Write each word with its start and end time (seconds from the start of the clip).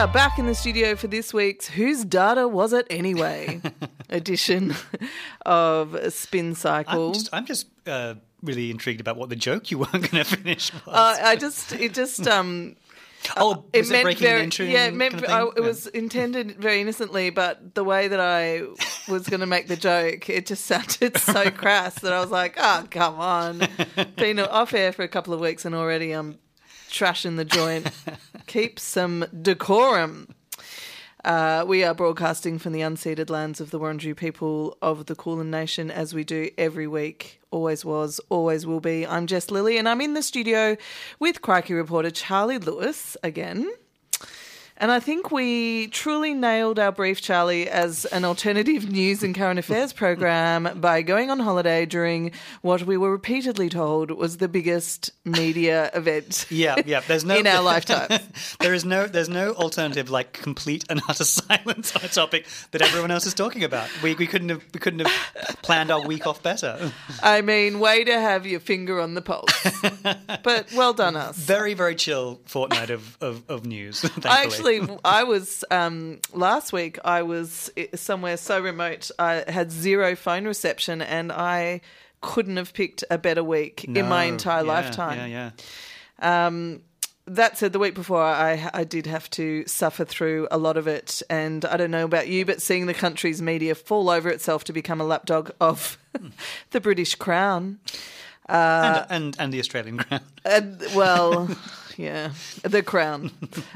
are 0.00 0.08
back 0.08 0.38
in 0.38 0.46
the 0.46 0.54
studio 0.54 0.96
for 0.96 1.08
this 1.08 1.34
week's 1.34 1.68
Whose 1.68 2.06
Data 2.06 2.48
Was 2.48 2.72
It 2.72 2.86
Anyway 2.88 3.60
edition 4.08 4.74
of 5.44 5.94
Spin 6.14 6.54
Cycle. 6.54 7.08
I'm 7.08 7.12
just, 7.12 7.28
I'm 7.34 7.44
just 7.44 7.66
uh, 7.86 8.14
really 8.42 8.70
intrigued 8.70 9.02
about 9.02 9.18
what 9.18 9.28
the 9.28 9.36
joke 9.36 9.70
you 9.70 9.76
weren't 9.76 9.92
going 10.10 10.24
to 10.24 10.24
finish 10.24 10.72
was. 10.72 10.82
Uh, 10.86 11.18
I 11.22 11.36
just, 11.36 11.74
it 11.74 11.92
just, 11.92 12.26
um, 12.26 12.76
oh, 13.36 13.66
it 13.74 13.80
was 13.80 13.90
it, 13.90 13.92
meant 13.92 14.04
breaking 14.04 14.26
very, 14.26 14.40
entering? 14.40 14.70
yeah, 14.70 14.86
it 14.86 14.94
meant 14.94 15.22
kind 15.22 15.26
of 15.26 15.30
I, 15.54 15.58
it 15.58 15.62
was 15.62 15.86
intended 15.88 16.56
very 16.56 16.80
innocently, 16.80 17.28
but 17.28 17.74
the 17.74 17.84
way 17.84 18.08
that 18.08 18.20
I 18.20 18.62
was 19.06 19.28
going 19.28 19.40
to 19.40 19.46
make 19.46 19.68
the 19.68 19.76
joke, 19.76 20.30
it 20.30 20.46
just 20.46 20.64
sounded 20.64 21.18
so 21.18 21.50
crass 21.50 22.00
that 22.00 22.14
I 22.14 22.20
was 22.20 22.30
like, 22.30 22.54
oh, 22.56 22.86
come 22.90 23.20
on. 23.20 23.68
Been 24.16 24.38
off 24.38 24.72
air 24.72 24.92
for 24.92 25.02
a 25.02 25.08
couple 25.08 25.34
of 25.34 25.40
weeks 25.40 25.66
and 25.66 25.74
already 25.74 26.12
I'm 26.12 26.38
trashing 26.90 27.36
the 27.36 27.44
joint. 27.44 27.90
Keep 28.46 28.78
some 28.78 29.26
decorum. 29.42 30.34
Uh, 31.24 31.64
we 31.66 31.84
are 31.84 31.94
broadcasting 31.94 32.58
from 32.58 32.72
the 32.72 32.80
unceded 32.80 33.28
lands 33.28 33.60
of 33.60 33.70
the 33.70 33.78
Wurundjeri 33.78 34.16
people 34.16 34.76
of 34.80 35.06
the 35.06 35.14
Kulin 35.14 35.50
Nation 35.50 35.90
as 35.90 36.14
we 36.14 36.24
do 36.24 36.50
every 36.56 36.86
week. 36.86 37.40
Always 37.50 37.84
was, 37.84 38.20
always 38.30 38.66
will 38.66 38.80
be. 38.80 39.06
I'm 39.06 39.26
Jess 39.26 39.50
Lilly 39.50 39.76
and 39.76 39.88
I'm 39.88 40.00
in 40.00 40.14
the 40.14 40.22
studio 40.22 40.76
with 41.18 41.42
Crikey 41.42 41.74
reporter 41.74 42.10
Charlie 42.10 42.58
Lewis 42.58 43.16
again. 43.22 43.70
And 44.80 44.90
I 44.90 44.98
think 44.98 45.30
we 45.30 45.88
truly 45.88 46.32
nailed 46.32 46.78
our 46.78 46.90
brief, 46.90 47.20
Charlie, 47.20 47.68
as 47.68 48.06
an 48.06 48.24
alternative 48.24 48.90
news 48.90 49.22
and 49.22 49.34
current 49.34 49.58
affairs 49.58 49.92
program 49.92 50.80
by 50.80 51.02
going 51.02 51.30
on 51.30 51.38
holiday 51.38 51.84
during 51.84 52.32
what 52.62 52.84
we 52.84 52.96
were 52.96 53.10
repeatedly 53.10 53.68
told 53.68 54.10
was 54.10 54.38
the 54.38 54.48
biggest 54.48 55.10
media 55.26 55.90
event 55.94 56.46
Yeah, 56.48 56.76
yeah. 56.86 57.00
There's 57.06 57.26
no 57.26 57.36
in 57.40 57.46
our 57.46 57.62
lifetimes. 57.62 58.20
there 58.60 58.72
is 58.72 58.86
no 58.86 59.06
there's 59.06 59.28
no 59.28 59.52
alternative 59.52 60.08
like 60.08 60.32
complete 60.32 60.86
and 60.88 61.02
utter 61.10 61.24
silence 61.24 61.94
on 61.94 62.02
a 62.02 62.08
topic 62.08 62.46
that 62.70 62.80
everyone 62.80 63.10
else 63.10 63.26
is 63.26 63.34
talking 63.34 63.64
about. 63.64 63.90
We 64.02 64.14
we 64.14 64.26
couldn't 64.26 64.48
have 64.48 64.64
we 64.72 64.80
couldn't 64.80 65.06
have 65.06 65.56
planned 65.60 65.90
our 65.90 66.00
week 66.06 66.26
off 66.26 66.42
better. 66.42 66.90
I 67.22 67.42
mean, 67.42 67.80
way 67.80 68.04
to 68.04 68.18
have 68.18 68.46
your 68.46 68.60
finger 68.60 68.98
on 68.98 69.12
the 69.12 69.20
pulse. 69.20 69.52
but 70.42 70.72
well 70.72 70.94
done, 70.94 71.16
us. 71.16 71.36
Very 71.36 71.74
very 71.74 71.96
chill 71.96 72.40
fortnight 72.46 72.88
of 72.88 73.18
of, 73.20 73.42
of 73.50 73.66
news. 73.66 74.00
Thankfully. 74.00 74.30
I 74.30 74.42
actually, 74.44 74.69
I 75.04 75.24
was 75.24 75.64
um, 75.70 76.20
last 76.32 76.72
week. 76.72 76.98
I 77.04 77.22
was 77.22 77.70
somewhere 77.94 78.36
so 78.36 78.60
remote. 78.60 79.10
I 79.18 79.44
had 79.48 79.70
zero 79.70 80.16
phone 80.16 80.46
reception, 80.46 81.02
and 81.02 81.32
I 81.32 81.80
couldn't 82.20 82.56
have 82.56 82.74
picked 82.74 83.04
a 83.10 83.18
better 83.18 83.42
week 83.42 83.84
in 83.84 84.08
my 84.08 84.24
entire 84.24 84.64
yeah, 84.64 84.72
lifetime. 84.72 85.30
Yeah, 85.30 85.50
yeah. 86.20 86.46
Um, 86.46 86.82
that 87.26 87.56
said, 87.56 87.72
the 87.72 87.78
week 87.78 87.94
before, 87.94 88.22
I, 88.22 88.68
I 88.74 88.84
did 88.84 89.06
have 89.06 89.30
to 89.30 89.64
suffer 89.66 90.04
through 90.04 90.48
a 90.50 90.58
lot 90.58 90.76
of 90.76 90.86
it. 90.88 91.22
And 91.30 91.64
I 91.64 91.76
don't 91.76 91.90
know 91.90 92.04
about 92.04 92.28
you, 92.28 92.44
but 92.44 92.60
seeing 92.60 92.86
the 92.86 92.94
country's 92.94 93.40
media 93.40 93.74
fall 93.74 94.10
over 94.10 94.28
itself 94.28 94.64
to 94.64 94.72
become 94.72 95.00
a 95.00 95.04
lapdog 95.04 95.50
of 95.60 95.96
the 96.70 96.80
British 96.80 97.14
Crown. 97.14 97.78
And, 98.50 99.06
and 99.10 99.36
and 99.38 99.52
the 99.52 99.58
Australian 99.58 99.98
crown. 99.98 100.20
And, 100.44 100.82
well, 100.94 101.48
yeah, 101.96 102.32
the 102.62 102.82
Crown 102.82 103.30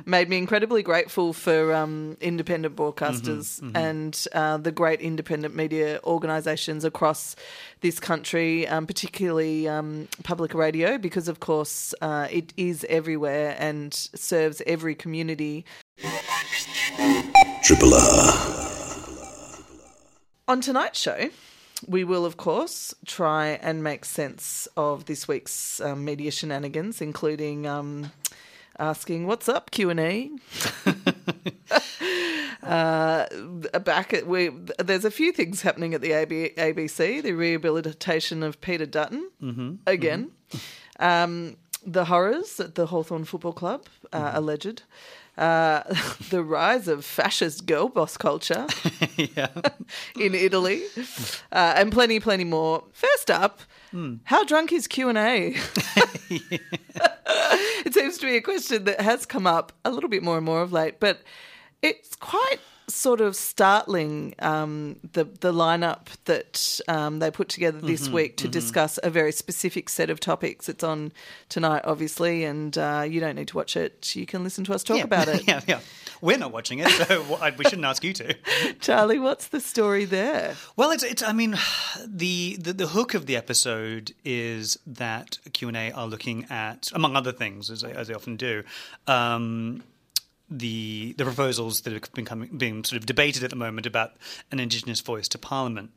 made 0.07 0.29
me 0.29 0.39
incredibly 0.39 0.83
grateful 0.83 1.33
for 1.33 1.75
um, 1.75 2.17
independent 2.21 2.75
broadcasters 2.75 3.61
and 3.75 4.27
uh, 4.33 4.57
the 4.57 4.73
great 4.73 5.01
independent 5.01 5.55
media 5.55 6.01
organisations 6.05 6.85
across 6.85 7.37
this 7.83 8.01
country, 8.01 8.67
um, 8.67 8.87
particularly 8.87 9.69
um, 9.69 10.09
public 10.23 10.55
radio, 10.55 10.97
because 10.97 11.29
of 11.29 11.41
course 11.41 11.95
uh, 12.01 12.27
it 12.31 12.55
is 12.57 12.87
everywhere 12.89 13.57
and 13.59 13.93
serves 13.93 14.63
every 14.67 14.95
community. 14.95 15.65
Triple 17.63 17.95
R. 17.95 18.51
On 20.47 20.61
tonight's 20.61 20.99
show, 21.01 21.31
we 21.87 22.05
will, 22.05 22.25
of 22.25 22.37
course, 22.37 22.95
try 23.07 23.59
and 23.63 23.83
make 23.83 24.05
sense 24.05 24.69
of 24.77 25.05
this 25.07 25.27
week's 25.29 25.81
um, 25.81 26.05
media 26.05 26.31
shenanigans, 26.31 27.01
including 27.01 27.67
um, 27.67 28.13
asking 28.79 29.27
"What's 29.27 29.49
up, 29.49 29.71
Q 29.71 29.91
and 29.91 30.01
A." 30.01 30.31
Uh, 32.63 33.27
back 33.85 34.15
at 34.15 34.27
we, 34.27 34.49
there's 34.79 35.05
a 35.05 35.11
few 35.11 35.33
things 35.33 35.61
happening 35.61 35.93
at 35.93 36.01
the 36.01 36.13
AB, 36.13 36.53
ABC. 36.57 37.23
The 37.23 37.33
rehabilitation 37.33 38.43
of 38.43 38.59
Peter 38.63 38.87
Dutton 38.87 39.29
again, 39.87 40.31
Um, 40.99 41.57
the 41.85 42.07
horrors 42.07 42.59
at 42.61 42.75
the 42.75 42.87
Hawthorn 42.87 43.27
Football 43.27 43.53
Club, 43.53 43.85
uh, 44.15 44.31
alleged. 44.33 44.83
Uh, 45.37 45.83
the 46.31 46.43
rise 46.43 46.87
of 46.87 47.05
fascist 47.05 47.67
girl 47.67 47.89
boss 47.89 48.17
culture 48.17 48.67
yeah. 49.17 49.49
in 50.19 50.35
Italy, 50.35 50.83
uh, 51.51 51.75
and 51.77 51.91
plenty, 51.91 52.21
plenty 52.21 52.45
more. 52.45 52.85
First 52.93 53.31
up, 53.31 53.61
how 54.25 54.45
drunk 54.45 54.73
is 54.73 54.89
Q 54.89 55.09
and 55.09 55.19
A? 55.19 55.55
it 56.31 57.95
seems 57.95 58.19
to 58.19 58.27
be 58.27 58.37
a 58.37 58.41
question 58.41 58.85
that 58.85 59.01
has 59.01 59.25
come 59.25 59.47
up 59.47 59.73
a 59.85 59.91
little 59.91 60.09
bit 60.09 60.23
more 60.23 60.37
and 60.37 60.45
more 60.45 60.63
of 60.63 60.73
late, 60.73 60.99
but 60.99 61.23
it's 61.81 62.17
quite 62.17 62.59
sort 62.89 63.21
of 63.21 63.35
startling 63.37 64.35
um, 64.41 64.97
the 65.13 65.25
the 65.25 65.53
lineup 65.53 66.09
that 66.25 66.81
um, 66.89 67.19
they 67.19 67.31
put 67.31 67.49
together 67.49 67.79
this 67.81 68.09
week 68.09 68.37
to 68.39 68.49
discuss 68.49 68.99
a 69.03 69.11
very 69.11 69.33
specific 69.33 69.89
set 69.89 70.11
of 70.11 70.21
topics. 70.21 70.69
It's 70.69 70.85
on 70.85 71.13
tonight, 71.49 71.83
obviously, 71.85 72.45
and 72.45 72.77
uh, 72.77 73.05
you 73.09 73.21
don't 73.21 73.37
need 73.37 73.49
to 73.49 73.57
watch 73.57 73.77
it. 73.77 74.15
You 74.15 74.27
can 74.27 74.45
listen 74.45 74.65
to 74.65 74.75
us 74.75 74.83
talk 74.83 74.99
yeah. 74.99 75.05
about 75.05 75.29
it. 75.29 75.45
yeah, 75.49 75.61
yeah. 75.67 75.81
We're 76.21 76.39
not 76.39 76.53
watching 76.53 76.79
it, 76.79 76.89
so 76.89 77.23
we 77.59 77.65
shouldn't 77.65 77.85
ask 77.85 78.03
you 78.05 78.13
to. 78.15 78.35
Charlie, 78.81 79.19
what's 79.19 79.49
the 79.49 79.61
story 79.61 80.05
there? 80.05 80.55
Well, 80.77 80.91
it's, 80.91 81.03
it's 81.03 81.23
I 81.23 81.33
mean, 81.33 81.57
the, 82.07 82.57
the 82.57 82.73
the 82.73 82.87
hook 82.89 83.15
of 83.15 83.27
the 83.27 83.37
episode 83.37 84.13
is 84.25 84.79
that 84.87 85.39
Q 85.53 85.69
and 85.69 85.77
A 85.77 85.91
are 85.93 86.07
looking 86.07 86.47
at, 86.51 86.91
among 86.95 87.17
other 87.17 87.33
things, 87.33 87.71
as 87.71 87.83
they, 87.83 87.93
as 87.93 88.09
they 88.09 88.15
often 88.15 88.37
do, 88.37 88.63
um, 89.07 89.83
the 90.59 91.15
the 91.19 91.25
proposals 91.25 91.81
that 91.83 91.93
have 91.93 92.13
been 92.13 92.25
coming, 92.25 92.49
being 92.57 92.85
sort 92.85 92.99
of 93.01 93.07
debated 93.07 93.43
at 93.45 93.51
the 93.51 93.57
moment 93.57 93.87
about 93.87 94.13
an 94.53 94.61
Indigenous 94.61 95.01
voice 95.01 95.29
to 95.29 95.39
Parliament. 95.39 95.91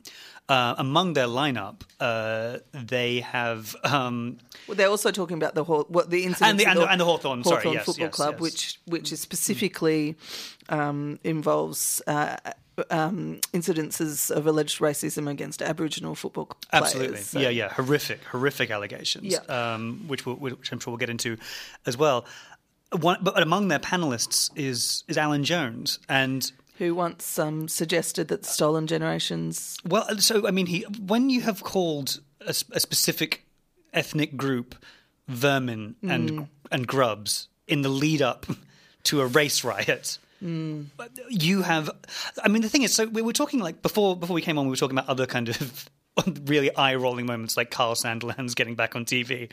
Uh, 0.48 0.74
among 0.78 1.12
their 1.12 1.26
lineup, 1.26 1.82
uh, 2.00 2.56
they 2.72 3.20
have 3.20 3.76
um, 3.84 4.38
Well, 4.66 4.76
they're 4.76 4.88
also 4.88 5.10
talking 5.10 5.36
about 5.36 5.54
the 5.54 5.62
what 5.62 6.08
the 6.08 6.24
incident 6.24 6.50
And 6.50 6.60
the- 6.60 6.66
and 6.66 6.78
the- 6.78 6.90
and 6.90 6.98
the 7.00 7.04
Hawthorn, 7.04 7.44
sorry, 7.44 7.70
yes, 7.72 7.84
Football 7.84 8.06
yes, 8.06 8.14
Club, 8.14 8.32
yes. 8.34 8.40
which 8.40 8.80
which 8.86 9.12
is 9.12 9.20
specifically 9.20 10.16
um, 10.70 11.18
involves 11.22 12.00
uh, 12.06 12.36
um, 12.90 13.40
incidences 13.52 14.30
of 14.30 14.46
alleged 14.46 14.78
racism 14.80 15.28
against 15.28 15.60
Aboriginal 15.60 16.14
football 16.14 16.46
players. 16.46 16.84
Absolutely. 16.84 17.18
So- 17.18 17.40
Yeah, 17.40 17.48
yeah. 17.50 17.68
Horrific, 17.72 18.22
horrific 18.24 18.70
allegations, 18.70 19.26
Yeah. 19.26 19.40
um, 19.74 20.04
which, 20.06 20.24
we'll, 20.24 20.36
which 20.36 20.72
I'm 20.72 20.80
sure 20.80 20.92
we'll 20.92 20.98
get 20.98 21.10
into 21.10 21.36
as 21.86 21.96
well. 21.98 22.24
One, 22.92 23.18
but 23.20 23.42
among 23.42 23.68
their 23.68 23.78
panelists 23.78 24.50
is 24.56 25.04
is 25.08 25.18
Alan 25.18 25.44
Jones, 25.44 25.98
and 26.08 26.50
Who 26.78 26.94
once 26.94 27.38
um, 27.38 27.68
suggested 27.68 28.28
that 28.28 28.44
stolen 28.46 28.86
generations? 28.86 29.76
well, 29.84 30.06
so 30.18 30.46
I 30.46 30.50
mean, 30.50 30.66
he 30.66 30.82
when 31.04 31.28
you 31.30 31.42
have 31.42 31.62
called 31.62 32.20
a 32.40 32.54
specific 32.54 33.44
ethnic 33.92 34.36
group 34.36 34.74
vermin 35.26 35.96
and 36.02 36.48
and 36.70 36.86
grubs 36.86 37.48
in 37.66 37.82
the 37.82 37.88
lead 37.90 38.22
up 38.22 38.46
to 39.04 39.20
a 39.20 39.26
race 39.26 39.64
riot. 39.64 40.18
You 40.40 41.62
have, 41.62 41.90
I 42.44 42.48
mean, 42.48 42.62
the 42.62 42.68
thing 42.68 42.82
is, 42.82 42.94
so 42.94 43.06
we 43.06 43.22
were 43.22 43.32
talking 43.32 43.58
like 43.60 43.82
before 43.82 44.16
before 44.16 44.34
we 44.34 44.40
came 44.42 44.56
on, 44.56 44.66
we 44.66 44.70
were 44.70 44.76
talking 44.76 44.96
about 44.96 45.08
other 45.10 45.26
kind 45.26 45.48
of 45.48 45.90
really 46.44 46.74
eye 46.76 46.94
rolling 46.94 47.26
moments, 47.26 47.56
like 47.56 47.70
Kyle 47.70 47.94
Sandilands 47.94 48.54
getting 48.54 48.74
back 48.74 48.96
on 48.96 49.04
TV, 49.04 49.50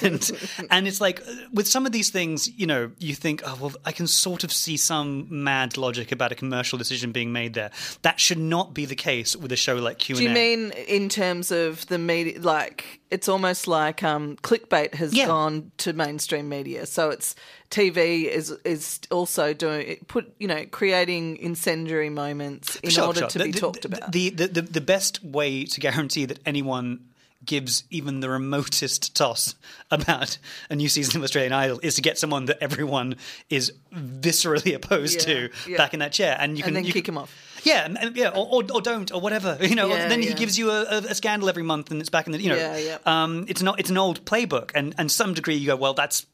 and 0.02 0.68
and 0.70 0.88
it's 0.88 1.00
like 1.00 1.22
with 1.52 1.66
some 1.66 1.86
of 1.86 1.92
these 1.92 2.10
things, 2.10 2.48
you 2.58 2.66
know, 2.66 2.90
you 2.98 3.14
think, 3.14 3.42
oh 3.44 3.56
well, 3.60 3.72
I 3.84 3.92
can 3.92 4.06
sort 4.06 4.44
of 4.44 4.52
see 4.52 4.76
some 4.76 5.26
mad 5.30 5.76
logic 5.76 6.12
about 6.12 6.32
a 6.32 6.34
commercial 6.34 6.78
decision 6.78 7.12
being 7.12 7.32
made 7.32 7.54
there. 7.54 7.70
That 8.02 8.20
should 8.20 8.38
not 8.38 8.74
be 8.74 8.84
the 8.84 8.96
case 8.96 9.36
with 9.36 9.52
a 9.52 9.56
show 9.56 9.76
like 9.76 9.98
Q 9.98 10.16
and 10.16 10.20
A. 10.20 10.24
Do 10.24 10.28
you 10.28 10.34
mean 10.34 10.70
in 10.72 11.08
terms 11.08 11.50
of 11.50 11.86
the 11.86 11.98
media? 11.98 12.40
Like 12.40 13.00
it's 13.10 13.28
almost 13.28 13.66
like 13.68 14.02
um, 14.02 14.36
clickbait 14.36 14.94
has 14.94 15.14
Yeah. 15.14 15.26
gone 15.26 15.72
to 15.78 15.92
mainstream 15.92 16.48
media, 16.48 16.86
so 16.86 17.10
it's 17.10 17.34
TV 17.70 18.24
is 18.24 18.50
is 18.64 18.98
also 19.10 19.52
doing 19.52 19.98
put 20.08 20.32
you 20.38 20.48
know 20.48 20.64
creating 20.70 21.36
incendiary 21.36 22.08
moments 22.10 22.76
in 22.76 22.90
Sure, 22.90 23.06
order 23.06 23.20
sure. 23.20 23.28
to 23.28 23.38
The- 23.38 23.44
be 23.44 23.50
the- 23.52 23.60
talked 23.60 23.84
about. 23.84 24.10
The, 24.12 24.30
the, 24.30 24.46
the, 24.48 24.62
the 24.62 24.80
best 24.80 25.22
way 25.22 25.64
to 25.64 25.80
guarantee 25.80 26.24
that 26.24 26.38
anyone 26.46 27.00
gives 27.44 27.84
even 27.90 28.20
the 28.20 28.28
remotest 28.28 29.14
toss 29.20 29.54
about 29.90 30.38
a 30.70 30.76
new 30.76 30.88
season 30.88 31.18
of 31.18 31.24
Australian 31.24 31.52
Idol 31.52 31.78
is 31.82 31.94
to 31.94 32.02
get 32.02 32.18
someone 32.18 32.46
that 32.46 32.58
everyone 32.60 33.16
is 33.48 33.72
viscerally 33.94 34.74
opposed 34.74 35.20
Yeah, 35.20 35.34
to 35.34 35.50
yeah. 35.68 35.76
back 35.76 35.94
in 35.94 36.00
that 36.00 36.12
chair, 36.12 36.36
and 36.40 36.56
you 36.58 36.64
can 36.64 36.70
and 36.70 36.76
then 36.78 36.84
you 36.84 36.92
kick 36.92 37.04
can- 37.04 37.14
him 37.14 37.18
off. 37.18 37.34
Yeah, 37.64 38.10
yeah, 38.14 38.28
or, 38.28 38.46
or, 38.50 38.62
or 38.72 38.80
don't, 38.80 39.12
or 39.12 39.20
whatever. 39.20 39.56
You 39.68 39.74
know, 39.74 39.88
Yeah, 39.88 40.08
then 40.08 40.22
he 40.22 40.32
gives 40.34 40.58
you 40.58 40.70
a, 40.70 40.82
a, 40.82 40.96
a 40.98 41.14
scandal 41.14 41.48
every 41.48 41.62
month, 41.62 41.90
and 41.90 42.00
it's 42.00 42.10
back 42.10 42.26
in 42.26 42.32
the. 42.32 42.40
You 42.40 42.50
know, 42.50 42.56
Yeah, 42.56 42.76
yeah. 42.76 42.98
Um, 43.06 43.44
it's 43.48 43.62
not. 43.62 43.78
It's 43.80 43.90
an 43.90 43.98
old 43.98 44.24
playbook, 44.24 44.70
and 44.74 44.94
and 44.98 45.10
some 45.10 45.34
degree 45.34 45.54
you 45.56 45.66
go, 45.66 45.76
well, 45.76 45.94
that's 45.94 46.26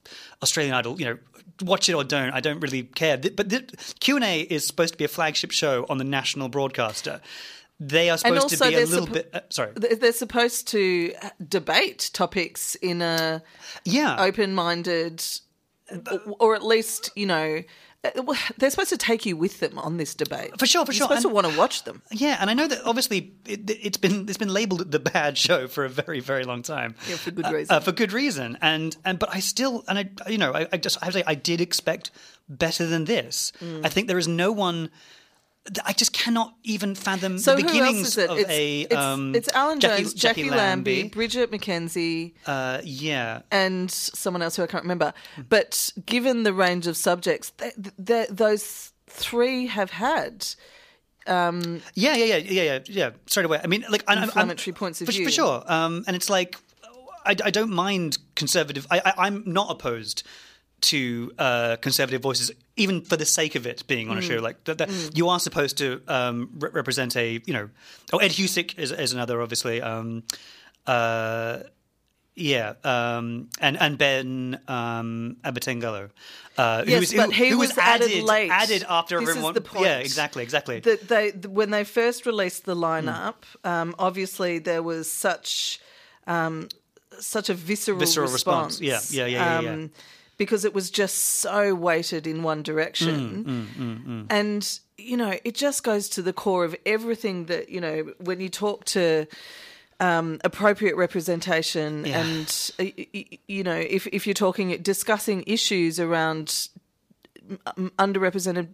Australian 0.43 0.75
Idol. 0.75 0.99
You 1.01 1.07
know, 1.07 1.19
watch 1.63 1.89
it 1.89 1.95
or 1.95 2.05
don't. 2.05 2.31
I 2.33 2.41
don't 2.41 2.61
really 2.61 2.83
care. 2.83 3.17
But 3.19 3.53
Q 4.01 4.17
and 4.17 4.25
A 4.25 4.41
is 4.41 4.67
supposed 4.67 4.95
to 4.95 4.99
be 4.99 5.05
a 5.05 5.09
flagship 5.09 5.51
show 5.51 5.87
on 5.89 5.99
the 5.99 6.05
national 6.05 6.49
broadcaster. 6.49 7.21
They 7.81 8.09
are 8.09 8.17
supposed 8.19 8.51
to 8.51 8.59
be 8.69 8.75
a 8.75 8.87
little 8.87 9.07
suppo- 9.07 9.13
bit. 9.13 9.31
Uh, 9.35 9.41
sorry. 9.49 9.73
They're 9.75 10.13
supposed 10.13 10.69
to 10.69 11.13
debate 11.49 12.11
topics 12.13 12.77
in 12.77 13.03
a 13.03 13.43
Yeah. 13.85 14.17
open-minded, 14.23 15.25
or, 16.11 16.21
or 16.39 16.55
at 16.55 16.63
least 16.65 17.11
you 17.17 17.27
know, 17.27 17.63
they're 18.59 18.71
supposed 18.71 18.91
to 18.91 18.97
take 18.99 19.25
you 19.27 19.37
with 19.37 19.61
them 19.61 19.79
on 19.79 19.97
this 19.97 20.15
debate. 20.15 20.59
For 20.59 20.67
sure, 20.67 20.85
for 20.85 20.93
You're 20.93 20.99
sure. 20.99 21.09
supposed 21.09 21.23
to 21.23 21.29
want 21.29 21.47
to 21.47 21.57
watch 21.59 21.85
them. 21.85 22.03
Yeah, 22.11 22.37
and 22.41 22.51
I 22.51 22.55
know 22.55 22.67
that 22.69 22.83
obviously 22.85 23.33
it, 23.47 23.69
it's 23.71 23.97
been 23.97 24.29
it's 24.29 24.39
been 24.39 24.53
labelled 24.53 24.91
the 24.91 24.99
bad 24.99 25.39
show 25.39 25.67
for 25.69 25.85
a 25.85 25.89
very 25.89 26.21
very 26.21 26.45
long 26.45 26.63
time. 26.63 26.95
Yeah, 27.09 27.17
for 27.17 27.31
good 27.31 27.47
Uh, 27.47 27.53
reason. 27.53 27.75
Uh, 27.77 27.81
for 27.81 27.93
good 27.93 28.13
reason, 28.13 28.59
and 28.63 28.97
and 29.05 29.19
but 29.19 29.35
I 29.35 29.41
still 29.41 29.85
and 29.89 29.99
I 29.99 30.31
you 30.31 30.39
know 30.39 30.53
I, 30.53 30.67
I 30.73 30.77
just 30.77 30.99
I 31.03 31.07
have 31.07 31.15
to 31.15 31.21
say 31.21 31.25
I 31.27 31.35
did 31.35 31.61
expect 31.61 32.11
better 32.49 32.87
than 32.87 33.05
this. 33.07 33.53
Mm. 33.61 33.85
I 33.85 33.89
think 33.89 34.09
there 34.09 34.19
is 34.19 34.29
no 34.29 34.53
one. 34.53 34.91
I 35.85 35.93
just 35.95 36.13
cannot 36.13 36.55
even 36.63 36.95
fathom 36.95 37.39
So 37.39 37.57
the 37.57 37.63
beginnings 37.63 38.19
it? 38.19 38.29
of 38.29 38.39
It's, 38.39 38.51
a. 38.51 38.81
it's, 38.83 38.95
um, 38.95 39.35
it's 39.35 39.49
Alan 39.55 39.81
Jackie- 39.81 40.03
Jones, 40.03 40.15
Jackie, 40.15 40.51
Lambie, 40.51 41.09
Bridget 41.09 41.51
McKenzie, 41.51 42.35
Uh, 42.47 42.81
yeah, 42.85 43.41
and 43.51 43.91
someone 43.91 44.43
else 44.43 44.57
who 44.57 44.63
I 44.63 44.67
can't 44.67 44.85
remember. 44.85 45.15
But 45.49 45.91
given 46.05 46.43
the 46.43 46.53
range 46.53 46.87
of 46.87 46.97
subjects, 46.97 47.51
th 47.59 47.73
th 48.07 48.29
those 48.29 48.93
three 49.09 49.67
have 49.69 49.91
had 49.93 50.47
yeah, 51.27 51.81
yeah, 51.95 52.15
yeah, 52.15 52.37
yeah, 52.37 52.63
yeah, 52.63 52.79
yeah. 52.87 53.11
Straight 53.27 53.47
away. 53.47 53.61
I 53.63 53.67
mean, 53.67 53.85
like 53.89 54.05
I'm- 54.07 54.31
I'm- 54.37 54.57
points 54.75 55.01
of 55.01 55.07
for, 55.07 55.13
view. 55.13 55.25
for 55.25 55.31
sure. 55.31 55.65
Um, 55.67 56.05
and 56.07 56.15
it's 56.17 56.29
like 56.29 56.57
I, 57.25 57.31
I 57.43 57.51
don't 57.51 57.71
mind 57.71 58.19
conservative. 58.35 58.87
I, 58.91 58.99
I, 59.05 59.13
I'm 59.27 59.43
not 59.47 59.71
opposed 59.71 60.25
to 60.85 61.33
uh, 61.39 61.77
conservative 61.83 62.23
voices, 62.23 62.51
even 62.77 63.03
for 63.03 63.17
the 63.17 63.27
sake 63.27 63.55
of 63.55 63.67
it 63.67 63.87
being 63.87 64.09
on 64.11 64.19
a 64.19 64.21
Mm. 64.21 64.29
show 64.29 64.39
like 64.41 64.63
that. 64.65 64.79
that 64.79 64.91
You 65.15 65.29
are 65.29 65.41
supposed 65.41 65.77
to 65.79 66.01
um, 66.09 66.51
re- 66.59 66.71
represent 66.73 67.17
a, 67.17 67.41
you 67.47 67.53
know. 67.53 67.69
Oh, 68.13 68.19
Ed 68.19 68.31
Husic 68.33 68.79
is, 68.79 68.91
is 68.93 69.13
another, 69.13 69.41
obviously. 69.43 69.81
Um, 69.83 70.23
uh, 70.87 71.59
yeah, 72.37 72.73
um, 72.83 73.49
and 73.61 73.77
and 73.81 73.97
Ben 73.97 74.59
um, 74.67 75.37
Abbatangelo, 75.45 76.11
uh, 76.59 76.83
who 76.85 76.91
Yes, 76.91 77.01
was- 77.01 77.15
but 77.15 77.33
he 77.33 77.51
who 77.51 77.59
was 77.59 77.69
was 77.69 77.79
added 77.79 78.11
added 78.11 78.25
late. 78.25 78.51
added 78.51 78.85
after 78.89 79.21
This 79.21 79.29
is 79.29 79.37
everyone. 79.37 79.55
the 79.55 79.61
point. 79.61 79.85
Yeah, 79.87 79.99
exactly, 79.99 80.43
exactly. 80.43 80.81
that 80.81 81.07
they 81.09 81.31
when 81.49 81.71
they 81.71 81.85
first 81.85 82.27
released 82.27 82.65
the 82.65 82.75
lineup, 82.75 83.37
um, 83.63 83.95
obviously 84.01 84.59
there 84.59 84.83
was 84.83 85.09
such 85.09 85.79
um, 86.27 86.69
such 87.21 87.49
a 87.51 87.55
visceral, 87.55 88.01
Visceral 88.01 88.29
response. 88.33 88.81
response. 88.81 89.13
Yeah, 89.13 89.27
yeah, 89.29 89.39
yeah, 89.39 89.61
yeah, 89.61 89.71
yeah. 89.77 89.87
Because 90.37 90.65
it 90.65 90.75
was 90.75 90.91
just 90.91 91.15
so 91.41 91.75
weighted 91.75 92.27
in 92.27 92.43
one 92.43 92.63
direction, 92.63 93.45
Mm, 93.79 94.27
and 94.31 94.81
you 94.99 95.17
know 95.17 95.35
it 95.45 95.55
just 95.55 95.85
goes 95.85 96.09
to 96.11 96.23
the 96.23 96.33
core 96.33 96.65
of 96.65 96.75
everything 96.85 97.47
that 97.47 97.69
you 97.69 97.81
know 97.81 98.13
when 98.19 98.41
you 98.41 98.49
talk 98.49 98.85
to. 98.87 99.27
Um, 100.01 100.41
appropriate 100.43 100.97
representation, 100.97 102.05
Yeah. 102.05 102.19
and 102.21 102.71
you 103.47 103.63
know, 103.63 103.77
if 103.79 104.09
if 104.09 104.27
you're 104.27 104.35
talking 104.35 104.77
discussing 104.83 105.45
issues 105.47 106.01
around 106.01 106.69
underrepresented 107.99 108.69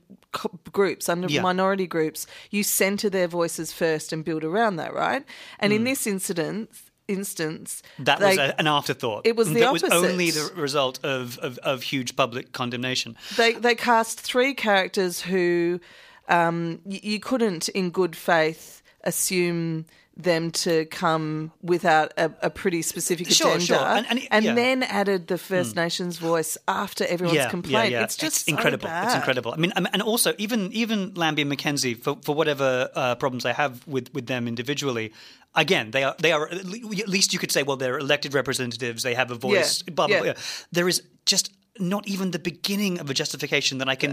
groups, 0.73 1.09
under 1.09 1.29
Yeah. 1.29 1.43
minority 1.43 1.87
groups, 1.87 2.27
you 2.51 2.63
center 2.63 3.11
their 3.11 3.29
voices 3.29 3.73
first 3.73 4.13
and 4.13 4.25
build 4.25 4.45
around 4.45 4.77
that, 4.77 4.95
right? 4.95 5.25
And 5.59 5.73
in 5.73 5.85
this 5.85 6.07
instance, 6.07 6.83
instance. 7.11 7.83
That 7.99 8.21
they, 8.21 8.31
was 8.31 8.39
a, 8.39 8.61
an 8.61 8.67
afterthought. 8.67 9.27
it 9.27 9.37
was 9.37 9.49
the 9.53 9.61
that 9.61 9.73
was 9.73 9.85
only 9.85 10.31
the 10.31 10.51
result 10.55 11.05
of, 11.05 11.39
of, 11.39 11.59
of 11.59 11.83
huge 11.83 12.17
public 12.17 12.53
condemnation. 12.53 13.17
they 13.37 13.53
they 13.55 13.75
cast 13.75 14.21
three 14.21 14.55
characters 14.55 15.21
who 15.23 15.81
um, 16.29 16.81
y- 16.85 17.01
you 17.03 17.21
couldn't, 17.21 17.69
in 17.71 17.91
good 17.91 18.15
faith, 18.17 18.83
assume 19.05 19.87
them 20.17 20.51
to 20.51 20.85
come 20.87 21.51
without 21.63 22.13
a, 22.19 22.31
a 22.43 22.51
pretty 22.51 22.83
specific 22.83 23.31
agenda, 23.31 23.61
sure. 23.61 23.79
And- 23.79 24.07
and- 24.31 24.45
yeah. 24.45 24.51
Hmm. 24.51 24.57
then 24.57 24.83
added 24.83 25.29
the 25.29 25.39
First 25.39 25.77
Nations 25.77 26.19
voice 26.19 26.59
after 26.69 27.07
everyone's 27.07 27.47
complaint. 27.47 27.95
It's 27.95 28.17
just 28.17 28.45
so 28.45 28.51
incredible. 28.51 28.87
It's 28.87 28.93
bad. 29.07 29.17
incredible. 29.17 29.53
I 29.55 29.57
mean, 29.57 29.73
um, 29.77 29.89
and 29.95 30.03
also 30.03 30.35
even 30.37 30.71
even 30.73 31.15
Lambie 31.15 31.43
and 31.43 31.51
McKenzie 31.53 31.97
for 31.97 32.19
for 32.23 32.35
whatever 32.35 32.91
uh, 32.95 33.15
problems 33.15 33.47
I 33.47 33.53
have 33.53 33.87
with 33.87 34.13
with 34.13 34.27
them 34.27 34.47
individually. 34.47 35.13
Again, 35.55 35.91
they 35.91 36.05
are 36.05 36.15
they 36.19 36.33
are 36.33 36.49
at 36.49 36.65
least 36.67 37.33
you 37.33 37.39
could 37.39 37.51
say, 37.53 37.63
well, 37.63 37.77
they're 37.77 37.99
elected 37.99 38.35
representatives. 38.35 39.03
They 39.03 39.15
have 39.15 39.31
a 39.31 39.37
voice. 39.37 39.83
Yeah, 39.87 39.95
Blah 39.95 40.07
blah. 40.09 40.17
yeah. 40.17 40.23
blah. 40.35 40.43
There 40.73 40.89
is 40.89 41.03
just 41.25 41.51
not 41.79 42.07
even 42.09 42.31
the 42.33 42.39
beginning 42.39 42.99
of 43.01 43.09
a 43.11 43.15
justification 43.15 43.79
that 43.79 43.89
I 43.89 43.95
can 43.95 44.13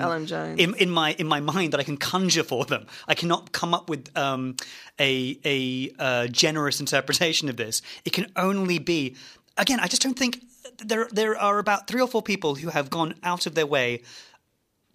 in, 0.59 0.75
in 0.75 0.89
my 0.89 1.13
in 1.13 1.27
my 1.27 1.39
mind 1.39 1.73
that 1.73 1.79
I 1.79 1.83
can 1.83 1.97
conjure 1.97 2.43
for 2.43 2.65
them. 2.65 2.85
I 3.07 3.15
cannot 3.15 3.51
come 3.51 3.73
up 3.73 3.89
with 3.89 4.15
um, 4.17 4.55
a 4.99 5.37
a 5.43 5.91
uh, 5.99 6.27
generous 6.27 6.79
interpretation 6.79 7.49
of 7.49 7.57
this. 7.57 7.81
It 8.05 8.13
can 8.13 8.31
only 8.35 8.79
be 8.79 9.15
again. 9.57 9.79
I 9.79 9.87
just 9.87 10.01
don't 10.01 10.17
think 10.17 10.43
there 10.85 11.07
there 11.11 11.37
are 11.37 11.57
about 11.59 11.87
three 11.87 12.01
or 12.01 12.07
four 12.07 12.21
people 12.21 12.55
who 12.55 12.69
have 12.69 12.89
gone 12.89 13.15
out 13.23 13.45
of 13.47 13.55
their 13.55 13.65
way 13.67 14.03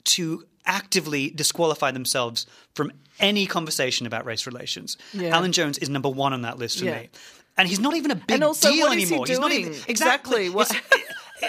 to 0.05 0.45
actively 0.65 1.31
disqualify 1.31 1.91
themselves 1.91 2.47
from 2.75 2.93
any 3.21 3.47
conversation 3.47 4.07
about 4.07 4.25
race 4.25 4.47
relations. 4.47 4.97
Yeah. 5.13 5.37
Alan 5.37 5.53
Jones 5.53 5.79
is 5.79 5.89
number 5.89 6.09
one 6.09 6.33
on 6.33 6.43
that 6.43 6.59
list 6.59 6.79
for 6.79 6.85
Yeah. 6.87 7.01
me. 7.01 7.11
And 7.59 7.69
he's 7.69 7.81
not 7.81 7.95
even 7.97 8.11
a 8.11 8.15
big 8.15 8.31
And 8.31 8.45
also, 8.45 8.71
deal 8.71 8.87
is 8.87 8.95
he 8.95 9.03
anymore. 9.03 9.27
He's 9.27 9.39
not 9.39 9.53
even 9.53 9.75
Exactly, 9.87 10.49
what- 10.49 10.71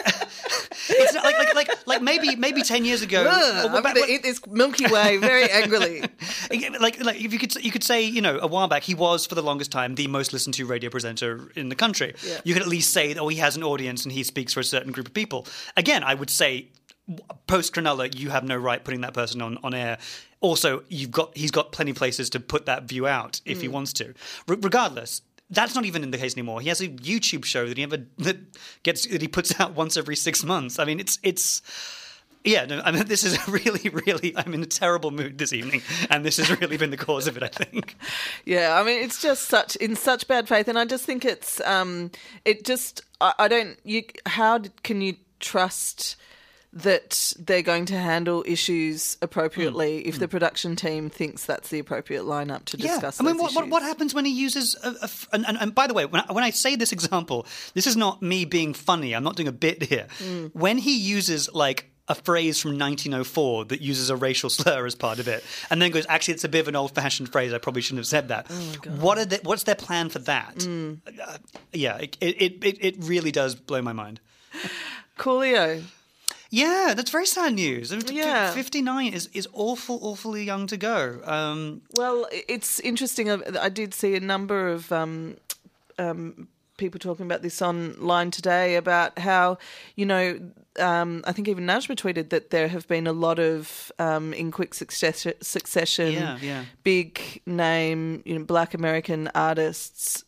It's, 0.90 1.14
not 1.14 1.24
like, 1.24 1.38
like 1.38 1.56
like 1.56 1.88
like 1.88 2.02
maybe 2.02 2.36
maybe 2.36 2.62
ten 2.62 2.84
years 2.84 3.02
ago. 3.02 3.26
Ugh, 3.26 3.72
I'm 3.74 3.82
going 3.84 3.96
to 3.96 4.12
eat 4.12 4.22
this 4.22 4.46
Milky 4.48 4.86
Way 4.88 5.16
very 5.18 5.50
angrily. 5.50 6.02
like 6.80 7.02
like 7.02 7.22
if 7.22 7.32
you 7.32 7.40
could 7.40 7.56
you 7.64 7.72
could 7.72 7.84
say 7.86 8.02
you 8.04 8.22
know 8.22 8.38
a 8.42 8.48
while 8.48 8.68
back 8.68 8.84
he 8.84 8.94
was 8.94 9.26
for 9.26 9.36
the 9.36 9.42
longest 9.42 9.72
time 9.72 9.96
the 9.96 10.08
most 10.08 10.34
listened 10.34 10.56
to 10.56 10.66
radio 10.66 10.90
presenter 10.90 11.50
in 11.56 11.70
the 11.70 11.76
country. 11.76 12.16
Yeah. 12.26 12.42
You 12.44 12.54
could 12.54 12.64
at 12.64 12.68
least 12.68 12.92
say 12.92 13.16
oh 13.16 13.30
he 13.30 13.38
has 13.38 13.56
an 13.56 13.64
audience 13.64 14.04
and 14.04 14.12
he 14.12 14.24
speaks 14.24 14.52
for 14.54 14.60
a 14.60 14.64
certain 14.64 14.92
group 14.92 15.08
of 15.08 15.14
people. 15.14 15.48
Again, 15.78 16.04
I 16.04 16.16
would 16.16 16.30
say 16.30 16.68
post 17.48 17.74
Cronulla 17.74 18.14
you 18.18 18.30
have 18.32 18.44
no 18.44 18.58
right 18.58 18.84
putting 18.84 19.02
that 19.02 19.14
person 19.14 19.42
on 19.42 19.58
on 19.64 19.74
air. 19.74 20.00
Also, 20.42 20.84
you've 20.90 21.12
got 21.12 21.36
he's 21.38 21.52
got 21.52 21.72
plenty 21.72 21.92
of 21.92 21.98
places 21.98 22.30
to 22.32 22.40
put 22.42 22.66
that 22.66 22.84
view 22.84 23.08
out 23.08 23.40
if 23.46 23.60
Mm. 23.60 23.62
he 23.62 23.68
wants 23.70 23.94
to. 23.94 24.14
R- 24.50 24.58
regardless. 24.60 25.22
That's 25.50 25.76
not 25.76 25.86
even 25.86 26.04
in 26.04 26.12
the 26.12 26.18
case 26.18 26.34
anymore. 26.36 26.62
He 26.62 26.70
has 26.70 26.82
a 26.82 26.88
YouTube 26.88 27.46
show 27.46 27.68
that 27.68 27.78
he 27.78 27.84
ever 27.84 27.98
that 28.20 28.38
gets 28.84 29.06
that 29.08 29.22
he 29.22 29.28
puts 29.28 29.60
out 29.60 29.76
once 29.76 29.98
every 29.98 30.16
six 30.16 30.44
months. 30.44 30.80
I 30.80 30.86
mean, 30.86 31.00
it's 31.00 31.20
it's 31.22 31.62
yeah, 32.44 32.66
no, 32.66 32.82
I 32.84 32.92
mean, 32.92 33.06
this 33.08 33.24
is 33.24 33.48
really, 33.48 33.90
really. 33.90 34.34
I'm 34.36 34.54
in 34.54 34.62
a 34.64 34.68
terrible 34.68 35.12
mood 35.12 35.38
this 35.38 35.54
evening, 35.54 35.82
and 36.10 36.26
this 36.26 36.38
has 36.38 36.50
really 36.60 36.78
been 36.78 36.92
the 36.92 36.98
cause 36.98 37.28
of 37.28 37.38
it. 37.38 37.44
I 37.44 37.48
think. 37.48 37.96
Yeah, 38.46 38.78
I 38.78 38.84
mean, 38.84 39.02
it's 39.02 39.22
just 39.22 39.44
such 39.44 39.76
in 39.78 39.96
such 39.96 40.28
bad 40.28 40.50
faith, 40.50 40.68
and 40.68 40.78
I 40.78 40.86
just 40.86 41.06
think 41.06 41.24
it's 41.24 41.62
um, 41.62 42.12
it 42.44 42.66
just 42.66 43.02
I, 43.22 43.34
I 43.40 43.48
don't 43.48 43.78
you 43.84 44.04
how 44.26 44.60
can 44.84 45.02
you 45.02 45.16
trust 45.40 46.18
that 46.74 47.34
they're 47.40 47.62
going 47.62 47.86
to 47.86 47.98
handle 47.98 48.44
issues 48.48 49.18
appropriately 49.22 50.08
if 50.08 50.18
the 50.18 50.28
production 50.28 50.76
team 50.76 51.10
thinks 51.10 51.46
that's 51.46 51.70
the 51.70 51.78
appropriate 51.78 52.24
lineup 52.24 52.66
to 52.66 52.78
discuss. 52.78 53.22
Yeah. 53.22 53.28
I 53.28 53.32
mean, 53.32 53.42
what, 53.42 53.54
what, 53.54 53.70
what 53.70 53.84
happens 53.84 54.16
when 54.16 54.26
he 54.26 54.32
uses 54.32 54.76
a, 54.84 54.90
a 54.90 55.04
f- 55.04 55.28
and, 55.32 55.46
and, 55.46 55.58
and 55.60 55.76
by 55.76 55.86
the 55.86 55.94
way, 55.94 56.06
when 56.06 56.24
I, 56.28 56.34
when 56.34 56.44
I 56.44 56.50
say 56.50 56.76
this 56.76 56.92
example, 56.92 57.46
this 57.76 57.86
is 57.86 57.96
not 57.96 58.24
me 58.24 58.46
being 58.46 58.74
funny. 58.74 59.14
I'm 59.14 59.24
not 59.24 59.36
doing 59.36 59.48
a 59.48 59.54
bit 59.54 59.84
here. 59.84 60.08
Mm. 60.18 60.56
When 60.56 60.80
he 60.80 60.98
uses 60.98 61.54
like 61.54 61.92
a 62.08 62.16
phrase 62.16 62.60
from 62.60 62.72
1904 62.72 63.66
that 63.66 63.82
uses 63.82 64.10
a 64.10 64.16
racial 64.16 64.50
slur 64.50 64.86
as 64.88 64.96
part 64.96 65.20
of 65.20 65.28
it, 65.28 65.44
and 65.70 65.80
then 65.80 65.92
goes, 65.92 66.08
actually, 66.10 66.34
it's 66.34 66.44
a 66.44 66.50
bit 66.50 66.62
of 66.62 66.68
an 66.68 66.76
old-fashioned 66.76 67.32
phrase. 67.32 67.54
I 67.54 67.60
probably 67.60 67.84
shouldn't 67.84 68.00
have 68.00 68.08
said 68.08 68.30
that. 68.30 68.48
Oh 68.50 68.90
what 69.00 69.20
are 69.20 69.26
the, 69.26 69.40
What's 69.44 69.64
their 69.64 69.76
plan 69.76 70.10
for 70.10 70.20
that? 70.20 70.56
Mm. 70.56 71.00
Uh, 71.06 71.38
yeah, 71.72 71.98
it, 71.98 72.18
it, 72.20 72.64
it, 72.64 72.78
it 72.82 72.96
really 73.00 73.32
does 73.32 73.54
blow 73.54 73.82
my 73.82 73.94
mind. 73.94 74.20
Coolio. 75.20 75.84
Yeah, 76.54 76.94
that's 76.96 77.10
very 77.10 77.26
sad 77.26 77.54
news. 77.56 77.92
I 77.92 77.96
mean, 77.96 78.06
f- 78.06 78.12
Yeah. 78.14 78.52
59 78.52 79.14
is, 79.14 79.28
is 79.34 79.48
awful, 79.54 79.98
awfully 80.04 80.44
young 80.44 80.68
to 80.68 80.78
go. 80.78 81.20
Um, 81.26 81.82
Well, 81.98 82.28
it's 82.32 82.80
interesting. 82.80 83.26
I 83.32 83.38
I 83.68 83.70
did 83.70 83.94
see 83.94 84.16
a 84.16 84.20
number 84.20 84.60
of 84.76 84.92
um, 84.92 85.38
um, 85.98 86.48
people 86.78 87.00
talking 87.00 87.26
about 87.26 87.42
this 87.42 87.62
online 87.62 88.30
today 88.32 88.76
about 88.76 89.18
how, 89.20 89.58
you 89.96 90.06
know, 90.06 90.26
um, 90.80 91.24
I 91.26 91.32
think 91.34 91.48
even 91.48 91.66
Najma 91.66 91.96
tweeted 91.96 92.30
that 92.30 92.50
there 92.50 92.68
have 92.68 92.88
been 92.88 93.08
a 93.08 93.14
lot 93.14 93.40
of, 93.40 93.92
um, 94.00 94.34
in 94.34 94.52
quick 94.52 94.74
success- 94.74 95.28
succession, 95.42 96.14
Yeah, 96.14 96.38
yeah. 96.42 96.64
big 96.84 97.42
name, 97.46 98.22
you 98.26 98.38
know, 98.38 98.46
black 98.46 98.74
American 98.76 99.30
artists 99.36 100.24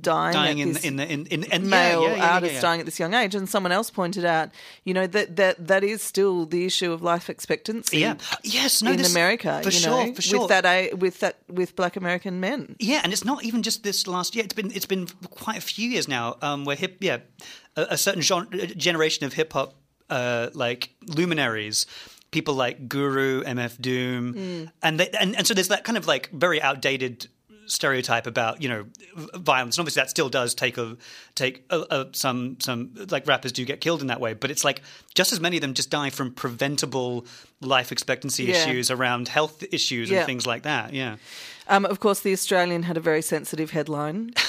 dying, 0.00 0.34
dying 0.34 0.60
at 0.60 0.66
in, 0.66 0.72
this 0.72 0.84
in 0.84 0.96
the 0.96 1.10
in, 1.10 1.26
in, 1.26 1.44
in 1.44 1.68
male 1.68 2.02
yeah, 2.02 2.08
yeah, 2.08 2.16
yeah, 2.16 2.34
artists 2.34 2.60
dying 2.60 2.80
at 2.80 2.86
this 2.86 2.98
young 2.98 3.14
age. 3.14 3.34
And 3.34 3.48
someone 3.48 3.72
else 3.72 3.90
pointed 3.90 4.24
out, 4.24 4.50
you 4.84 4.94
know, 4.94 5.06
that 5.06 5.36
that, 5.36 5.66
that 5.66 5.84
is 5.84 6.02
still 6.02 6.46
the 6.46 6.64
issue 6.64 6.92
of 6.92 7.02
life 7.02 7.30
expectancy. 7.30 7.98
Yeah. 7.98 8.16
Yes, 8.42 8.82
no, 8.82 8.92
in 8.92 8.98
this- 8.98 9.12
America, 9.12 9.60
for 9.62 9.70
you 9.70 9.78
sure, 9.78 10.06
know, 10.06 10.14
for 10.14 10.22
sure. 10.22 10.40
with 10.40 10.48
that 10.48 10.98
with 10.98 11.20
that 11.20 11.38
with 11.48 11.76
black 11.76 11.96
American 11.96 12.40
men. 12.40 12.76
Yeah, 12.78 13.00
and 13.04 13.12
it's 13.12 13.24
not 13.24 13.44
even 13.44 13.62
just 13.62 13.82
this 13.82 14.06
last 14.06 14.34
year. 14.34 14.44
It's 14.44 14.54
been 14.54 14.70
it's 14.72 14.86
been 14.86 15.06
quite 15.30 15.58
a 15.58 15.62
few 15.62 15.88
years 15.88 16.08
now. 16.08 16.36
Um, 16.42 16.64
where 16.64 16.76
hip, 16.76 16.98
yeah, 17.00 17.18
a, 17.76 17.86
a 17.90 17.96
certain 17.96 18.22
genre, 18.22 18.66
generation 18.66 19.26
of 19.26 19.32
hip 19.32 19.52
hop 19.52 19.74
uh, 20.10 20.50
like 20.54 20.90
luminaries. 21.06 21.86
People 22.30 22.54
like 22.54 22.88
Guru, 22.88 23.44
MF 23.44 23.80
Doom, 23.80 24.68
and, 24.82 24.98
they, 24.98 25.08
and 25.10 25.36
and 25.36 25.46
so 25.46 25.54
there's 25.54 25.68
that 25.68 25.84
kind 25.84 25.96
of 25.96 26.08
like 26.08 26.30
very 26.30 26.60
outdated 26.60 27.28
stereotype 27.66 28.26
about 28.26 28.62
you 28.62 28.68
know 28.68 28.86
violence. 29.34 29.76
And 29.76 29.82
obviously, 29.82 30.00
that 30.00 30.10
still 30.10 30.28
does 30.28 30.54
take 30.54 30.78
a 30.78 30.96
take 31.34 31.64
a, 31.70 31.80
a, 31.90 32.06
some 32.12 32.56
some 32.60 32.90
like 33.10 33.26
rappers 33.26 33.52
do 33.52 33.64
get 33.64 33.80
killed 33.80 34.00
in 34.00 34.08
that 34.08 34.20
way. 34.20 34.34
But 34.34 34.50
it's 34.50 34.64
like 34.64 34.82
just 35.14 35.32
as 35.32 35.40
many 35.40 35.56
of 35.56 35.60
them 35.62 35.74
just 35.74 35.90
die 35.90 36.10
from 36.10 36.32
preventable 36.32 37.26
life 37.60 37.92
expectancy 37.92 38.44
Yeah. 38.44 38.56
issues 38.56 38.90
around 38.90 39.28
health 39.28 39.62
issues 39.72 40.10
and 40.10 40.24
things 40.26 40.46
like 40.46 40.62
that. 40.62 40.92
Yeah. 40.92 41.16
Um, 41.68 41.86
of 41.86 42.00
course, 42.00 42.20
the 42.20 42.32
Australian 42.32 42.82
had 42.84 42.96
a 42.96 43.00
very 43.00 43.22
sensitive 43.22 43.70
headline. 43.70 44.32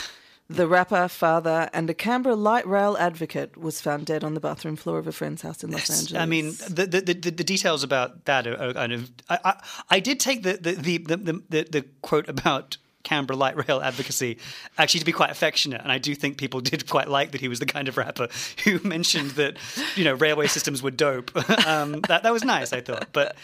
The 0.47 0.67
rapper, 0.67 1.07
father, 1.07 1.71
and 1.73 1.89
a 1.89 1.95
Canberra 1.95 2.35
light 2.35 2.67
rail 2.67 2.95
advocate 2.99 3.57
was 3.57 3.81
found 3.81 4.05
dead 4.05 4.23
on 4.23 4.35
the 4.35 4.39
bathroom 4.39 4.75
floor 4.75 4.99
of 4.99 5.07
a 5.07 5.11
friend's 5.11 5.41
house 5.41 5.63
in 5.63 5.71
Los 5.71 5.89
Angeles. 5.89 6.21
I 6.21 6.27
mean, 6.27 6.51
the 6.69 6.85
the, 6.85 7.01
the, 7.01 7.31
the 7.31 7.43
details 7.43 7.83
about 7.83 8.25
that 8.25 8.45
are, 8.45 8.55
are 8.61 8.73
kind 8.73 8.93
of. 8.93 9.11
I, 9.27 9.39
I, 9.43 9.63
I 9.89 9.99
did 9.99 10.19
take 10.19 10.43
the 10.43 10.53
the, 10.53 10.73
the, 10.73 10.97
the, 10.99 11.43
the, 11.49 11.63
the 11.63 11.85
quote 12.03 12.29
about 12.29 12.77
Canberra 13.05 13.37
light 13.37 13.55
rail 13.67 13.79
advocacy 13.79 14.37
actually 14.77 14.99
to 14.99 15.05
be 15.05 15.13
quite 15.13 15.29
affectionate, 15.29 15.81
and 15.81 15.91
I 15.91 15.97
do 15.97 16.13
think 16.13 16.37
people 16.37 16.59
did 16.59 16.89
quite 16.89 17.07
like 17.07 17.31
that 17.31 17.39
he 17.39 17.47
was 17.47 17.59
the 17.59 17.65
kind 17.65 17.87
of 17.87 17.95
rapper 17.95 18.27
who 18.65 18.79
mentioned 18.83 19.31
that 19.31 19.57
you 19.95 20.03
know 20.03 20.13
railway 20.15 20.47
systems 20.47 20.83
were 20.83 20.91
dope. 20.91 21.33
um, 21.65 22.01
that 22.09 22.23
that 22.23 22.33
was 22.33 22.43
nice, 22.43 22.73
I 22.73 22.81
thought. 22.81 23.07
But 23.13 23.37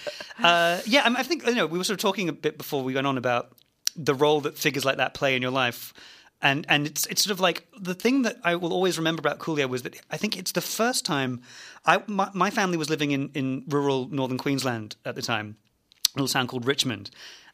uh, 0.43 0.81
yeah, 0.85 1.03
I, 1.05 1.09
mean, 1.09 1.17
I 1.17 1.23
think 1.23 1.45
you 1.45 1.55
know 1.55 1.67
we 1.67 1.77
were 1.77 1.85
sort 1.85 1.97
of 1.97 2.01
talking 2.01 2.27
a 2.27 2.33
bit 2.33 2.57
before 2.57 2.83
we 2.83 2.95
went 2.95 3.07
on 3.07 3.17
about 3.17 3.53
the 3.95 4.15
role 4.15 4.41
that 4.41 4.57
figures 4.57 4.85
like 4.85 4.97
that 4.97 5.13
play 5.13 5.35
in 5.35 5.41
your 5.41 5.51
life. 5.51 5.93
And 6.43 6.65
and 6.69 6.87
it's 6.87 7.05
it's 7.05 7.23
sort 7.23 7.31
of 7.31 7.39
like 7.39 7.67
the 7.79 7.93
thing 7.93 8.23
that 8.23 8.37
I 8.43 8.55
will 8.55 8.73
always 8.73 8.97
remember 8.97 9.19
about 9.19 9.37
Coolio 9.37 9.69
was 9.69 9.83
that 9.83 9.95
I 10.09 10.17
think 10.17 10.37
it's 10.37 10.53
the 10.53 10.61
first 10.61 11.05
time 11.05 11.41
I 11.85 12.01
my, 12.07 12.29
my 12.33 12.49
family 12.49 12.77
was 12.77 12.89
living 12.89 13.11
in, 13.11 13.29
in 13.35 13.63
rural 13.67 14.07
northern 14.09 14.39
Queensland 14.39 14.95
at 15.05 15.13
the 15.13 15.21
time, 15.21 15.57
a 16.15 16.19
little 16.19 16.27
town 16.27 16.47
called 16.47 16.65
Richmond, 16.65 17.11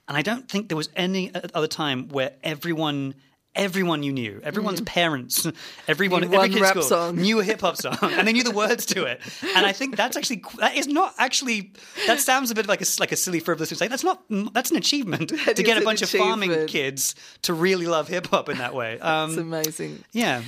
and 0.07 0.17
I 0.17 0.21
don't 0.21 0.49
think 0.49 0.69
there 0.69 0.77
was 0.77 0.89
any 0.95 1.31
other 1.53 1.67
time 1.67 2.09
where 2.09 2.31
everyone 2.43 3.15
everyone 3.55 4.03
you 4.03 4.13
knew, 4.13 4.39
everyone's 4.43 4.81
parents, 4.81 5.47
everyone 5.87 6.21
Knew 6.21 6.35
every 6.35 6.49
kid 6.49 6.61
rap 6.61 6.71
school 6.73 6.83
song. 6.83 7.15
knew 7.15 7.39
a 7.39 7.43
hip 7.43 7.61
hop 7.61 7.75
song, 7.75 7.97
and 8.03 8.27
they 8.27 8.31
knew 8.31 8.43
the 8.43 8.51
words 8.51 8.85
to 8.85 9.05
it. 9.05 9.19
And 9.55 9.65
I 9.65 9.71
think 9.71 9.95
that's 9.97 10.15
actually 10.15 10.43
that 10.59 10.75
is 10.75 10.85
not 10.87 11.15
actually 11.17 11.73
that 12.05 12.19
sounds 12.19 12.51
a 12.51 12.55
bit 12.55 12.67
like 12.67 12.81
a 12.81 12.85
like 12.99 13.11
a 13.11 13.15
silly 13.15 13.39
frivolous 13.39 13.71
thing. 13.71 13.89
That's 13.89 14.03
not 14.03 14.21
that's 14.53 14.69
an 14.69 14.77
achievement 14.77 15.29
to 15.55 15.63
get 15.63 15.81
a 15.81 15.81
bunch 15.83 16.03
of 16.03 16.09
farming 16.09 16.67
kids 16.67 17.15
to 17.43 17.53
really 17.53 17.87
love 17.87 18.07
hip 18.07 18.27
hop 18.27 18.47
in 18.49 18.57
that 18.59 18.73
way. 18.75 18.99
Um, 19.07 19.29
it's 19.31 19.37
amazing. 19.37 20.03
yeah. 20.11 20.41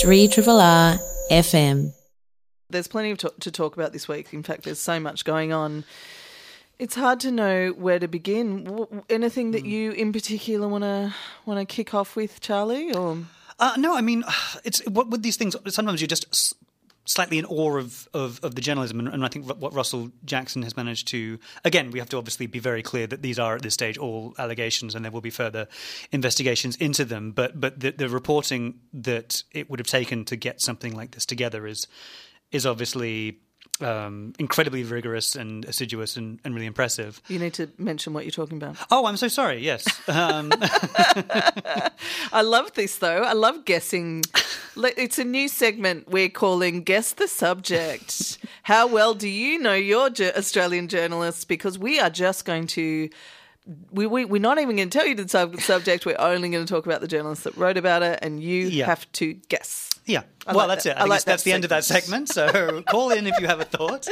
3 0.00 0.28
Triple 0.28 0.60
R 0.60 0.96
FM. 1.30 1.92
There's 2.72 2.88
plenty 2.88 3.10
of 3.12 3.18
to, 3.18 3.32
to 3.40 3.50
talk 3.50 3.76
about 3.76 3.92
this 3.92 4.08
week. 4.08 4.32
In 4.32 4.42
fact, 4.42 4.62
there's 4.64 4.80
so 4.80 4.98
much 4.98 5.24
going 5.24 5.52
on. 5.52 5.84
It's 6.78 6.94
hard 6.96 7.20
to 7.20 7.30
know 7.30 7.70
where 7.70 7.98
to 7.98 8.08
begin. 8.08 8.86
Anything 9.08 9.46
Hmm. 9.48 9.52
that 9.52 9.64
you, 9.64 9.92
in 9.92 10.12
particular, 10.12 10.66
want 10.66 10.82
to 10.84 11.14
want 11.46 11.60
to 11.60 11.64
kick 11.72 11.94
off 11.94 12.16
with, 12.16 12.40
Charlie? 12.40 12.92
Or 12.92 13.18
Uh, 13.58 13.74
no, 13.78 13.94
I 13.96 14.00
mean, 14.00 14.24
it's 14.64 14.80
what 14.86 15.08
with 15.08 15.22
these 15.22 15.36
things. 15.36 15.54
Sometimes 15.68 16.00
you're 16.00 16.08
just 16.08 16.54
slightly 17.04 17.36
in 17.36 17.44
awe 17.46 17.76
of, 17.78 18.08
of, 18.14 18.38
of 18.44 18.54
the 18.54 18.60
journalism, 18.60 19.00
and, 19.00 19.08
and 19.08 19.24
I 19.24 19.28
think 19.28 19.46
what 19.46 19.74
Russell 19.74 20.10
Jackson 20.24 20.62
has 20.62 20.76
managed 20.76 21.08
to. 21.08 21.38
Again, 21.64 21.90
we 21.90 21.98
have 21.98 22.08
to 22.10 22.16
obviously 22.16 22.46
be 22.46 22.58
very 22.60 22.82
clear 22.82 23.06
that 23.08 23.22
these 23.22 23.38
are 23.38 23.56
at 23.56 23.62
this 23.62 23.74
stage 23.74 23.98
all 23.98 24.34
allegations, 24.38 24.94
and 24.94 25.04
there 25.04 25.12
will 25.12 25.20
be 25.20 25.30
further 25.30 25.68
investigations 26.10 26.76
into 26.76 27.04
them. 27.04 27.32
But 27.32 27.60
but 27.60 27.80
the, 27.80 27.90
the 27.92 28.08
reporting 28.08 28.80
that 28.92 29.42
it 29.52 29.68
would 29.68 29.78
have 29.78 29.86
taken 29.86 30.24
to 30.26 30.36
get 30.36 30.60
something 30.60 30.94
like 30.96 31.12
this 31.12 31.26
together 31.26 31.66
is 31.66 31.86
is 32.52 32.64
obviously. 32.66 33.38
Um, 33.80 34.32
incredibly 34.38 34.84
rigorous 34.84 35.34
and 35.34 35.64
assiduous 35.64 36.16
and, 36.16 36.38
and 36.44 36.54
really 36.54 36.66
impressive. 36.66 37.20
you 37.26 37.38
need 37.40 37.54
to 37.54 37.68
mention 37.78 38.12
what 38.12 38.24
you're 38.24 38.30
talking 38.30 38.56
about. 38.56 38.76
Oh, 38.92 39.06
I'm 39.06 39.16
so 39.16 39.26
sorry. 39.26 39.58
Yes, 39.58 39.84
um, 40.08 40.52
I 42.32 42.42
love 42.42 42.72
this 42.74 42.98
though. 42.98 43.22
I 43.22 43.32
love 43.32 43.64
guessing. 43.64 44.22
It's 44.76 45.18
a 45.18 45.24
new 45.24 45.48
segment 45.48 46.08
we're 46.08 46.28
calling 46.28 46.82
"Guess 46.82 47.14
the 47.14 47.26
Subject." 47.28 48.38
How 48.62 48.86
well 48.86 49.14
do 49.14 49.28
you 49.28 49.58
know 49.58 49.74
your 49.74 50.10
Australian 50.36 50.86
journalists? 50.88 51.44
Because 51.44 51.78
we 51.78 51.98
are 51.98 52.10
just 52.10 52.44
going 52.44 52.66
to. 52.68 53.08
We, 53.92 54.06
we, 54.06 54.24
we're 54.24 54.40
not 54.40 54.58
even 54.58 54.76
going 54.76 54.90
to 54.90 54.98
tell 54.98 55.06
you 55.06 55.14
the 55.14 55.28
sub- 55.28 55.60
subject. 55.60 56.04
We're 56.04 56.16
only 56.18 56.50
going 56.50 56.64
to 56.66 56.72
talk 56.72 56.84
about 56.86 57.00
the 57.00 57.06
journalists 57.08 57.44
that 57.44 57.56
wrote 57.56 57.76
about 57.76 58.02
it, 58.02 58.18
and 58.22 58.42
you 58.42 58.66
Yeah. 58.68 58.86
have 58.86 59.10
to 59.12 59.34
guess. 59.48 59.88
Yeah. 60.04 60.22
I 60.46 60.52
well, 60.54 60.66
like 60.66 60.76
that's 60.76 60.84
that. 60.84 60.96
it. 60.96 61.00
I, 61.00 61.02
I 61.02 61.06
like 61.06 61.24
that's 61.24 61.42
that 61.42 61.48
the 61.48 61.52
end 61.54 61.64
of 61.64 61.70
that 61.70 61.84
segment. 61.84 62.28
So 62.28 62.82
call 62.88 63.10
in 63.12 63.26
if 63.26 63.38
you 63.40 63.46
have 63.46 63.60
a 63.60 63.64
thought. 63.64 64.08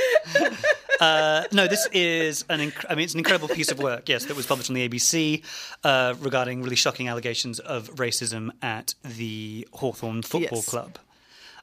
Uh, 1.01 1.45
no, 1.53 1.67
this 1.67 1.89
is 1.93 2.45
an. 2.49 2.61
Inc- 2.61 2.85
I 2.89 2.95
mean, 2.95 3.05
it's 3.05 3.15
an 3.15 3.21
incredible 3.21 3.49
piece 3.49 3.71
of 3.71 3.79
work. 3.79 4.09
Yes, 4.09 4.27
that 4.27 4.37
was 4.37 4.47
published 4.47 4.71
on 4.71 4.75
the 4.75 4.89
ABC 4.89 5.43
uh, 5.83 6.15
regarding 6.21 6.63
really 6.63 6.77
shocking 6.77 7.09
allegations 7.09 7.59
of 7.59 7.89
racism 7.97 8.51
at 8.63 8.95
the 9.03 9.67
Hawthorn 9.73 10.23
Football 10.23 10.59
Yes. 10.59 10.69
Club. 10.69 10.99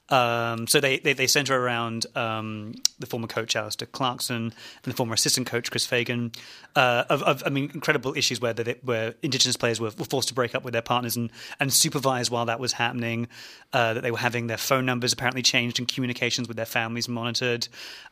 Um, 0.09 0.67
so 0.67 0.79
they, 0.79 0.99
they, 0.99 1.13
they 1.13 1.27
centre 1.27 1.55
around 1.55 2.05
um, 2.15 2.75
the 2.97 3.05
former 3.05 3.27
coach 3.27 3.55
Alastair 3.55 3.87
Clarkson 3.91 4.35
and 4.35 4.53
the 4.83 4.93
former 4.93 5.13
assistant 5.13 5.47
coach 5.47 5.69
Chris 5.69 5.85
Fagan. 5.85 6.31
Uh, 6.75 7.03
of, 7.09 7.23
of 7.23 7.43
I 7.45 7.49
mean, 7.49 7.71
incredible 7.73 8.15
issues 8.15 8.39
where 8.39 8.53
they, 8.53 8.75
where 8.83 9.15
Indigenous 9.21 9.57
players 9.57 9.81
were, 9.81 9.91
were 9.97 10.05
forced 10.05 10.29
to 10.29 10.33
break 10.33 10.55
up 10.55 10.63
with 10.63 10.71
their 10.71 10.81
partners 10.81 11.17
and, 11.17 11.29
and 11.59 11.73
supervise 11.73 12.31
while 12.31 12.45
that 12.45 12.59
was 12.59 12.73
happening. 12.73 13.27
Uh, 13.73 13.95
that 13.95 14.01
they 14.01 14.11
were 14.11 14.17
having 14.17 14.47
their 14.47 14.57
phone 14.57 14.85
numbers 14.85 15.11
apparently 15.11 15.41
changed 15.41 15.77
and 15.77 15.87
communications 15.89 16.47
with 16.47 16.55
their 16.55 16.65
families 16.65 17.09
monitored. 17.09 17.67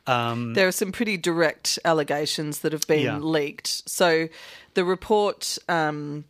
Um, 0.05 0.53
There 0.53 0.67
are 0.67 0.73
some 0.73 0.91
pretty 0.91 1.15
direct 1.15 1.79
allegations 1.85 2.59
that 2.59 2.73
have 2.73 2.85
been 2.87 3.03
Yeah. 3.03 3.17
leaked. 3.19 3.89
So 3.89 4.27
the 4.73 4.83
report 4.83 5.57
um, 5.69 6.25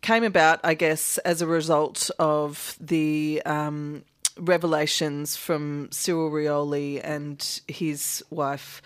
came 0.00 0.24
about, 0.24 0.60
I 0.64 0.72
guess, 0.72 1.18
as 1.18 1.42
a 1.42 1.46
result 1.46 2.10
of 2.18 2.76
the 2.80 3.42
um, 3.44 4.04
revelations 4.42 5.36
from 5.36 5.88
Cyril 5.90 6.30
Rioli 6.30 7.00
and 7.02 7.60
his 7.68 8.24
wife. 8.30 8.82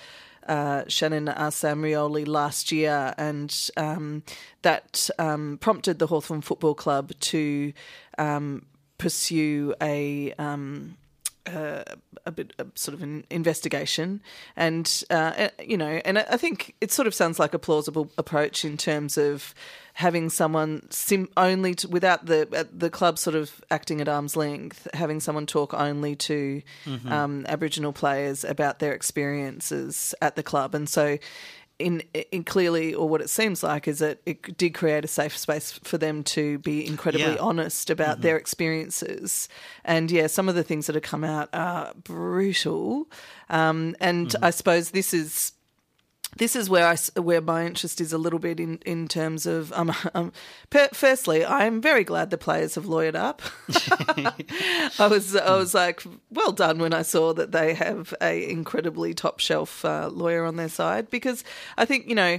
Uh, 0.46 0.84
Shannon 0.86 1.28
Assam 1.28 1.82
Rioli 1.82 2.24
last 2.24 2.70
year, 2.70 3.12
and 3.18 3.52
um, 3.76 4.22
that 4.62 5.10
um, 5.18 5.58
prompted 5.60 5.98
the 5.98 6.06
Hawthorn 6.06 6.40
Football 6.40 6.74
Club 6.76 7.10
to 7.18 7.72
um, 8.16 8.64
pursue 8.96 9.74
a 9.82 10.32
um, 10.38 10.96
a 11.46 12.30
bit 12.32 12.52
of 12.58 12.70
sort 12.76 12.94
of 12.94 13.02
an 13.02 13.24
investigation, 13.30 14.20
and 14.56 15.04
uh, 15.10 15.48
you 15.60 15.76
know, 15.76 16.00
and 16.04 16.18
I 16.18 16.36
think 16.36 16.74
it 16.80 16.92
sort 16.92 17.08
of 17.08 17.14
sounds 17.14 17.38
like 17.38 17.54
a 17.54 17.58
plausible 17.58 18.10
approach 18.16 18.64
in 18.64 18.76
terms 18.76 19.18
of 19.18 19.54
having 19.98 20.28
someone 20.28 20.86
sim- 20.90 21.30
only 21.38 21.74
to, 21.74 21.88
without 21.88 22.26
the 22.26 22.46
uh, 22.54 22.64
the 22.70 22.90
club 22.90 23.18
sort 23.18 23.34
of 23.34 23.62
acting 23.70 24.00
at 24.02 24.08
arm's 24.08 24.36
length, 24.36 24.86
having 24.92 25.20
someone 25.20 25.46
talk 25.46 25.72
only 25.72 26.14
to 26.14 26.60
um, 27.08 27.46
Aboriginal 27.48 27.92
players 27.94 28.44
about 28.44 28.78
their 28.78 28.92
experiences 28.92 30.14
at 30.20 30.36
the 30.36 30.42
club, 30.42 30.74
and 30.74 30.88
so. 30.88 31.18
In, 31.78 32.02
in 32.32 32.42
clearly, 32.42 32.94
or 32.94 33.06
what 33.06 33.20
it 33.20 33.28
seems 33.28 33.62
like, 33.62 33.86
is 33.86 33.98
that 33.98 34.20
it 34.24 34.56
did 34.56 34.72
create 34.72 35.04
a 35.04 35.08
safe 35.08 35.36
space 35.36 35.72
for 35.84 35.98
them 35.98 36.24
to 36.24 36.56
be 36.60 36.86
incredibly 36.86 37.34
Yeah. 37.34 37.38
honest 37.38 37.90
about 37.90 38.22
their 38.22 38.38
experiences. 38.38 39.46
And 39.84 40.10
yeah, 40.10 40.26
some 40.28 40.48
of 40.48 40.54
the 40.54 40.62
things 40.62 40.86
that 40.86 40.94
have 40.94 41.02
come 41.02 41.22
out 41.22 41.50
are 41.52 41.92
brutal. 42.02 43.08
Um, 43.50 43.94
and 44.00 44.34
I 44.40 44.52
suppose 44.52 44.92
this 44.92 45.12
is. 45.12 45.52
This 46.36 46.54
is 46.54 46.68
where 46.68 46.86
I 46.86 46.96
where 47.18 47.40
my 47.40 47.66
interest 47.66 48.00
is 48.00 48.12
a 48.12 48.18
little 48.18 48.38
bit 48.38 48.60
in 48.60 48.78
in 48.84 49.08
terms 49.08 49.46
of 49.46 49.72
um, 49.72 49.92
um 50.14 50.32
per, 50.70 50.88
firstly 50.92 51.44
I'm 51.44 51.80
very 51.80 52.04
glad 52.04 52.30
the 52.30 52.38
players 52.38 52.74
have 52.74 52.84
lawyered 52.84 53.14
up. 53.14 53.42
I 54.98 55.06
was 55.08 55.34
I 55.34 55.56
was 55.56 55.74
like 55.74 56.02
well 56.30 56.52
done 56.52 56.78
when 56.78 56.92
I 56.92 57.02
saw 57.02 57.32
that 57.34 57.52
they 57.52 57.74
have 57.74 58.14
a 58.20 58.48
incredibly 58.48 59.14
top 59.14 59.40
shelf 59.40 59.84
uh, 59.84 60.08
lawyer 60.08 60.44
on 60.44 60.56
their 60.56 60.68
side 60.68 61.10
because 61.10 61.44
I 61.76 61.84
think 61.84 62.08
you 62.08 62.14
know 62.14 62.38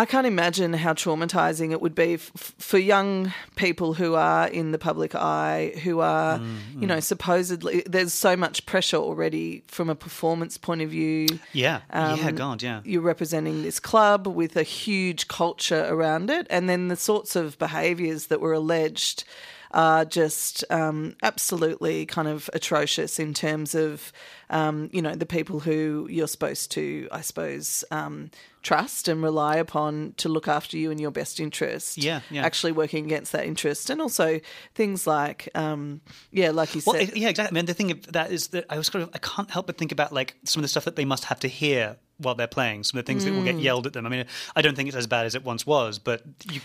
I 0.00 0.04
can't 0.04 0.26
imagine 0.26 0.72
how 0.74 0.92
traumatizing 0.94 1.72
it 1.72 1.80
would 1.80 1.94
be 1.94 2.14
f- 2.14 2.30
for 2.58 2.78
young 2.78 3.32
people 3.56 3.94
who 3.94 4.14
are 4.14 4.46
in 4.48 4.70
the 4.72 4.78
public 4.78 5.14
eye, 5.14 5.72
who 5.82 5.98
are, 6.00 6.40
you 6.78 6.86
know, 6.86 7.00
supposedly 7.00 7.82
there's 7.84 8.12
so 8.12 8.36
much 8.36 8.64
pressure 8.64 8.96
already 8.98 9.62
from 9.66 9.90
a 9.90 9.94
performance 9.94 10.56
point 10.56 10.82
of 10.82 10.90
view. 10.90 11.26
yeah, 11.52 11.80
yeah, 11.92 12.28
Um, 12.28 12.34
God, 12.36 12.62
yeah. 12.62 12.80
You're 12.84 13.02
representing 13.02 13.62
this 13.62 13.80
club 13.80 14.26
with 14.26 14.56
a 14.56 14.62
huge 14.62 15.26
culture 15.28 15.84
around 15.88 16.30
it, 16.30 16.46
and 16.48 16.68
then 16.68 16.88
the 16.88 16.96
sorts 16.96 17.34
of 17.36 17.58
behaviours 17.58 18.26
that 18.28 18.40
were 18.40 18.52
alleged 18.52 19.24
are 19.70 20.04
just 20.04 20.64
um, 20.70 21.14
absolutely 21.22 22.06
kind 22.06 22.28
of 22.28 22.48
atrocious 22.52 23.18
in 23.18 23.34
terms 23.34 23.74
of, 23.74 24.12
um, 24.50 24.88
you 24.92 25.02
know, 25.02 25.14
the 25.14 25.26
people 25.26 25.60
who 25.60 26.06
you're 26.10 26.28
supposed 26.28 26.70
to, 26.72 27.08
I 27.12 27.20
suppose, 27.20 27.84
um, 27.90 28.30
trust 28.62 29.08
and 29.08 29.22
rely 29.22 29.56
upon 29.56 30.14
to 30.18 30.28
look 30.28 30.48
after 30.48 30.76
you 30.76 30.90
in 30.90 30.98
your 30.98 31.10
best 31.10 31.38
interest. 31.38 31.98
Yeah, 31.98 32.20
yeah. 32.30 32.44
Actually 32.44 32.72
working 32.72 33.04
against 33.04 33.32
that 33.32 33.44
interest. 33.44 33.90
And 33.90 34.00
also 34.00 34.40
things 34.74 35.06
like, 35.06 35.48
um, 35.54 36.00
yeah, 36.30 36.50
like 36.50 36.74
you 36.74 36.82
Well, 36.86 36.96
said. 36.96 37.16
yeah, 37.16 37.28
exactly. 37.28 37.54
I 37.54 37.58
mean, 37.58 37.66
the 37.66 37.74
thing 37.74 37.90
of 37.90 38.12
that 38.12 38.30
is 38.30 38.48
that 38.48 38.64
I 38.70 38.78
was 38.78 38.88
kind 38.90 39.02
of 39.02 39.10
I 39.14 39.18
can't 39.18 39.50
help 39.50 39.66
but 39.66 39.78
think 39.78 39.92
about 39.92 40.12
like 40.12 40.36
some 40.44 40.60
of 40.60 40.64
the 40.64 40.68
stuff 40.68 40.84
that 40.86 40.96
they 40.96 41.04
must 41.04 41.24
have 41.24 41.40
to 41.40 41.48
hear 41.48 41.96
while 42.18 42.34
they're 42.34 42.46
playing. 42.46 42.84
Some 42.84 42.98
of 42.98 43.04
the 43.04 43.10
things 43.10 43.24
that 43.24 43.32
will 43.32 43.40
Mm. 43.42 43.44
get 43.44 43.58
yelled 43.60 43.86
at 43.86 43.92
them. 43.92 44.04
I 44.06 44.08
mean, 44.08 44.24
I 44.56 44.62
don't 44.62 44.74
think 44.76 44.88
it's 44.88 44.96
as 44.96 45.06
bad 45.06 45.24
as 45.26 45.34
it 45.34 45.44
once 45.44 45.66
was, 45.66 45.98
but 45.98 46.22
you 46.50 46.60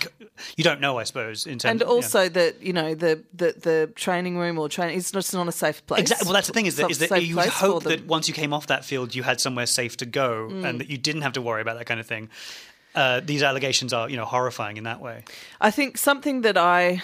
you 0.57 0.63
don't 0.63 0.81
know, 0.81 0.97
I 0.97 1.03
suppose. 1.03 1.45
In 1.45 1.59
terms, 1.59 1.71
and 1.71 1.81
yeah. 1.81 1.87
also 1.87 2.27
that 2.29 2.61
you 2.61 2.73
know 2.73 2.95
the, 2.95 3.23
the 3.33 3.53
the 3.59 3.91
training 3.95 4.37
room 4.37 4.57
or 4.59 4.67
training 4.69 4.97
it's 4.97 5.11
just 5.11 5.33
not 5.33 5.47
a 5.47 5.51
safe 5.51 5.85
place. 5.85 6.01
Exactly. 6.01 6.25
Well, 6.25 6.33
that's 6.33 6.47
the 6.47 6.53
thing 6.53 6.65
is 6.65 6.75
that, 6.77 6.89
is 6.91 6.99
that 6.99 7.11
not 7.11 7.23
you 7.23 7.39
hope 7.39 7.83
that 7.83 8.05
once 8.05 8.27
you 8.27 8.33
came 8.33 8.53
off 8.53 8.67
that 8.67 8.83
field, 8.85 9.15
you 9.15 9.23
had 9.23 9.39
somewhere 9.39 9.65
safe 9.65 9.95
to 9.97 10.05
go, 10.05 10.49
Mm. 10.51 10.65
and 10.65 10.79
that 10.81 10.89
you 10.89 10.97
didn't 10.97 11.21
have 11.21 11.33
to 11.33 11.41
worry 11.41 11.61
about 11.61 11.77
that 11.77 11.85
kind 11.85 11.99
of 11.99 12.07
thing. 12.07 12.29
Uh, 12.95 13.19
these 13.23 13.41
allegations 13.41 13.91
are, 13.93 14.07
you 14.09 14.15
know, 14.15 14.25
horrifying 14.25 14.77
in 14.77 14.83
that 14.83 15.01
way. 15.01 15.23
I 15.59 15.71
think 15.71 15.97
something 15.97 16.41
that 16.41 16.57
I, 16.57 17.01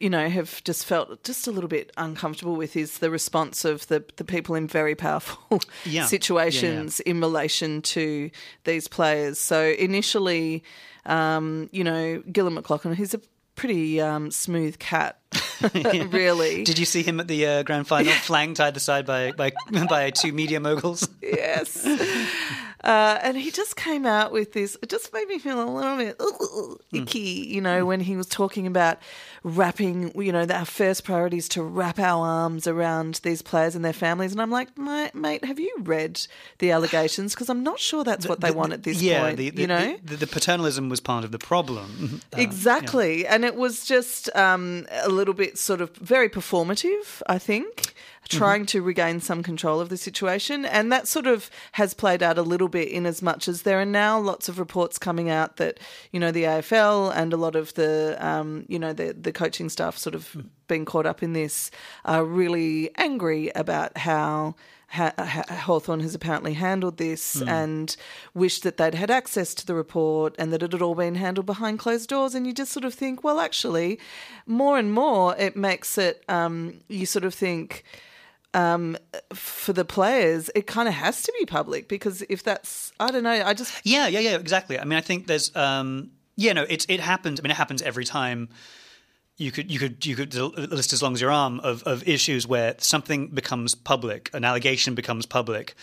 you 0.00 0.08
know, 0.08 0.28
have 0.28 0.62
just 0.64 0.86
felt 0.86 1.24
just 1.24 1.48
a 1.48 1.50
little 1.50 1.68
bit 1.68 1.90
uncomfortable 1.96 2.54
with 2.54 2.76
is 2.76 2.98
the 2.98 3.10
response 3.10 3.64
of 3.64 3.86
the 3.88 4.04
the 4.16 4.24
people 4.24 4.54
in 4.54 4.68
very 4.68 4.94
powerful 4.94 5.60
Yeah. 5.84 6.06
situations 6.06 7.00
in 7.00 7.20
relation 7.20 7.82
to 7.82 8.30
these 8.64 8.86
players. 8.88 9.38
So 9.40 9.74
initially, 9.78 10.62
um, 11.06 11.68
you 11.72 11.82
know, 11.84 12.22
Gillon 12.30 12.54
McLachlan, 12.54 12.94
he's 12.94 13.14
a 13.14 13.20
pretty 13.54 14.00
um, 14.00 14.30
smooth 14.30 14.78
cat, 14.78 15.18
really. 15.74 16.64
Did 16.64 16.78
you 16.78 16.86
see 16.86 17.02
him 17.02 17.20
at 17.20 17.28
the 17.28 17.46
uh, 17.46 17.62
grand 17.64 17.86
final, 17.86 18.12
flanked 18.12 18.60
either 18.60 18.80
side 18.80 19.06
by 19.06 19.32
by 19.32 19.52
by 19.88 20.10
two 20.10 20.32
media 20.32 20.60
moguls? 20.60 21.08
yes. 21.22 21.86
Uh, 22.84 23.18
and 23.22 23.36
he 23.36 23.50
just 23.50 23.76
came 23.76 24.06
out 24.06 24.32
with 24.32 24.52
this. 24.52 24.76
It 24.82 24.88
just 24.88 25.12
made 25.12 25.28
me 25.28 25.38
feel 25.38 25.62
a 25.62 25.68
little 25.70 25.96
bit 25.96 26.16
ooh, 26.20 26.78
icky, 26.92 27.18
you 27.18 27.60
know, 27.60 27.86
when 27.86 28.00
he 28.00 28.16
was 28.16 28.26
talking 28.26 28.66
about 28.66 28.98
wrapping. 29.44 30.12
You 30.20 30.32
know, 30.32 30.44
that 30.44 30.58
our 30.58 30.64
first 30.64 31.04
priority 31.04 31.38
is 31.38 31.48
to 31.50 31.62
wrap 31.62 31.98
our 31.98 32.26
arms 32.26 32.66
around 32.66 33.20
these 33.22 33.42
players 33.42 33.74
and 33.74 33.84
their 33.84 33.92
families. 33.92 34.32
And 34.32 34.40
I'm 34.40 34.50
like, 34.50 34.76
mate, 34.76 35.14
mate 35.14 35.44
have 35.44 35.58
you 35.58 35.74
read 35.80 36.26
the 36.58 36.70
allegations? 36.70 37.34
Because 37.34 37.48
I'm 37.48 37.62
not 37.62 37.78
sure 37.78 38.04
that's 38.04 38.26
what 38.26 38.40
they 38.40 38.50
want 38.50 38.72
at 38.72 38.82
this 38.82 39.00
yeah, 39.00 39.22
point. 39.22 39.36
the, 39.36 39.50
the, 39.50 39.60
you 39.62 39.66
know, 39.66 39.96
the, 40.04 40.16
the 40.16 40.26
paternalism 40.26 40.88
was 40.88 41.00
part 41.00 41.24
of 41.24 41.32
the 41.32 41.38
problem. 41.38 42.20
Uh, 42.32 42.40
exactly. 42.40 43.26
And 43.26 43.44
it 43.44 43.56
was 43.56 43.84
just 43.84 44.34
um, 44.34 44.86
a 44.90 45.08
little 45.08 45.34
bit 45.34 45.58
sort 45.58 45.80
of 45.80 45.94
very 45.96 46.28
performative, 46.28 47.22
I 47.26 47.38
think, 47.38 47.94
trying 48.28 48.66
to 48.66 48.82
regain 48.82 49.20
some 49.20 49.42
control 49.42 49.80
of 49.80 49.88
the 49.88 49.96
situation. 49.96 50.64
And 50.64 50.90
that 50.92 51.08
sort 51.08 51.26
of 51.26 51.50
has 51.72 51.94
played 51.94 52.22
out 52.22 52.38
a 52.38 52.42
little 52.42 52.68
bit 52.68 52.88
in 52.88 53.06
as 53.06 53.20
much 53.22 53.48
as 53.48 53.62
there 53.62 53.80
are 53.80 53.86
now 53.86 54.18
lots 54.18 54.48
of 54.48 54.58
reports 54.58 54.98
coming 54.98 55.28
out 55.28 55.56
that, 55.56 55.78
you 56.12 56.20
know, 56.20 56.30
the 56.30 56.44
AFL 56.44 57.12
and 57.14 57.32
a 57.32 57.36
lot 57.36 57.56
of 57.56 57.74
the, 57.74 58.16
um, 58.20 58.64
you 58.68 58.78
know, 58.78 58.92
the, 58.92 59.12
the 59.12 59.32
coaching 59.32 59.68
staff 59.68 59.96
sort 59.96 60.14
of 60.14 60.36
being 60.68 60.84
caught 60.84 61.06
up 61.06 61.22
in 61.22 61.32
this 61.32 61.70
are 62.04 62.24
really 62.24 62.90
angry 62.96 63.50
about 63.54 63.98
how 63.98 64.54
ha- 64.88 65.12
ha- 65.18 65.44
Hawthorn 65.48 66.00
has 66.00 66.14
apparently 66.14 66.54
handled 66.54 66.98
this 66.98 67.42
and 67.48 67.96
wished 68.34 68.62
that 68.62 68.76
they'd 68.76 68.94
had 68.94 69.10
access 69.10 69.54
to 69.54 69.66
the 69.66 69.74
report 69.74 70.34
and 70.38 70.52
that 70.52 70.62
it 70.62 70.72
had 70.72 70.82
all 70.82 70.94
been 70.94 71.16
handled 71.16 71.46
behind 71.46 71.78
closed 71.78 72.08
doors. 72.08 72.34
And 72.34 72.46
you 72.46 72.52
just 72.52 72.72
sort 72.72 72.84
of 72.84 72.94
think, 72.94 73.24
well, 73.24 73.40
actually, 73.40 73.98
more 74.46 74.78
and 74.78 74.92
more 74.92 75.36
it 75.36 75.56
makes 75.56 75.98
it, 75.98 76.22
um, 76.28 76.80
you 76.88 77.06
sort 77.06 77.24
of 77.24 77.34
think, 77.34 77.84
um, 78.54 78.96
for 79.32 79.72
the 79.72 79.84
players, 79.84 80.50
it 80.54 80.66
kind 80.66 80.88
of 80.88 80.94
has 80.94 81.22
to 81.22 81.32
be 81.38 81.46
public 81.46 81.88
because 81.88 82.22
if 82.28 82.42
that's, 82.42 82.92
I 83.00 83.10
don't 83.10 83.24
know, 83.24 83.30
I 83.30 83.54
just, 83.54 83.74
Yeah, 83.84 84.08
yeah, 84.08 84.20
yeah, 84.20 84.36
exactly. 84.36 84.78
I 84.78 84.84
mean, 84.84 84.98
I 84.98 85.02
think 85.02 85.26
there's, 85.26 85.54
um, 85.56 86.10
yeah, 86.36 86.52
no, 86.52 86.64
it's 86.68 86.86
it 86.88 87.00
happens. 87.00 87.40
I 87.40 87.42
mean, 87.42 87.50
it 87.50 87.56
happens 87.56 87.82
every 87.82 88.04
time. 88.04 88.48
You 89.36 89.50
could 89.50 89.70
you 89.70 89.78
could 89.78 90.04
you 90.04 90.14
could 90.14 90.34
list 90.34 90.92
as 90.92 91.02
long 91.02 91.14
as 91.14 91.20
your 91.20 91.30
arm 91.30 91.58
of 91.60 91.82
of 91.84 92.06
issues 92.06 92.46
where 92.46 92.74
something 92.78 93.28
becomes 93.28 93.74
public, 93.74 94.30
an 94.34 94.44
allegation 94.44 94.94
becomes 94.94 95.26
public. 95.26 95.74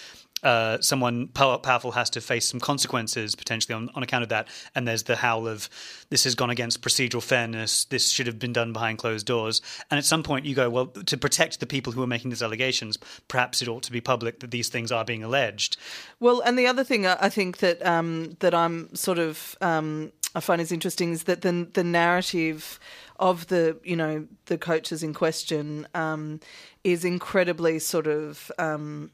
Uh, 0.44 0.80
someone 0.82 1.28
powerful 1.28 1.92
has 1.92 2.10
to 2.10 2.22
face 2.22 2.48
some 2.48 2.60
consequences 2.60 3.36
potentially 3.36 3.76
on, 3.76 3.90
on 3.96 4.04
account 4.04 4.24
of 4.24 4.30
that, 4.30 4.48
and 4.76 4.88
there's 4.88 5.04
the 5.04 5.16
howl 5.16 5.48
of 5.48 5.70
this 6.10 6.24
has 6.24 6.36
gone 6.36 6.50
against 6.50 6.82
procedural 6.82 7.22
fairness. 7.22 7.86
This 7.86 8.10
should 8.10 8.28
have 8.28 8.40
been 8.40 8.54
done 8.54 8.74
behind 8.74 8.98
closed 8.98 9.26
doors. 9.26 9.62
And 9.92 9.98
at 9.98 10.06
some 10.06 10.24
point, 10.24 10.46
you 10.46 10.56
go, 10.56 10.70
well, 10.70 10.88
to 10.88 11.18
protect 11.18 11.60
the 11.60 11.68
people 11.68 11.94
who 11.94 12.02
are 12.02 12.08
making 12.08 12.30
these 12.30 12.44
allegations, 12.44 12.98
perhaps 13.28 13.62
it 13.62 13.68
ought 13.68 13.84
to 13.84 13.92
be 13.92 14.02
public 14.02 14.40
that 14.40 14.52
these 14.52 14.70
things 14.70 14.92
are 14.92 15.06
being 15.06 15.24
alleged. 15.24 15.78
Well, 16.20 16.42
and 16.42 16.58
the 16.58 16.68
other 16.68 16.84
thing 16.84 17.06
I 17.06 17.30
think 17.30 17.58
that 17.58 17.86
um, 17.86 18.38
that 18.40 18.54
I'm 18.54 18.96
sort 18.96 19.20
of 19.20 19.58
um, 19.62 20.12
I 20.36 20.40
find 20.42 20.62
is 20.62 20.72
interesting 20.72 21.12
is 21.12 21.24
that 21.24 21.42
the 21.42 21.68
the 21.74 21.84
narrative 21.84 22.80
of 23.20 23.48
the 23.48 23.78
you 23.84 23.96
know 23.96 24.28
the 24.46 24.58
coaches 24.58 25.04
in 25.04 25.14
question 25.14 25.88
um, 25.96 26.40
is 26.84 27.04
incredibly 27.04 27.80
sort 27.80 28.08
of 28.08 28.52
um, 28.60 29.12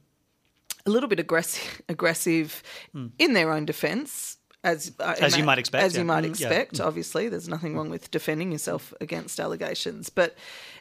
a 0.86 0.89
little 0.89 1.10
bit 1.10 1.19
aggressive 1.26 1.82
aggressive 1.89 2.62
in 3.19 3.34
their 3.34 3.52
own 3.52 3.65
defence. 3.65 4.38
As, 4.63 4.91
I 5.00 5.13
Hmm. 5.15 5.24
As 5.24 5.38
you 5.38 5.43
might 5.43 5.60
expect, 5.60 5.84
As 5.84 5.95
you 5.95 6.04
might 6.04 6.24
Mm, 6.24 6.39
yeah. 6.39 6.48
expect, 6.50 6.80
obviously, 6.82 7.30
there's 7.30 7.48
nothing 7.48 7.76
wrong 7.78 7.89
with 7.91 8.10
defending 8.10 8.52
yourself 8.52 8.93
against 9.00 9.39
allegations, 9.39 10.10
but 10.10 10.36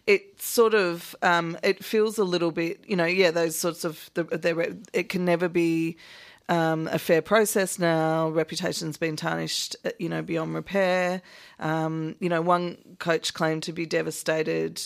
it 0.07 0.41
sort 0.41 0.73
of 0.75 1.15
um, 1.21 1.59
it 1.63 1.85
feels 1.85 2.17
a 2.19 2.25
little 2.25 2.51
bit, 2.51 2.83
you 2.87 2.97
know, 2.97 3.05
yeah, 3.05 3.31
those 3.31 3.59
sorts 3.59 3.85
of 3.85 4.11
the, 4.15 4.25
the 4.25 4.79
it 4.95 5.11
can 5.11 5.27
never 5.27 5.51
be 5.51 5.99
um, 6.49 6.89
a 6.93 6.99
fair 6.99 7.21
process 7.21 7.79
now. 7.79 8.31
Reputation's 8.31 8.97
been 8.97 9.17
tarnished, 9.17 9.77
uh, 9.85 9.91
you 9.99 10.09
know, 10.09 10.23
beyond 10.23 10.55
repair. 10.55 11.21
Um, 11.59 12.17
you 12.21 12.31
know, 12.31 12.41
one 12.41 12.79
coach 12.99 13.35
claimed 13.35 13.63
to 13.65 13.73
be 13.73 13.85
devastated 13.87 14.81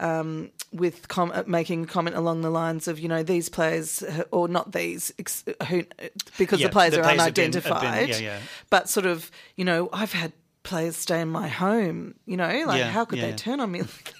um, 0.00 0.50
with 0.72 1.08
com- 1.08 1.32
uh, 1.34 1.42
making 1.46 1.84
a 1.84 1.86
comment 1.86 2.14
along 2.16 2.42
the 2.42 2.50
lines 2.50 2.86
of, 2.88 2.98
you 2.98 3.08
know, 3.08 3.22
these 3.22 3.48
players, 3.48 4.02
uh, 4.02 4.24
or 4.30 4.46
not 4.48 4.72
these, 4.72 5.12
ex- 5.18 5.44
who, 5.68 5.84
because 6.38 6.60
Yeah, 6.60 6.68
the 6.68 6.72
players 6.72 6.92
the 6.94 7.00
are 7.00 7.02
players 7.04 7.20
have 7.22 7.34
been- 7.34 7.52
have 7.52 7.64
been- 7.64 7.72
unidentified. 7.72 8.08
yeah, 8.10 8.16
yeah. 8.18 8.38
But 8.70 8.88
sort 8.88 9.06
of, 9.06 9.30
you 9.56 9.64
know, 9.64 9.88
I've 9.92 10.12
had 10.12 10.32
players 10.62 10.96
stay 10.96 11.20
in 11.20 11.28
my 11.28 11.48
home. 11.48 12.14
You 12.26 12.36
know, 12.36 12.64
like 12.66 12.82
how 12.82 13.04
could 13.06 13.20
they 13.20 13.32
turn 13.32 13.60
on 13.60 13.70
me? 13.72 13.82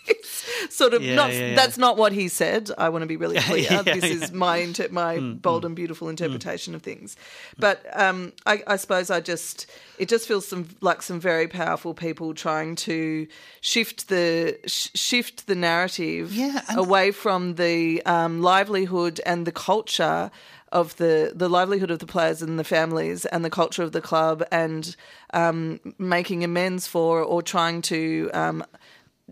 Sort 0.70 0.94
of 0.94 1.02
Yeah, 1.02 1.14
not. 1.14 1.32
yeah, 1.32 1.48
yeah. 1.48 1.54
That's 1.54 1.78
not 1.78 1.96
what 1.96 2.12
he 2.12 2.28
said. 2.28 2.70
I 2.78 2.88
want 2.88 3.02
to 3.02 3.06
be 3.06 3.16
really 3.16 3.38
clear. 3.40 3.82
This. 3.82 4.04
Mm, 4.04 4.10
is 4.10 4.32
my 4.32 4.56
inter- 4.58 4.88
my 4.90 5.18
bold 5.20 5.64
and 5.64 5.74
beautiful 5.76 6.08
interpretation 6.08 6.74
of 6.74 6.82
things. 6.82 7.16
But 7.58 7.84
um, 7.98 8.32
I, 8.46 8.62
I 8.66 8.76
suppose 8.76 9.10
I 9.10 9.20
just 9.20 9.66
it 9.98 10.08
just 10.08 10.26
feels 10.26 10.46
some 10.46 10.68
like 10.80 11.02
some 11.02 11.20
very 11.20 11.48
powerful 11.48 11.94
people 11.94 12.34
trying 12.34 12.76
to 12.76 13.26
shift 13.60 14.08
the 14.08 14.58
sh- 14.66 14.88
shift 14.94 15.46
the 15.46 15.54
narrative 15.54 16.32
away 16.76 17.10
from 17.10 17.54
the 17.56 18.02
um, 18.06 18.40
livelihood 18.42 19.20
and 19.26 19.46
the 19.46 19.52
culture 19.52 20.30
of 20.70 20.96
the 20.96 21.32
the 21.34 21.48
livelihood 21.48 21.90
of 21.90 21.98
the 21.98 22.06
players 22.06 22.42
and 22.42 22.58
the 22.58 22.64
families 22.64 23.24
and 23.26 23.44
the 23.44 23.50
culture 23.50 23.82
of 23.82 23.92
the 23.92 24.00
club 24.02 24.42
and 24.52 24.96
um, 25.32 25.80
making 25.98 26.44
amends 26.44 26.86
for 26.86 27.22
or 27.22 27.42
trying 27.42 27.80
to 27.82 28.30
um, 28.34 28.62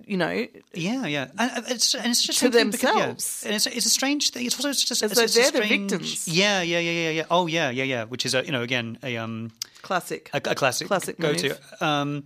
you 0.04 0.16
know 0.16 0.46
Yeah, 0.74 1.06
yeah, 1.06 1.28
and 1.38 1.50
uh, 1.50 1.62
it's 1.68 1.94
and 1.94 2.06
it's 2.09 2.22
just 2.22 2.38
To 2.40 2.46
something 2.46 2.70
because- 2.70 2.82
yeah. 2.96 3.06
themselves. 3.06 3.44
and 3.46 3.54
it's, 3.54 3.66
it's 3.66 3.87
a 3.87 3.90
strange 3.90 4.30
thing. 4.30 4.46
It's 4.46 4.56
also 4.56 4.72
just 4.72 4.90
As 5.02 5.02
it's, 5.12 5.20
it's 5.20 5.35
they're 5.35 5.50
the 5.50 5.64
strange- 5.64 5.90
victims. 5.90 6.28
Yeah, 6.28 6.62
yeah, 6.62 6.78
yeah, 6.80 6.90
yeah, 6.90 7.11
yeah. 7.11 7.24
Oh, 7.30 7.46
yeah, 7.46 7.70
yeah, 7.70 7.85
yeah. 7.85 8.04
Which 8.04 8.26
is 8.26 8.35
a 8.35 8.44
you 8.44 8.52
know 8.52 8.62
again 8.62 8.98
a 9.02 9.16
um 9.16 9.52
classic. 9.82 10.30
a, 10.32 10.37
a 10.44 10.54
classic 10.54 10.88
Classic 10.88 11.18
go 11.18 11.32
to. 11.35 11.56
Um, 11.80 12.24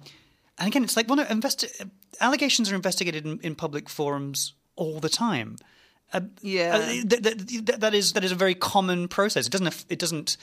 and 0.59 0.68
again, 0.68 0.85
it's 0.85 0.96
like 0.96 1.09
one 1.09 1.18
investi- 1.20 1.88
allegations 2.20 2.70
are 2.70 2.74
investigated 2.74 3.24
in, 3.24 3.38
in 3.42 3.54
public 3.54 3.88
forums 3.88 4.54
all 4.76 5.00
the 5.00 5.09
time. 5.09 5.56
Uh, 6.12 6.20
Yeah. 6.42 6.76
uh, 6.76 6.87
th- 6.87 7.22
th- 7.22 7.46
th- 7.46 7.78
that 7.78 7.94
is 7.94 8.12
that 8.14 8.24
is 8.24 8.33
a 8.33 8.35
very 8.35 8.54
common 8.54 9.09
process. 9.09 9.46
It 9.46 9.52
doesn't 9.52 9.85
it 9.88 9.98
doesn't 9.98 10.37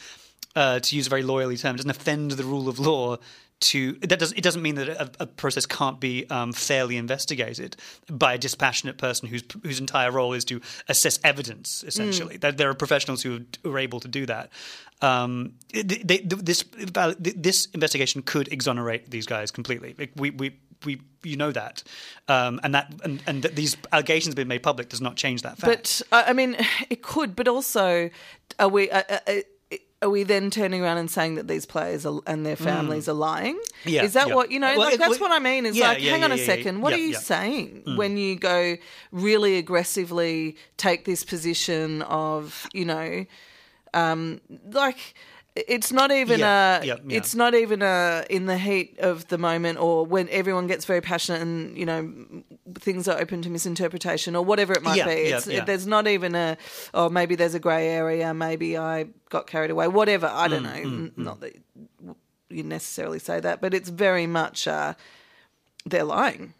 uh, 0.55 0.79
to 0.79 0.95
use 0.95 1.05
a 1.07 1.09
very 1.09 1.23
lawyerly 1.23 1.59
term, 1.59 1.75
it 1.75 1.77
doesn't 1.77 1.91
offend 1.91 2.31
the 2.31 2.43
rule 2.43 2.67
of 2.69 2.79
law. 2.79 3.17
To 3.59 3.93
that 3.93 4.19
does 4.19 4.33
it 4.33 4.43
doesn't 4.43 4.61
mean 4.61 4.75
that 4.75 4.87
a, 4.87 5.11
a 5.21 5.25
process 5.25 5.65
can't 5.65 5.99
be 5.99 6.29
um, 6.29 6.53
fairly 6.53 6.95
investigated 6.95 7.75
by 8.07 8.35
a 8.35 8.37
dispassionate 8.37 8.99
person 8.99 9.27
whose 9.27 9.43
whose 9.63 9.79
entire 9.79 10.11
role 10.11 10.33
is 10.33 10.45
to 10.45 10.61
assess 10.87 11.19
evidence. 11.23 11.83
Essentially, 11.83 12.37
that 12.37 12.57
there 12.57 12.69
are 12.69 12.75
professionals 12.75 13.23
who, 13.23 13.45
are 13.65 13.79
able 13.79 13.99
to 13.99 14.07
do 14.07 14.27
that. 14.27 14.51
Um, 15.01 15.53
they, 15.73 15.81
they, 15.81 16.17
this 16.19 16.65
this 17.17 17.65
investigation 17.73 18.21
could 18.21 18.47
exonerate 18.53 19.09
these 19.09 19.25
guys 19.25 19.49
completely. 19.49 19.95
We 20.15 20.29
we 20.29 20.59
we 20.85 21.01
you 21.23 21.37
know 21.37 21.51
that, 21.51 21.83
um, 22.27 22.59
and 22.63 22.75
that 22.75 22.93
and, 23.03 23.21
and 23.27 23.43
that 23.43 23.55
these 23.55 23.77
allegations 23.91 24.35
being 24.35 24.47
made 24.47 24.63
public 24.63 24.89
does 24.89 25.01
not 25.01 25.15
change 25.15 25.41
that 25.41 25.57
fact. 25.57 25.65
But 25.65 26.01
I 26.11 26.29
I 26.29 26.33
mean, 26.33 26.57
it 26.89 27.01
could. 27.01 27.35
But 27.35 27.47
also, 27.47 28.09
are 28.59 28.69
we? 28.69 28.89
Uh, 28.89 29.03
uh, 29.09 29.33
are 30.01 30.09
we 30.09 30.23
then 30.23 30.51
turning 30.51 30.83
around 30.83 30.97
and 30.97 31.09
saying 31.09 31.35
that 31.35 31.47
these 31.47 31.65
players 31.65 32.05
are, 32.05 32.19
and 32.27 32.45
their 32.45 32.55
families 32.55 33.09
are 33.09 33.13
lying? 33.13 33.55
Mm. 33.55 33.91
Yeah, 33.91 34.03
is 34.03 34.13
that 34.13 34.27
yeah. 34.27 34.35
what 34.35 34.51
you 34.51 34.59
know? 34.59 34.77
Well, 34.77 34.89
like 34.89 34.99
that's 34.99 35.19
well, 35.19 35.29
what 35.29 35.35
I 35.35 35.39
mean. 35.39 35.65
Is 35.65 35.75
yeah, 35.75 35.89
like, 35.89 35.99
hang 35.99 36.23
on 36.23 36.31
a 36.31 36.37
second, 36.37 36.81
what 36.81 36.93
are 36.93 36.97
you 36.97 37.09
yeah. 37.09 37.17
Mm. 37.17 37.21
saying 37.21 37.83
when 37.95 38.17
you 38.17 38.35
go 38.35 38.75
really 39.11 39.57
aggressively 39.57 40.55
take 40.77 41.05
this 41.05 41.23
position 41.23 42.03
of 42.03 42.67
you 42.73 42.85
know, 42.85 43.25
um, 43.93 44.39
like 44.71 45.15
it's 45.67 45.91
not 45.91 46.11
even 46.11 46.39
Yeah, 46.39 46.81
a 46.81 46.85
yeah, 46.85 46.95
yeah. 47.07 47.17
it's 47.17 47.33
not 47.35 47.53
even 47.55 47.81
a 47.81 48.25
in 48.29 48.45
the 48.45 48.57
heat 48.57 48.99
of 48.99 49.27
the 49.27 49.37
moment 49.37 49.79
or 49.79 50.05
when 50.05 50.27
everyone 50.29 50.67
gets 50.67 50.85
very 50.85 51.01
passionate 51.01 51.41
and 51.41 51.77
you 51.77 51.85
know 51.85 52.13
things 52.79 53.07
are 53.07 53.19
open 53.19 53.41
to 53.41 53.49
misinterpretation 53.49 54.35
or 54.35 54.43
whatever 54.45 54.73
it 54.73 54.83
might 54.83 54.95
be. 55.05 55.11
yeah, 55.11 55.37
It's, 55.37 55.47
yeah. 55.47 55.63
There's 55.63 55.87
not 55.87 56.07
even 56.07 56.35
a 56.35 56.57
oh 56.93 57.09
maybe 57.09 57.35
there's 57.35 57.53
a 57.55 57.59
grey 57.59 57.87
area, 57.89 58.33
maybe 58.33 58.77
I 58.77 59.07
got 59.29 59.47
carried 59.47 59.71
away, 59.71 59.87
whatever. 59.87 60.27
I 60.27 60.47
Mm, 60.47 60.51
don't 60.51 60.63
know. 60.63 60.69
N- 60.71 61.11
Not 61.15 61.39
that 61.41 61.55
you 62.49 62.63
necessarily 62.63 63.19
say 63.19 63.39
that, 63.39 63.59
but 63.61 63.73
it's 63.73 63.89
very 63.89 64.27
much 64.27 64.67
uh, 64.67 64.93
they're 65.85 66.03
lying. 66.03 66.53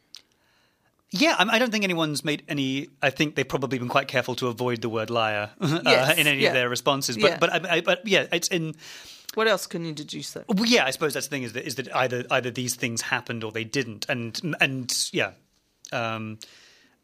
Yeah, 1.11 1.35
I, 1.37 1.55
I 1.55 1.59
don't 1.59 1.71
think 1.71 1.83
anyone's 1.83 2.25
made 2.25 2.43
any. 2.47 2.89
I 3.01 3.09
think 3.09 3.35
they've 3.35 3.47
probably 3.47 3.79
been 3.79 3.87
quite 3.87 4.07
careful 4.07 4.35
to 4.35 4.47
avoid 4.47 4.81
the 4.81 4.89
word 4.89 5.09
liar 5.09 5.51
uh, 5.61 6.13
in 6.17 6.27
any 6.27 6.41
yeah. 6.41 6.49
of 6.49 6.53
their 6.53 6.69
responses. 6.69 7.17
But 7.17 7.31
Yeah. 7.31 7.37
but 7.39 7.53
I, 7.53 7.75
I, 7.77 7.81
but 7.81 8.05
yeah, 8.05 8.27
it's 8.31 8.49
in. 8.49 8.75
What 9.35 9.47
else 9.47 9.67
can 9.67 9.85
you 9.85 9.93
deduce 9.93 10.31
though? 10.31 10.43
Well, 10.49 10.65
yeah, 10.65 10.85
I 10.85 10.91
suppose 10.91 11.13
that's 11.13 11.27
the 11.27 11.31
thing 11.31 11.43
is 11.43 11.53
that 11.53 11.65
is 11.65 11.75
that 11.75 11.95
either 11.95 12.25
either 12.29 12.51
these 12.51 12.75
things 12.75 13.01
happened 13.01 13.43
or 13.43 13.51
they 13.51 13.63
didn't, 13.63 14.05
and 14.09 14.55
and 14.59 15.09
yeah, 15.13 15.31
um, 15.91 16.39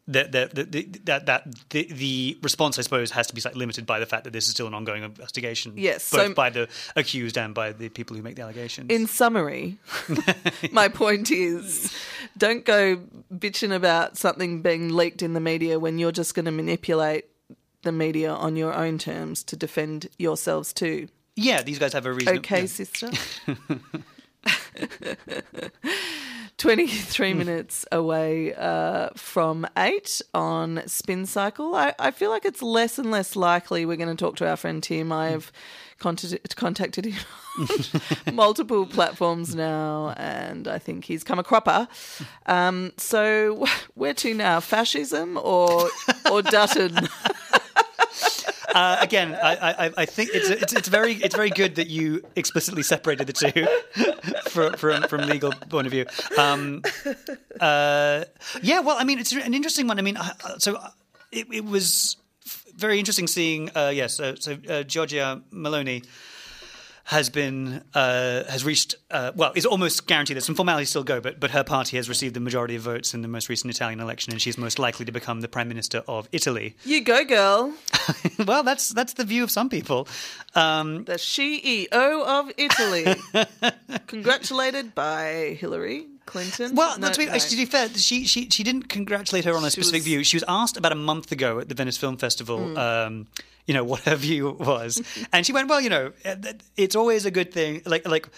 that 0.08 0.32
that 0.32 0.54
the, 0.54 0.64
the, 0.64 0.82
that 1.04 1.26
that 1.26 1.46
the, 1.70 1.84
the 1.92 2.38
response 2.42 2.78
I 2.78 2.82
suppose 2.82 3.10
has 3.12 3.26
to 3.28 3.34
be 3.34 3.40
slightly 3.40 3.58
limited 3.58 3.86
by 3.86 4.00
the 4.00 4.06
fact 4.06 4.24
that 4.24 4.32
this 4.32 4.46
is 4.46 4.50
still 4.50 4.66
an 4.66 4.74
ongoing 4.74 5.02
investigation. 5.02 5.72
Yes, 5.76 6.10
both 6.10 6.28
so- 6.28 6.34
by 6.34 6.50
the 6.50 6.68
accused 6.96 7.38
and 7.38 7.54
by 7.54 7.72
the 7.72 7.88
people 7.88 8.16
who 8.16 8.22
make 8.22 8.36
the 8.36 8.42
allegations. 8.42 8.90
In 8.90 9.06
summary, 9.06 9.78
my 10.72 10.88
point 10.88 11.30
is 11.30 11.94
don't 12.36 12.64
go 12.64 12.98
bitching 13.32 13.74
about 13.74 14.16
something 14.18 14.62
being 14.62 14.90
leaked 14.90 15.22
in 15.22 15.32
the 15.32 15.40
media 15.40 15.78
when 15.78 15.98
you're 15.98 16.12
just 16.12 16.34
going 16.34 16.44
to 16.44 16.50
manipulate 16.52 17.24
the 17.82 17.92
media 17.92 18.32
on 18.32 18.56
your 18.56 18.72
own 18.74 18.98
terms 18.98 19.42
to 19.44 19.56
defend 19.56 20.08
yourselves 20.18 20.72
too. 20.72 21.08
yeah, 21.36 21.62
these 21.62 21.78
guys 21.78 21.92
have 21.92 22.06
a 22.06 22.12
reason. 22.12 22.38
Okay, 22.38 22.60
yeah. 22.60 22.66
sister? 22.66 23.10
23 26.64 27.34
minutes 27.34 27.84
away 27.92 28.54
uh, 28.54 29.10
from 29.14 29.66
8 29.76 30.22
on 30.32 30.82
Spin 30.86 31.26
Cycle. 31.26 31.74
I, 31.74 31.92
I 31.98 32.10
feel 32.10 32.30
like 32.30 32.46
it's 32.46 32.62
less 32.62 32.98
and 32.98 33.10
less 33.10 33.36
likely 33.36 33.84
we're 33.84 33.98
going 33.98 34.08
to 34.08 34.14
talk 34.14 34.36
to 34.36 34.48
our 34.48 34.56
friend 34.56 34.82
Tim. 34.82 35.12
I 35.12 35.28
have 35.28 35.52
contacted, 35.98 36.56
contacted 36.56 37.04
him 37.04 37.22
on 38.26 38.34
multiple 38.34 38.86
platforms 38.86 39.54
now, 39.54 40.14
and 40.16 40.66
I 40.66 40.78
think 40.78 41.04
he's 41.04 41.22
come 41.22 41.38
a 41.38 41.44
cropper. 41.44 41.86
Um, 42.46 42.94
so, 42.96 43.66
where 43.92 44.14
to 44.14 44.32
now? 44.32 44.60
Fascism 44.60 45.36
or, 45.36 45.90
or 46.30 46.40
Dutton? 46.40 46.96
Uh, 48.74 48.96
again, 49.00 49.38
I, 49.40 49.86
I, 49.86 49.92
I 49.98 50.04
think 50.04 50.30
it's, 50.34 50.50
it's 50.50 50.72
it's 50.72 50.88
very 50.88 51.12
it's 51.14 51.36
very 51.36 51.50
good 51.50 51.76
that 51.76 51.86
you 51.86 52.26
explicitly 52.34 52.82
separated 52.82 53.28
the 53.28 53.32
two 53.32 53.66
from 54.50 54.74
from, 54.74 55.02
from 55.04 55.20
legal 55.28 55.52
point 55.70 55.86
of 55.86 55.92
view. 55.92 56.06
Um, 56.36 56.82
uh, 57.60 58.24
yeah, 58.62 58.80
well, 58.80 58.96
I 58.98 59.04
mean, 59.04 59.20
it's 59.20 59.32
an 59.32 59.54
interesting 59.54 59.86
one. 59.86 59.98
I 60.00 60.02
mean, 60.02 60.18
so 60.58 60.74
uh, 60.74 60.90
it, 61.30 61.46
it 61.52 61.64
was 61.64 62.16
very 62.76 62.98
interesting 62.98 63.28
seeing. 63.28 63.70
Uh, 63.76 63.92
yes, 63.94 64.14
so, 64.14 64.34
so 64.34 64.52
uh, 64.52 64.82
Giorgia 64.82 65.40
Meloni 65.52 66.04
has 67.04 67.28
been 67.28 67.82
uh, 67.94 68.44
has 68.44 68.64
reached 68.64 68.94
uh, 69.10 69.30
well 69.36 69.52
it's 69.54 69.66
almost 69.66 70.06
guaranteed 70.06 70.36
that 70.36 70.40
some 70.42 70.54
formalities 70.54 70.88
still 70.88 71.04
go 71.04 71.20
but 71.20 71.38
but 71.38 71.50
her 71.50 71.62
party 71.62 71.96
has 71.96 72.08
received 72.08 72.34
the 72.34 72.40
majority 72.40 72.76
of 72.76 72.82
votes 72.82 73.12
in 73.12 73.20
the 73.22 73.28
most 73.28 73.48
recent 73.48 73.70
Italian 73.74 74.00
election 74.00 74.32
and 74.32 74.40
she's 74.40 74.56
most 74.56 74.78
likely 74.78 75.04
to 75.04 75.12
become 75.12 75.40
the 75.42 75.48
prime 75.48 75.68
minister 75.68 76.02
of 76.08 76.28
Italy 76.32 76.74
You 76.84 77.02
go, 77.04 77.24
girl. 77.24 77.72
well 78.46 78.62
that's 78.62 78.88
that's 78.88 79.14
the 79.14 79.24
view 79.24 79.44
of 79.44 79.50
some 79.50 79.68
people 79.68 80.08
um, 80.54 81.04
the 81.04 81.14
CEO 81.14 81.88
of 81.92 82.50
Italy. 82.56 83.04
Congratulated 84.06 84.94
by 84.94 85.56
Hillary 85.60 86.06
Clinton. 86.26 86.74
well 86.74 86.98
No, 86.98 87.10
to, 87.10 87.18
be, 87.18 87.26
no. 87.26 87.36
to 87.38 87.56
be 87.56 87.64
fair 87.66 87.88
she, 87.90 88.24
she 88.26 88.48
she 88.50 88.62
didn't 88.62 88.88
congratulate 88.88 89.44
her 89.44 89.54
on 89.54 89.64
a 89.64 89.70
specific 89.70 89.98
was- 90.00 90.04
view 90.04 90.24
she 90.24 90.36
was 90.36 90.44
asked 90.48 90.76
about 90.76 90.92
a 90.92 90.96
month 90.96 91.30
ago 91.32 91.58
at 91.60 91.68
the 91.68 91.74
Venice 91.74 91.96
Film 91.98 92.16
Festival 92.16 92.58
Hmm. 92.68 92.76
um, 92.78 93.26
you 93.66 93.74
know 93.74 93.84
what 93.84 94.00
her 94.04 94.16
view 94.16 94.50
was 94.52 95.02
and 95.32 95.44
she 95.46 95.52
went 95.52 95.68
well 95.68 95.80
you 95.80 95.90
know 95.90 96.12
it's 96.76 96.96
always 96.96 97.24
a 97.26 97.30
good 97.30 97.52
thing 97.52 97.82
like 97.86 98.06
like 98.08 98.28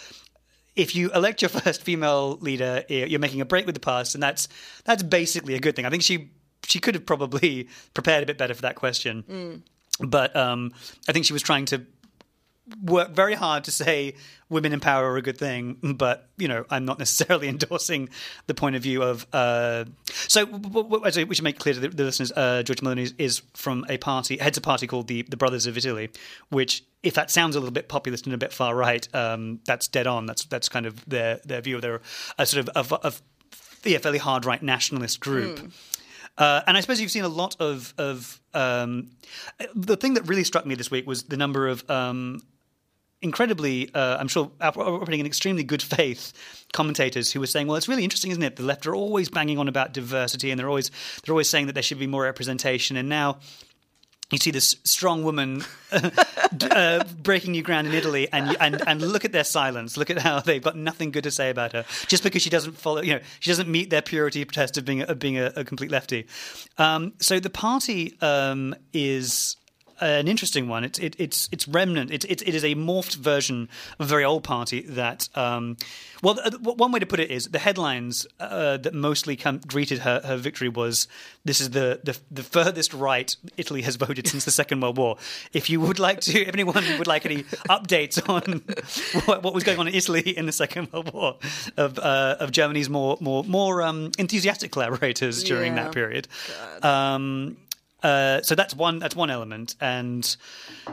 if 0.74 0.94
you 0.94 1.10
elect 1.12 1.40
your 1.42 1.48
first 1.60 1.82
female 1.82 2.36
leader, 2.42 2.84
you're 2.88 3.18
making 3.18 3.40
a 3.40 3.46
break 3.46 3.64
with 3.64 3.74
the 3.74 3.80
past, 3.80 4.14
and 4.14 4.22
that's 4.22 4.46
that's 4.84 5.02
basically 5.02 5.54
a 5.54 5.58
good 5.58 5.74
thing. 5.74 5.86
I 5.86 5.90
think 5.90 6.02
she 6.02 6.30
she 6.66 6.80
could 6.80 6.94
have 6.94 7.06
probably 7.06 7.68
prepared 7.94 8.22
a 8.22 8.26
bit 8.26 8.36
better 8.36 8.52
for 8.52 8.60
that 8.60 8.74
question, 8.74 9.62
but 10.00 10.36
um, 10.36 10.72
I 11.08 11.12
think 11.12 11.24
she 11.24 11.32
was 11.32 11.40
trying 11.40 11.64
to 11.66 11.78
work 12.82 13.10
very 13.10 13.34
hard 13.34 13.64
to 13.64 13.70
say 13.70 14.14
women 14.48 14.72
in 14.72 14.80
power 14.80 15.10
are 15.10 15.16
a 15.16 15.22
good 15.22 15.38
thing, 15.38 15.94
but 15.96 16.28
you 16.36 16.48
know 16.48 16.64
I'm 16.70 16.84
not 16.84 16.98
necessarily 16.98 17.48
endorsing 17.56 18.08
the 18.46 18.54
point 18.54 18.76
of 18.76 18.82
view 18.82 19.02
of. 19.02 19.26
Uh, 19.32 19.84
so 20.28 20.44
we 20.44 21.34
should 21.34 21.44
make 21.44 21.58
clear 21.58 21.74
to 21.74 21.80
the, 21.80 21.88
the 21.88 22.04
listeners: 22.04 22.32
uh, 22.32 22.62
George 22.62 22.80
Meloni 22.80 23.02
is, 23.02 23.14
is 23.18 23.42
from 23.54 23.84
a 23.88 23.98
party, 23.98 24.36
heads 24.38 24.58
a 24.58 24.60
party 24.60 24.86
called 24.86 25.08
the 25.08 25.22
the 25.22 25.36
Brothers 25.36 25.66
of 25.66 25.76
Italy, 25.76 26.10
which, 26.50 26.84
if 27.02 27.14
that 27.14 27.30
sounds 27.30 27.56
a 27.56 27.60
little 27.60 27.72
bit 27.72 27.88
populist 27.88 28.26
and 28.26 28.34
a 28.34 28.38
bit 28.38 28.52
far 28.52 28.74
right, 28.74 29.06
um, 29.14 29.60
that's 29.66 29.88
dead 29.88 30.06
on. 30.06 30.26
That's 30.26 30.44
that's 30.44 30.68
kind 30.68 30.86
of 30.86 31.04
their 31.06 31.40
their 31.44 31.60
view. 31.60 31.80
They're 31.80 32.00
a 32.38 32.46
sort 32.46 32.68
of 32.68 32.90
a, 32.92 33.08
a, 33.08 33.12
yeah, 33.84 33.98
fairly 33.98 34.18
hard 34.18 34.44
right 34.44 34.62
nationalist 34.62 35.20
group. 35.20 35.72
Uh, 36.38 36.60
and 36.66 36.76
I 36.76 36.80
suppose 36.80 37.00
you've 37.00 37.10
seen 37.10 37.24
a 37.24 37.28
lot 37.28 37.56
of 37.60 37.94
of 37.96 38.40
um, 38.52 39.10
the 39.74 39.96
thing 39.96 40.14
that 40.14 40.28
really 40.28 40.44
struck 40.44 40.66
me 40.66 40.74
this 40.74 40.90
week 40.90 41.06
was 41.06 41.24
the 41.24 41.36
number 41.36 41.66
of 41.66 41.88
um, 41.88 42.42
incredibly, 43.22 43.92
uh, 43.94 44.16
I'm 44.18 44.28
sure, 44.28 44.50
op- 44.60 44.76
operating 44.76 45.20
in 45.20 45.26
extremely 45.26 45.64
good 45.64 45.82
faith 45.82 46.32
commentators 46.72 47.32
who 47.32 47.40
were 47.40 47.46
saying, 47.46 47.66
"Well, 47.66 47.76
it's 47.76 47.88
really 47.88 48.04
interesting, 48.04 48.30
isn't 48.30 48.42
it? 48.42 48.56
The 48.56 48.62
left 48.62 48.86
are 48.86 48.94
always 48.94 49.28
banging 49.28 49.58
on 49.58 49.68
about 49.68 49.92
diversity, 49.92 50.50
and 50.50 50.58
they're 50.58 50.68
always 50.68 50.90
they're 51.24 51.32
always 51.32 51.48
saying 51.48 51.66
that 51.66 51.72
there 51.72 51.82
should 51.82 51.98
be 51.98 52.06
more 52.06 52.22
representation, 52.22 52.96
and 52.96 53.08
now." 53.08 53.38
You 54.32 54.38
see 54.38 54.50
this 54.50 54.74
strong 54.82 55.22
woman 55.22 55.64
uh, 56.72 57.04
breaking 57.22 57.52
new 57.52 57.62
ground 57.62 57.86
in 57.86 57.94
Italy, 57.94 58.26
and, 58.32 58.56
and 58.58 58.82
and 58.84 59.00
look 59.00 59.24
at 59.24 59.30
their 59.30 59.44
silence. 59.44 59.96
Look 59.96 60.10
at 60.10 60.18
how 60.18 60.40
they've 60.40 60.60
got 60.60 60.76
nothing 60.76 61.12
good 61.12 61.22
to 61.22 61.30
say 61.30 61.48
about 61.48 61.70
her, 61.74 61.84
just 62.08 62.24
because 62.24 62.42
she 62.42 62.50
doesn't 62.50 62.72
follow. 62.72 63.02
You 63.02 63.14
know, 63.14 63.20
she 63.38 63.52
doesn't 63.52 63.68
meet 63.68 63.90
their 63.90 64.02
purity 64.02 64.44
test 64.44 64.78
of 64.78 64.84
being 64.84 65.02
a, 65.02 65.04
of 65.04 65.20
being 65.20 65.38
a, 65.38 65.52
a 65.54 65.62
complete 65.62 65.92
lefty. 65.92 66.26
Um, 66.76 67.12
so 67.20 67.38
the 67.38 67.50
party 67.50 68.16
um, 68.20 68.74
is 68.92 69.56
an 70.00 70.28
interesting 70.28 70.68
one. 70.68 70.84
It's 70.84 70.98
it, 70.98 71.16
it's 71.18 71.48
it's 71.52 71.66
remnant. 71.68 72.10
It, 72.10 72.24
it 72.24 72.42
it 72.46 72.54
is 72.54 72.64
a 72.64 72.74
morphed 72.74 73.16
version 73.16 73.68
of 73.98 74.06
a 74.06 74.08
very 74.08 74.24
old 74.24 74.44
party 74.44 74.82
that. 74.82 75.28
Um, 75.34 75.76
well, 76.22 76.40
uh, 76.42 76.50
one 76.62 76.92
way 76.92 76.98
to 76.98 77.04
put 77.06 77.20
it 77.20 77.30
is 77.30 77.44
the 77.48 77.58
headlines 77.58 78.26
uh, 78.40 78.78
that 78.78 78.94
mostly 78.94 79.36
come, 79.36 79.60
greeted 79.66 79.98
her, 79.98 80.22
her 80.24 80.38
victory 80.38 80.70
was 80.70 81.08
this 81.44 81.60
is 81.60 81.70
the, 81.70 82.00
the 82.04 82.16
the 82.30 82.42
furthest 82.42 82.94
right 82.94 83.36
Italy 83.58 83.82
has 83.82 83.96
voted 83.96 84.26
since 84.26 84.46
the 84.46 84.50
Second 84.50 84.80
World 84.80 84.96
War. 84.96 85.18
If 85.52 85.68
you 85.68 85.78
would 85.80 85.98
like 85.98 86.20
to, 86.22 86.40
if 86.40 86.48
anyone 86.48 86.82
would 86.98 87.06
like 87.06 87.26
any 87.26 87.42
updates 87.68 88.16
on 88.30 88.62
what, 89.26 89.42
what 89.42 89.52
was 89.52 89.62
going 89.62 89.78
on 89.78 89.88
in 89.88 89.94
Italy 89.94 90.22
in 90.22 90.46
the 90.46 90.52
Second 90.52 90.90
World 90.90 91.12
War 91.12 91.36
of 91.76 91.98
uh, 91.98 92.36
of 92.40 92.50
Germany's 92.50 92.88
more 92.88 93.18
more 93.20 93.44
more 93.44 93.82
um, 93.82 94.10
enthusiastic 94.18 94.72
collaborators 94.72 95.44
during 95.44 95.76
Yeah. 95.76 95.84
that 95.84 95.92
period. 95.92 96.28
Um, 96.82 97.58
uh, 98.06 98.42
so 98.42 98.54
that's 98.54 98.74
one. 98.74 98.98
That's 99.00 99.16
one 99.16 99.30
element, 99.30 99.74
and 99.80 100.36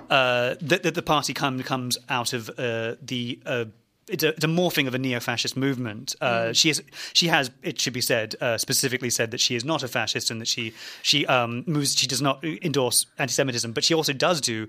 uh, 0.09 0.55
the, 0.69 0.79
the, 0.83 0.91
the 0.91 1.01
party 1.01 1.33
come, 1.33 1.61
comes 1.63 1.97
out 2.09 2.33
of 2.33 2.49
uh, 2.57 2.95
the. 3.01 3.39
Uh, 3.45 3.65
it's 4.09 4.23
a, 4.23 4.29
it's 4.29 4.43
a 4.43 4.47
morphing 4.47 4.87
of 4.87 4.93
a 4.95 4.99
neo-fascist 4.99 5.55
movement. 5.55 6.15
Uh, 6.19 6.51
She 6.53 6.69
is. 6.69 6.83
She 7.13 7.27
has. 7.27 7.51
It 7.61 7.79
should 7.79 7.93
be 7.93 8.01
said 8.01 8.35
uh, 8.41 8.57
specifically 8.57 9.09
said 9.09 9.31
that 9.31 9.39
she 9.39 9.55
is 9.55 9.63
not 9.63 9.83
a 9.83 9.87
fascist 9.87 10.31
and 10.31 10.41
that 10.41 10.47
she 10.47 10.73
she 11.01 11.25
um, 11.27 11.63
moves. 11.67 11.95
She 11.95 12.07
does 12.07 12.21
not 12.21 12.43
endorse 12.43 13.05
anti-Semitism, 13.17 13.71
but 13.71 13.83
she 13.83 13.93
also 13.93 14.11
does 14.13 14.41
do 14.41 14.67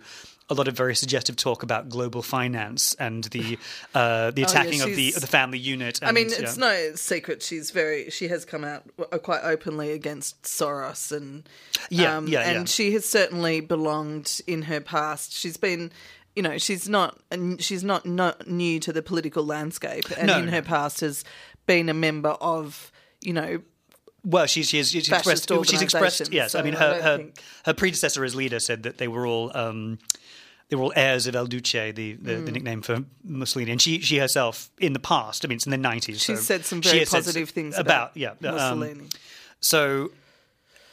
a 0.51 0.55
lot 0.55 0.69
of 0.69 0.77
very 0.77 0.95
suggestive 0.95 1.37
talk 1.37 1.63
about 1.63 1.89
global 1.89 2.23
finance 2.23 2.95
and 2.99 3.25
the 3.25 3.59
uh, 3.95 4.31
the 4.31 4.43
yeah, 4.43 4.47
attacking 4.47 4.83
of 4.83 4.95
the 4.95 5.15
of 5.15 5.21
the 5.21 5.27
family 5.27 5.59
unit. 5.59 6.01
And, 6.01 6.09
I 6.09 6.13
mean, 6.13 6.29
yeah. 6.29 6.37
it's 6.41 6.57
no 6.57 6.93
secret. 6.95 7.43
She's 7.43 7.71
very. 7.71 8.11
She 8.11 8.29
has 8.29 8.45
come 8.45 8.65
out 8.65 8.85
quite 9.23 9.41
openly 9.43 9.93
against 9.93 10.43
Soros, 10.43 11.13
and 11.13 11.49
Yeah, 11.89 12.17
um, 12.17 12.29
yeah, 12.29 12.41
and 12.41 12.59
yeah. 12.59 12.65
she 12.65 12.93
has 12.93 13.05
certainly 13.05 13.61
belonged 13.61 14.41
in 14.47 14.63
her 14.63 14.81
past. 14.81 15.33
She's 15.33 15.57
been, 15.57 15.91
you 16.37 16.43
know, 16.43 16.59
she's 16.59 16.89
not 16.89 17.19
she's 17.59 17.83
not 17.85 18.05
not 18.05 18.47
new 18.47 18.81
to 18.81 18.93
the 18.93 19.03
political 19.03 19.45
landscape, 19.45 20.07
and 20.17 20.27
No, 20.27 20.39
in 20.39 20.49
her 20.49 20.61
no. 20.61 20.67
past 20.67 21.01
has 21.01 21.25
been 21.67 21.89
a 21.89 21.95
member 21.95 22.31
of, 22.41 22.93
you 23.23 23.33
know, 23.33 23.63
Well, 24.25 24.47
she's 24.47 24.69
she's, 24.71 24.91
she's 24.91 25.09
expressed. 25.09 25.51
She's 25.69 25.83
expressed. 25.83 26.33
Yes, 26.33 26.55
I 26.55 26.63
mean 26.63 26.75
her 26.75 26.91
don't 26.95 27.03
her, 27.03 27.17
think- 27.19 27.39
her 27.67 27.75
predecessor 27.75 28.25
as 28.25 28.35
leader 28.35 28.59
said 28.61 28.83
that 28.85 28.99
they 28.99 29.09
were 29.09 29.27
all. 29.27 29.55
Um, 29.57 29.99
they 30.71 30.77
were 30.77 30.85
all 30.85 30.93
heirs 30.97 31.27
of 31.27 31.37
Il 31.37 31.47
Duce, 31.47 31.73
the, 31.73 31.91
the, 31.93 32.15
Mm. 32.17 32.47
the 32.47 32.53
nickname 32.53 32.81
for 32.81 33.05
Mussolini, 33.23 33.71
and 33.71 33.83
she 33.83 34.01
she 34.01 34.17
herself 34.17 34.71
in 34.79 34.95
the 34.95 34.99
past, 34.99 35.45
I 35.45 35.49
mean, 35.49 35.57
it's 35.57 35.67
in 35.67 35.71
the 35.71 35.77
nineties. 35.77 36.23
She 36.23 36.37
so 36.37 36.41
said 36.41 36.65
some 36.65 36.81
very 36.81 37.05
positive 37.05 37.51
things 37.51 37.77
about, 37.77 38.17
about 38.17 38.17
yeah 38.17 38.31
um, 38.51 38.55
Mussolini. 38.81 39.05
so 39.61 40.11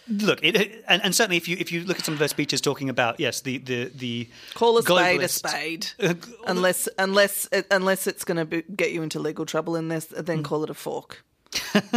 look, 0.09 0.43
it, 0.43 0.55
it- 0.55 0.83
and, 0.89 1.01
and 1.03 1.15
certainly 1.15 1.37
if 1.37 1.47
you 1.47 1.55
if 1.57 1.71
you 1.71 1.85
look 1.85 1.99
at 1.99 2.05
some 2.05 2.13
of 2.13 2.19
her 2.19 2.27
speeches 2.27 2.59
talking 2.59 2.89
about 2.89 3.19
yes 3.21 3.41
the 3.41 3.59
the 3.59 3.85
the 3.95 4.27
Call 4.55 4.77
a 4.77 4.83
spade 4.83 5.21
a 5.21 5.27
spade, 5.29 5.87
Uh, 6.03 6.13
unless 6.45 6.89
unless 6.97 7.47
unless 7.71 8.07
it's 8.07 8.25
going 8.25 8.45
to 8.49 8.61
get 8.75 8.91
you 8.91 9.01
into 9.01 9.19
legal 9.19 9.45
trouble, 9.45 9.77
and 9.77 9.89
this, 9.89 10.05
then 10.07 10.43
call 10.43 10.65
it 10.65 10.69
a 10.69 10.73
fork, 10.73 11.23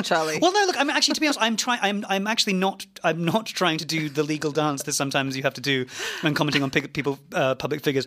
Charlie. 0.03 0.39
Well, 0.41 0.53
no. 0.53 0.65
Look, 0.67 0.77
I'm 0.79 0.91
actually 0.91 1.15
to 1.15 1.21
be 1.21 1.27
honest, 1.27 1.41
I'm 1.43 1.57
trying. 1.57 1.79
I'm 1.83 2.05
I'm 2.09 2.27
actually 2.27 2.55
not. 2.55 2.87
I'm 3.03 3.25
not 3.25 3.47
trying 3.47 3.79
to 3.79 3.85
do 3.85 4.09
the 4.09 4.23
legal 4.23 4.51
dance 4.53 4.83
that 4.85 4.93
sometimes 4.95 5.37
you 5.37 5.43
have 5.45 5.55
to 5.55 5.61
do 5.61 5.87
when 6.23 6.35
commenting 6.35 6.63
on 6.63 6.71
people, 6.71 7.19
uh, 7.33 7.55
public 7.55 7.83
figures. 7.83 8.07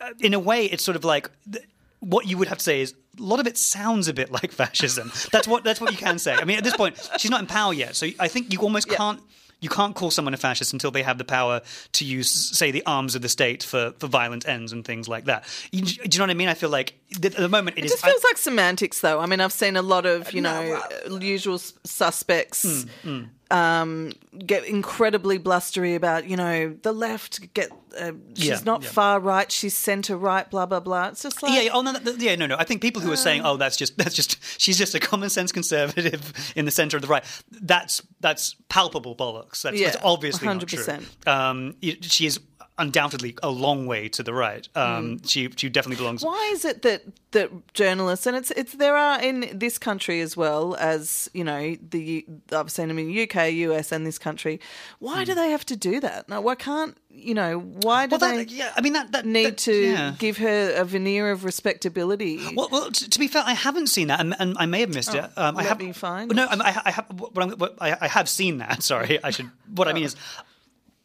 Uh, 0.00 0.10
in 0.20 0.34
a 0.34 0.38
way, 0.40 0.66
it's 0.66 0.82
sort 0.82 0.96
of 0.96 1.04
like 1.04 1.30
th- 1.50 1.64
what 2.00 2.26
you 2.26 2.36
would 2.36 2.48
have 2.48 2.58
to 2.58 2.64
say 2.64 2.80
is 2.80 2.94
a 3.18 3.22
lot 3.22 3.38
of 3.38 3.46
it 3.46 3.56
sounds 3.56 4.08
a 4.08 4.12
bit 4.12 4.32
like 4.32 4.50
fascism. 4.52 5.12
That's 5.30 5.46
what 5.46 5.62
that's 5.64 5.80
what 5.80 5.92
you 5.92 5.98
can 5.98 6.18
say. 6.18 6.34
I 6.34 6.44
mean, 6.44 6.58
at 6.58 6.64
this 6.64 6.76
point, 6.76 6.98
she's 7.18 7.30
not 7.30 7.40
in 7.40 7.46
power 7.46 7.72
yet, 7.72 7.94
so 7.94 8.08
I 8.18 8.26
think 8.28 8.52
you 8.52 8.58
almost 8.60 8.90
Yeah. 8.90 8.96
can't. 8.96 9.20
You 9.62 9.70
can't 9.70 9.94
call 9.94 10.10
someone 10.10 10.34
a 10.34 10.36
fascist 10.36 10.74
until 10.74 10.90
they 10.90 11.02
have 11.02 11.16
the 11.16 11.24
power 11.24 11.62
to 11.92 12.04
use, 12.04 12.30
say, 12.30 12.70
the 12.70 12.82
arms 12.84 13.14
of 13.14 13.22
the 13.22 13.28
state 13.30 13.62
for, 13.62 13.92
for 13.98 14.08
violent 14.08 14.46
ends 14.46 14.72
and 14.72 14.84
things 14.84 15.08
like 15.08 15.24
that. 15.24 15.44
You, 15.70 15.82
do 15.82 15.92
you 16.12 16.18
know 16.18 16.24
what 16.24 16.30
I 16.30 16.34
mean? 16.34 16.48
I 16.48 16.54
feel 16.54 16.68
like 16.68 16.92
th- 17.12 17.34
at 17.34 17.40
the 17.40 17.48
moment 17.48 17.78
it 17.78 17.82
It 17.82 17.84
is. 17.86 17.92
just 17.92 18.04
I- 18.04 18.10
feels 18.10 18.24
like 18.24 18.36
semantics, 18.38 19.00
though. 19.00 19.20
I 19.20 19.26
mean, 19.26 19.40
I've 19.40 19.52
seen 19.52 19.76
a 19.76 19.82
lot 19.82 20.04
of 20.04 20.32
you 20.34 20.40
know 20.42 20.82
uh, 21.10 21.16
usual 21.18 21.54
s- 21.54 21.72
suspects 21.84 22.86
Mm, 23.04 23.28
Um, 23.52 24.12
get 24.46 24.64
incredibly 24.64 25.36
blustery 25.36 25.94
about 25.94 26.26
you 26.26 26.36
know 26.36 26.74
the 26.82 26.92
left. 26.92 27.52
Get 27.52 27.70
uh, 28.00 28.12
she's 28.34 28.48
Yeah, 28.48 28.58
not 28.64 28.82
yeah. 28.82 28.88
far 28.88 29.20
right. 29.20 29.52
She's 29.52 29.76
centre 29.76 30.16
right. 30.16 30.48
Blah 30.50 30.64
blah 30.66 30.80
blah. 30.80 31.08
It's 31.08 31.22
just 31.22 31.42
like 31.42 31.52
Yeah, 31.52 31.60
yeah, 31.62 31.70
oh 31.74 31.82
no, 31.82 31.92
th- 31.98 32.16
yeah, 32.16 32.34
no, 32.36 32.46
no. 32.46 32.56
I 32.58 32.64
think 32.64 32.80
people 32.80 33.02
who 33.02 33.12
are 33.12 33.16
saying, 33.16 33.42
"Oh, 33.44 33.58
that's 33.58 33.76
just 33.76 33.98
that's 33.98 34.14
just 34.14 34.38
she's 34.58 34.78
just 34.78 34.94
a 34.94 35.00
common 35.00 35.28
sense 35.28 35.52
conservative 35.52 36.32
in 36.56 36.64
the 36.64 36.70
center 36.70 36.96
of 36.96 37.02
the 37.02 37.08
right," 37.08 37.24
that's 37.50 38.00
that's 38.20 38.56
palpable 38.70 39.14
bollocks. 39.14 39.60
That's, 39.62 39.78
Yeah, 39.78 39.90
that's 39.90 40.02
obviously 40.02 40.46
not 40.46 40.66
true. 40.66 40.78
100%. 40.78 41.26
Um, 41.28 41.74
she 42.00 42.24
is 42.26 42.38
undoubtedly 42.78 43.36
a 43.42 43.50
long 43.50 43.86
way 43.86 44.08
to 44.08 44.22
the 44.22 44.32
right. 44.32 44.66
Um, 44.74 45.18
Mm. 45.18 45.28
She 45.30 45.50
she 45.56 45.68
definitely 45.68 45.96
belongs. 46.02 46.24
Why 46.24 46.50
is 46.52 46.64
it 46.64 46.82
that 46.82 47.02
that 47.32 47.50
journalists 47.74 48.26
and 48.26 48.36
it's 48.36 48.50
it's 48.52 48.72
there 48.74 48.96
are 48.96 49.20
in 49.22 49.58
this 49.58 49.78
country 49.78 50.20
as 50.20 50.36
well 50.36 50.74
as 50.76 51.28
you 51.34 51.44
know 51.44 51.76
the 51.90 52.24
I've 52.50 52.70
seen 52.70 52.88
them 52.88 52.98
in 52.98 53.10
UK, 53.10 53.52
US, 53.68 53.92
and 53.92 54.06
this 54.06 54.18
country. 54.18 54.58
Why 55.00 55.24
do 55.24 55.34
they 55.34 55.50
have 55.50 55.64
to 55.66 55.76
do 55.76 56.00
that? 56.00 56.28
No, 56.28 56.40
why 56.40 56.54
can't 56.54 56.96
you 57.10 57.34
know? 57.34 57.58
Why 57.58 58.06
do 58.06 58.16
Hmm. 58.16 58.22
Well, 58.22 58.36
they 58.36 58.44
yeah, 58.44 58.72
I 58.76 58.80
mean 58.80 58.94
that, 58.94 59.12
that 59.12 59.26
need 59.26 59.46
that- 59.46 59.58
to 59.58 59.72
yeah. 59.74 60.14
give 60.18 60.38
her 60.38 60.72
a 60.74 60.84
veneer 60.84 61.30
of 61.30 61.44
respectability? 61.44 62.40
Well, 62.56 62.68
well 62.72 62.90
t- 62.90 63.06
to 63.08 63.18
be 63.18 63.28
fair, 63.28 63.42
I 63.44 63.52
haven't 63.54 63.88
seen 63.88 64.08
that, 64.08 64.20
and, 64.20 64.34
and 64.38 64.56
I 64.58 64.64
may 64.66 64.80
have 64.80 64.94
missed 64.94 65.14
it. 65.14 65.24
Um, 65.36 65.56
I 65.58 65.62
have 65.64 65.78
me 65.78 65.92
find 65.92 66.34
No. 66.34 66.46
I, 66.50 66.54
I, 66.70 66.82
I 66.86 66.90
have. 66.90 67.06
What 67.18 67.38
I'm, 67.42 67.50
what, 67.52 67.76
I, 67.80 67.96
I 68.00 68.08
have 68.08 68.28
seen 68.28 68.58
that. 68.58 68.82
Sorry, 68.92 69.22
I 69.22 69.30
should. 69.30 69.50
What 69.74 69.88
I 69.88 69.92
mean 69.92 70.04
is, 70.04 70.16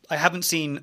I 0.10 0.16
haven't 0.16 0.44
seen. 0.44 0.82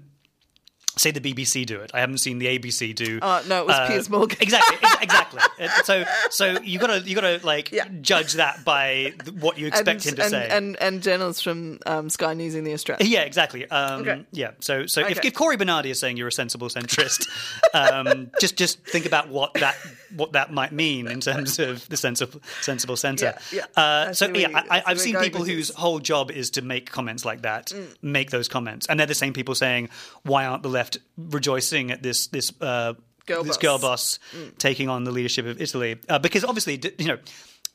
Say 0.97 1.11
the 1.11 1.21
BBC 1.21 1.67
do 1.67 1.81
it. 1.81 1.91
I 1.93 2.01
haven't 2.01 2.19
seen 2.19 2.39
the 2.39 2.47
ABC 2.59 2.95
do. 2.95 3.19
Oh, 3.21 3.43
no, 3.49 3.63
it 3.63 3.67
was 3.67 3.89
Piers 3.89 4.09
Morgan. 4.09 4.39
Exactly, 4.41 4.77
exactly. 5.03 5.41
Uh, 5.61 5.69
so, 5.83 6.05
so 6.31 6.61
you 6.63 6.79
gotta 6.79 7.01
you 7.01 7.15
gotta 7.17 7.41
like 7.43 7.73
Yeah. 7.73 7.89
judge 8.01 8.35
that 8.35 8.65
by 8.65 9.13
what 9.41 9.59
you 9.59 9.67
expect 9.67 10.07
him 10.07 10.15
to 10.17 10.23
and, 10.23 10.31
say. 10.31 10.49
and 10.49 10.77
and 10.81 11.03
journalists 11.03 11.43
from 11.43 11.81
um, 11.87 12.09
Sky 12.11 12.35
News 12.35 12.55
in 12.55 12.63
the 12.65 12.73
Australia. 12.73 13.05
yeah, 13.07 13.23
exactly. 13.23 13.69
Um, 13.71 14.03
Okay. 14.03 14.25
Yeah. 14.33 14.53
So, 14.61 14.87
so 14.87 15.01
if, 15.01 15.19
Okay. 15.19 15.29
if 15.29 15.35
Cory 15.35 15.57
Bernardi 15.57 15.91
is 15.91 15.99
saying 15.99 16.17
you're 16.17 16.29
a 16.29 16.33
sensible 16.33 16.69
centrist, 16.69 17.27
um, 17.75 18.31
just 18.41 18.57
just 18.57 18.79
think 18.85 19.07
about 19.07 19.29
what 19.29 19.55
that 19.55 19.77
what 20.15 20.33
that 20.33 20.53
might 20.53 20.71
mean 20.73 21.09
in 21.09 21.21
terms 21.21 21.59
of 21.59 21.89
the 21.89 21.97
sensible 21.97 22.41
sensible 22.61 22.97
centre. 22.97 23.35
Yeah, 23.53 23.65
yeah. 23.77 23.83
Uh, 23.83 24.13
so 24.13 24.29
yeah, 24.29 24.49
I, 24.71 24.83
I've 24.87 25.01
seen 25.01 25.17
people 25.19 25.45
whose 25.45 25.69
this. 25.69 25.77
whole 25.77 25.99
job 25.99 26.31
is 26.31 26.51
to 26.51 26.63
make 26.63 26.91
comments 26.91 27.25
like 27.25 27.43
that, 27.43 27.67
Mm. 27.75 27.87
make 28.03 28.31
those 28.31 28.47
comments, 28.47 28.87
and 28.87 29.01
they're 29.01 29.07
the 29.07 29.15
same 29.15 29.33
people 29.33 29.55
saying, 29.55 29.89
"Why 30.23 30.45
aren't 30.47 30.63
the 30.63 30.69
left 30.69 30.84
rejoicing 31.17 31.91
at 31.91 32.03
this 32.03 32.27
this 32.29 32.53
uh, 32.61 32.95
Girl 33.27 33.43
this 33.43 33.57
boss. 33.57 33.63
girl 33.63 33.79
boss 33.79 34.19
taking 34.59 34.89
on 34.89 35.05
the 35.05 35.11
leadership 35.13 35.47
of 35.47 35.61
Italy?" 35.61 35.97
Uh, 36.09 36.19
because 36.19 36.45
obviously, 36.45 36.81
you 36.99 37.07
know. 37.09 37.19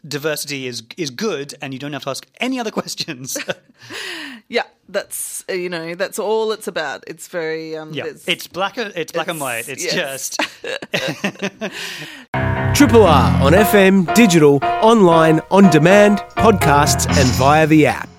Diversity 0.08 0.66
is 0.66 0.84
is 0.96 1.10
good, 1.10 1.56
and 1.62 1.74
you 1.74 1.80
don't 1.80 1.92
have 1.92 2.04
to 2.04 2.10
ask 2.10 2.26
any 2.40 2.58
other 2.58 2.72
questions. 2.82 3.38
Yeah, 4.48 4.64
that's 4.88 5.44
uh, 5.50 5.54
you 5.54 5.70
know 5.70 5.94
that's 5.94 6.18
all 6.18 6.52
it's 6.54 6.68
about. 6.68 7.04
It's 7.06 7.28
very 7.28 7.76
um, 7.78 7.92
Yeah, 7.94 8.04
there's- 8.06 8.24
it's 8.28 8.48
black. 8.48 8.78
It's 8.78 9.12
black 9.12 9.28
and 9.28 9.40
white. 9.42 9.68
It's 9.70 9.84
yes. 9.84 10.38
just 10.38 10.42
Triple 12.76 13.04
R 13.04 13.44
on 13.44 13.54
FM, 13.54 14.12
digital, 14.16 14.60
online, 14.64 15.42
on 15.52 15.70
demand, 15.70 16.20
podcasts, 16.38 17.06
and 17.08 17.28
via 17.38 17.68
the 17.68 17.86
app. 17.88 18.10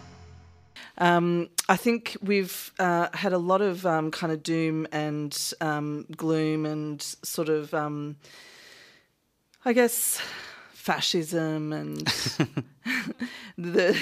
Um, 0.99 1.49
I 1.71 1.77
think 1.77 2.17
we've 2.21 2.73
uh, 2.81 3.07
had 3.15 3.33
a 3.33 3.39
lot 3.39 3.63
of 3.63 3.87
um, 3.87 4.11
kind 4.11 4.33
of 4.33 4.43
doom 4.43 4.89
and 4.91 5.55
um, 5.61 6.05
gloom 6.17 6.67
and 6.67 7.01
sort 7.23 7.49
of, 7.49 7.73
um, 7.73 8.17
I 9.65 9.73
guess, 9.73 10.21
fascism 10.73 11.73
and 11.73 11.99
the. 13.57 13.97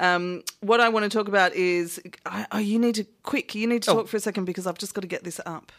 Um, 0.00 0.42
what 0.62 0.80
I 0.80 0.88
want 0.88 1.04
to 1.04 1.08
talk 1.08 1.28
about 1.28 1.54
is, 1.54 2.02
I, 2.26 2.44
oh, 2.50 2.58
you 2.58 2.80
need 2.80 2.96
to 2.96 3.04
quick. 3.22 3.54
You 3.54 3.68
need 3.68 3.84
to 3.84 3.92
talk 3.92 4.08
for 4.08 4.16
a 4.16 4.20
second 4.20 4.44
because 4.44 4.66
I've 4.66 4.78
just 4.78 4.92
got 4.92 5.02
to 5.02 5.06
get 5.06 5.22
this 5.22 5.40
up. 5.46 5.70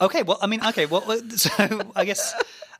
okay. 0.00 0.22
Well, 0.22 0.38
I 0.40 0.46
mean, 0.46 0.64
okay. 0.64 0.86
Well, 0.86 1.04
well, 1.06 1.20
so 1.36 1.92
I 1.94 2.06
guess 2.06 2.32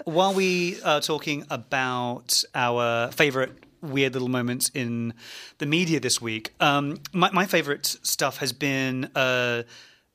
while 0.05 0.33
we 0.33 0.81
are 0.85 1.03
talking 1.03 1.45
about 1.51 2.45
our 2.55 3.13
favorite 3.13 3.64
weird 3.85 4.15
little 4.15 4.29
moments 4.29 4.71
in 4.75 5.15
the 5.59 5.67
media 5.67 6.01
this 6.01 6.21
week, 6.21 6.55
um, 6.61 6.99
my, 7.13 7.31
my 7.33 7.47
favorite 7.47 7.87
stuff 8.03 8.39
has 8.39 8.53
been. 8.53 9.11
Uh, 9.15 9.63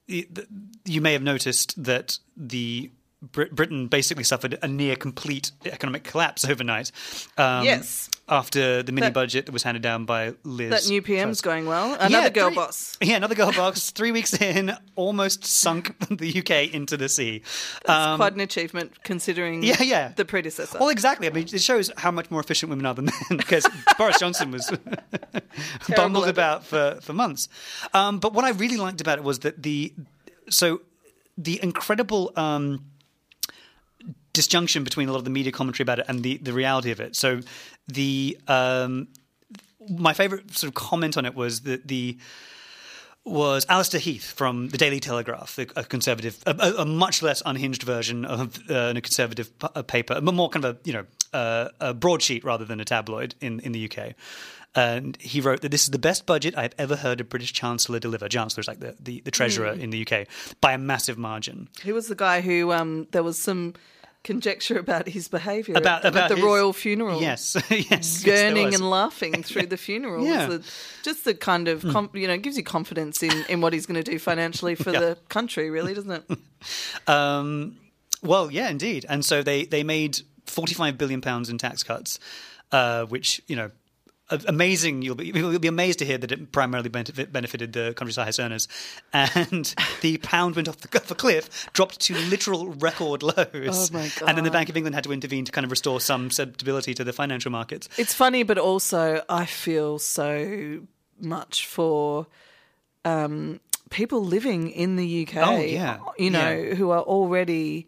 you 0.07 1.01
may 1.01 1.13
have 1.13 1.21
noticed 1.21 1.83
that 1.83 2.17
the 2.35 2.89
Brit- 3.21 3.53
Britain 3.53 3.87
basically 3.87 4.23
suffered 4.23 4.57
a 4.61 4.67
near 4.67 4.95
complete 4.95 5.51
economic 5.65 6.03
collapse 6.05 6.45
overnight. 6.45 6.91
Um, 7.37 7.65
Yes. 7.65 8.09
After 8.31 8.83
the 8.83 8.91
mini 8.91 9.07
That- 9.07 9.13
budget 9.13 9.47
that 9.47 9.51
was 9.51 9.63
handed 9.63 9.81
down 9.81 10.05
by 10.05 10.35
Liz. 10.43 10.69
That 10.69 10.87
new 10.87 11.01
PM's 11.01 11.41
Truss. 11.41 11.51
going 11.51 11.65
well. 11.65 11.95
Another 11.95 12.09
Yeah, 12.09 12.29
girl 12.29 12.47
three- 12.49 12.55
boss. 12.55 12.97
Yeah, 13.01 13.15
another 13.17 13.33
girl 13.35 13.51
boss. 13.51 13.89
Three 13.99 14.11
weeks 14.11 14.33
in, 14.39 14.71
almost 14.95 15.43
sunk 15.43 15.95
the 16.09 16.39
UK 16.39 16.71
into 16.73 16.95
the 16.95 17.09
sea. 17.09 17.41
Um, 17.87 18.17
Quite 18.17 18.35
an 18.35 18.39
achievement 18.41 19.03
considering 19.03 19.63
yeah, 19.63 19.81
yeah. 19.81 20.13
the 20.15 20.25
predecessor. 20.25 20.77
well, 20.79 20.89
exactly. 20.89 21.27
I 21.27 21.31
mean, 21.31 21.47
it 21.51 21.61
shows 21.61 21.91
how 21.97 22.11
much 22.11 22.29
more 22.29 22.39
efficient 22.39 22.69
women 22.69 22.85
are 22.85 22.93
than 22.93 23.05
men 23.05 23.15
because 23.37 23.67
Boris 23.97 24.19
Johnson 24.19 24.51
was 24.51 24.71
bumbled 25.95 26.27
about 26.27 26.65
for, 26.65 26.99
for 27.01 27.13
months. 27.13 27.49
Um, 27.93 28.19
but 28.19 28.33
what 28.33 28.45
I 28.45 28.51
really 28.51 28.77
liked 28.77 29.01
about 29.01 29.17
it 29.17 29.23
was 29.23 29.39
that 29.39 29.63
the 29.63 29.93
so 30.49 30.81
the 31.37 31.59
incredible 31.63 32.31
um, 32.35 32.85
disjunction 34.39 34.83
between 34.83 35.09
a 35.09 35.11
lot 35.11 35.17
of 35.19 35.23
the 35.25 35.29
media 35.39 35.51
commentary 35.51 35.83
about 35.83 35.99
it 35.99 36.05
and 36.07 36.23
the, 36.23 36.37
the 36.37 36.53
reality 36.53 36.91
of 36.91 36.99
it. 36.99 37.15
So 37.15 37.41
the 37.87 38.37
um, 38.47 39.07
my 39.89 40.13
favorite 40.13 40.55
sort 40.57 40.69
of 40.69 40.75
comment 40.75 41.17
on 41.17 41.25
it 41.25 41.35
was 41.35 41.61
that 41.61 41.87
the 41.87 42.17
was 43.25 43.65
Allister 43.69 43.97
Heath 43.97 44.31
from 44.31 44.69
the 44.69 44.77
Daily 44.77 44.99
Telegraph, 44.99 45.57
a, 45.59 45.67
a 45.75 45.83
conservative, 45.83 46.41
a, 46.47 46.55
a- 46.79 46.85
much 46.85 47.21
less 47.21 47.43
unhinged 47.45 47.83
version 47.83 48.25
of 48.25 48.57
uh, 48.69 48.93
a 48.95 49.01
conservative 49.01 49.47
p- 49.59 49.67
a 49.75 49.83
paper, 49.83 50.13
a 50.15 50.21
more 50.21 50.49
kind 50.49 50.65
of 50.65 50.75
a 50.75 50.79
you 50.87 50.93
know 50.93 51.05
uh, 51.33 51.67
a 51.79 51.93
broadsheet 51.93 52.43
rather 52.43 52.65
than 52.65 52.79
a 52.79 52.85
tabloid 52.85 53.35
in 53.41 53.59
in 53.59 53.71
the 53.73 53.91
UK. 53.91 54.13
And 54.75 55.17
he 55.19 55.41
wrote 55.41 55.61
that 55.61 55.69
this 55.69 55.83
is 55.83 55.89
the 55.89 55.99
best 55.99 56.25
budget 56.27 56.55
I've 56.57 56.75
ever 56.77 56.95
heard 56.95 57.19
a 57.19 57.23
British 57.23 57.53
Chancellor 57.53 57.99
deliver. 57.99 58.29
Chancellor's 58.29 58.67
like 58.67 58.79
the, 58.79 58.95
the, 58.99 59.19
the 59.21 59.31
treasurer 59.31 59.71
in 59.73 59.89
the 59.89 60.05
UK 60.07 60.27
by 60.61 60.73
a 60.73 60.77
massive 60.77 61.17
margin. 61.17 61.67
He 61.81 61.91
was 61.91 62.07
the 62.07 62.15
guy 62.15 62.41
who 62.41 62.71
um, 62.71 63.07
there 63.11 63.23
was 63.23 63.37
some 63.39 63.73
conjecture 64.23 64.77
about 64.77 65.07
his 65.07 65.27
behaviour 65.27 65.75
About- 65.77 66.05
at, 66.05 66.09
about 66.11 66.23
at 66.23 66.29
the 66.29 66.35
his- 66.35 66.43
royal 66.45 66.73
funeral. 66.73 67.21
Yes, 67.21 67.55
yes, 67.69 67.89
yes, 67.89 68.23
Gurning 68.23 68.65
was. 68.65 68.75
and 68.75 68.89
laughing 68.89 69.43
through 69.43 69.67
the 69.67 69.77
funeral. 69.77 70.25
Yeah. 70.25 70.45
Hmm. 70.45 70.51
The, 70.51 70.71
just 71.03 71.25
the 71.25 71.33
kind 71.33 71.67
of, 71.67 71.83
com- 71.83 72.09
you 72.13 72.27
know, 72.27 72.37
gives 72.37 72.57
you 72.57 72.63
confidence 72.63 73.23
in, 73.23 73.45
in 73.47 73.61
what 73.61 73.71
he's 73.73 73.85
going 73.85 74.03
to 74.03 74.11
do 74.11 74.19
financially 74.19 74.75
for 74.75 74.91
the 75.03 75.17
country, 75.29 75.69
really, 75.69 75.93
doesn't 75.93 76.11
it? 76.11 76.37
Um, 77.07 77.77
well, 78.21 78.51
yeah, 78.51 78.69
indeed. 78.69 79.05
And 79.07 79.23
so 79.23 79.41
they, 79.43 79.65
they 79.65 79.83
made 79.83 80.19
forty-five 80.45 80.97
billion 80.97 81.21
pounds 81.21 81.49
in 81.49 81.57
tax 81.57 81.83
cuts, 81.83 82.19
uh, 82.71 83.05
which 83.05 83.41
you 83.47 83.55
know, 83.55 83.71
amazing. 84.31 85.01
You'll 85.01 85.15
be 85.15 85.27
you'll 85.27 85.59
be 85.59 85.67
amazed 85.67 85.99
to 85.99 86.05
hear 86.05 86.17
that 86.17 86.31
it 86.31 86.51
primarily 86.51 86.89
benefit, 86.89 87.31
benefited 87.31 87.73
the 87.73 87.93
country's 87.95 88.15
highest 88.15 88.39
earners, 88.39 88.67
and 89.13 89.73
the 90.01 90.17
pound 90.17 90.55
went 90.55 90.67
off 90.67 90.77
the, 90.77 90.97
off 90.99 91.11
a 91.11 91.15
cliff, 91.15 91.69
dropped 91.73 91.99
to 92.01 92.15
literal 92.15 92.67
record 92.73 93.23
lows. 93.23 93.91
Oh, 93.91 93.93
my 93.93 94.09
And 94.27 94.37
then 94.37 94.43
the 94.43 94.51
Bank 94.51 94.69
of 94.69 94.77
England 94.77 94.95
had 94.95 95.03
to 95.05 95.11
intervene 95.13 95.45
to 95.45 95.51
kind 95.51 95.65
of 95.65 95.71
restore 95.71 95.99
some 95.99 96.29
stability 96.31 96.93
to 96.93 97.03
the 97.03 97.13
financial 97.13 97.51
markets. 97.51 97.89
It's 97.97 98.13
funny, 98.13 98.43
but 98.43 98.57
also 98.57 99.23
I 99.29 99.45
feel 99.45 99.99
so 99.99 100.81
much 101.19 101.65
for 101.67 102.27
um, 103.05 103.59
people 103.89 104.23
living 104.23 104.69
in 104.69 104.95
the 104.95 105.27
UK. 105.27 105.37
Oh, 105.37 105.59
yeah. 105.59 105.99
you 106.17 106.29
know, 106.29 106.51
Yeah. 106.53 106.75
who 106.75 106.91
are 106.91 107.01
already 107.01 107.87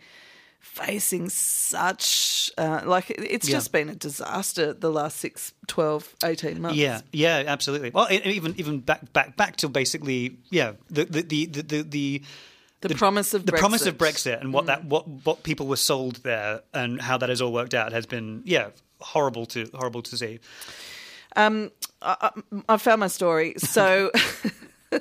facing 0.62 1.28
such 1.30 2.50
uh, 2.58 2.82
like 2.86 3.10
it's 3.10 3.48
Yeah. 3.50 3.56
just 3.58 3.72
been 3.72 3.90
a 3.90 3.96
disaster 3.96 4.74
the 4.74 4.90
last 4.90 5.18
six, 5.18 5.54
12, 5.68 6.16
18 6.24 6.62
months. 6.62 6.78
Yeah, 6.78 7.02
yeah, 7.12 7.44
absolutely. 7.46 7.90
Well, 7.90 8.08
even 8.12 8.56
even 8.58 8.80
back 8.80 9.12
back 9.14 9.36
back 9.36 9.58
to 9.58 9.68
basically, 9.70 10.38
yeah, 10.50 10.74
the 10.90 11.04
the 11.06 11.22
the 11.24 11.46
the. 11.48 11.62
the, 11.62 11.82
the 11.84 12.22
The 12.82 12.96
promise 12.96 13.34
of 13.36 13.46
the 13.46 13.52
promise 13.52 13.86
of 13.86 13.96
Brexit. 13.98 14.38
Brexit 14.38 14.42
and 14.42 14.54
what 14.54 14.66
that 14.66 14.86
what 14.86 15.08
what 15.26 15.44
people 15.44 15.68
were 15.68 15.76
sold 15.78 16.16
there 16.24 16.62
and 16.74 17.00
how 17.02 17.18
that 17.18 17.30
has 17.30 17.40
all 17.42 17.52
worked 17.54 17.74
out 17.76 17.92
has 17.94 18.06
been 18.08 18.42
yeah 18.46 18.70
horrible 19.00 19.46
to 19.48 19.70
horrible 19.76 20.02
to 20.04 20.18
see. 20.18 20.40
Um, 21.36 21.72
I 22.02 22.78
found 22.78 23.00
my 23.02 23.08
story. 23.08 23.54
So 23.58 24.10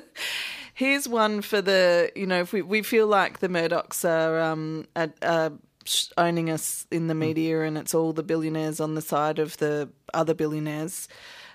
here's 0.73 1.07
one 1.07 1.41
for 1.41 1.61
the 1.61 2.11
you 2.15 2.25
know 2.25 2.41
if 2.41 2.53
we 2.53 2.61
we 2.61 2.81
feel 2.81 3.07
like 3.07 3.39
the 3.39 3.49
Murdochs 3.49 4.03
are 4.03 4.39
um 4.39 4.85
are 4.95 5.51
sh- 5.85 6.07
owning 6.17 6.49
us 6.49 6.85
in 6.91 7.07
the 7.07 7.15
media 7.15 7.61
and 7.61 7.77
it's 7.77 7.93
all 7.93 8.13
the 8.13 8.23
billionaires 8.23 8.79
on 8.79 8.95
the 8.95 9.01
side 9.01 9.39
of 9.39 9.57
the 9.57 9.89
other 10.13 10.33
billionaires. 10.33 11.07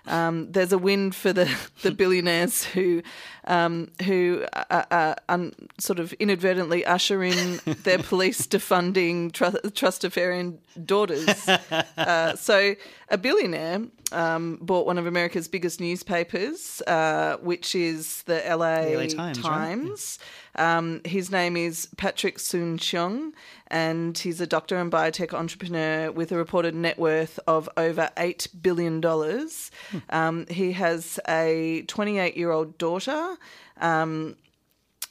Um, 0.09 0.52
there's 0.52 0.72
a 0.72 0.79
win 0.79 1.11
for 1.11 1.33
the, 1.33 1.52
the 1.83 1.90
billionaires 1.90 2.64
who 2.64 3.02
um, 3.44 3.90
who 4.05 4.44
are, 4.52 4.87
are 4.90 5.16
un, 5.29 5.52
sort 5.79 5.98
of 5.98 6.12
inadvertently 6.14 6.85
usher 6.85 7.22
in 7.22 7.61
their 7.83 7.98
police 8.02 8.46
defunding 8.46 9.33
tru- 9.33 9.50
trustafarian 9.70 10.59
daughters. 10.84 11.48
Uh, 11.96 12.36
so 12.36 12.74
a 13.08 13.18
billionaire 13.18 13.80
um, 14.12 14.58
bought 14.60 14.86
one 14.86 14.98
of 14.98 15.06
America's 15.06 15.48
biggest 15.48 15.80
newspapers, 15.80 16.82
uh, 16.86 17.36
which 17.40 17.74
is 17.74 18.22
the 18.24 18.42
LA, 18.46 18.80
LA 18.80 19.06
Times, 19.06 19.18
right? 19.18 19.34
Times. 19.34 20.18
Um, 20.56 21.00
his 21.04 21.30
name 21.30 21.56
is 21.56 21.88
Patrick 21.96 22.38
Soon-Shiong, 22.38 23.32
and 23.68 24.16
he's 24.16 24.40
a 24.40 24.46
doctor 24.46 24.76
and 24.76 24.92
biotech 24.92 25.32
entrepreneur 25.34 26.12
with 26.12 26.32
a 26.32 26.36
reported 26.36 26.74
net 26.74 26.98
worth 26.98 27.38
of 27.46 27.68
over 27.76 28.10
$8 28.16 28.48
billion. 28.62 29.02
Um, 30.10 30.46
he 30.48 30.72
has 30.72 31.18
a 31.28 31.82
28 31.88 32.36
year 32.36 32.50
old 32.50 32.78
daughter. 32.78 33.36
Um, 33.80 34.36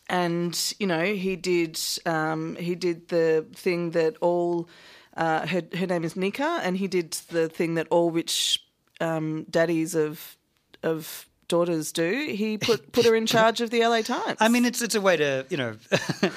and 0.08 0.74
you 0.80 0.88
know 0.88 1.04
he 1.04 1.36
did 1.36 1.80
um, 2.06 2.56
he 2.58 2.76
did 2.76 3.08
the 3.08 3.46
thing 3.56 3.92
that 3.92 4.16
all 4.22 4.70
uh, 5.16 5.48
her 5.48 5.64
her 5.78 5.88
name 5.88 6.04
is 6.04 6.16
Nika, 6.16 6.60
and 6.64 6.78
he 6.78 6.88
did 6.88 7.12
the 7.30 7.50
thing 7.50 7.76
that 7.76 7.88
all 7.90 8.12
rich 8.12 8.64
um, 9.00 9.46
daddies 9.50 9.96
of 9.96 10.38
of 10.84 11.28
daughters 11.48 11.92
do. 11.92 12.28
He 12.32 12.58
put 12.58 12.92
put 12.92 13.06
her 13.06 13.16
in 13.16 13.26
charge 13.28 13.62
of 13.62 13.70
the 13.70 13.86
LA 13.86 14.02
Times. 14.02 14.38
I 14.40 14.50
mean, 14.50 14.66
it's 14.66 14.82
it's 14.82 14.96
a 14.96 15.02
way 15.02 15.18
to 15.18 15.46
you 15.50 15.58
know, 15.58 15.76
I, 15.92 16.30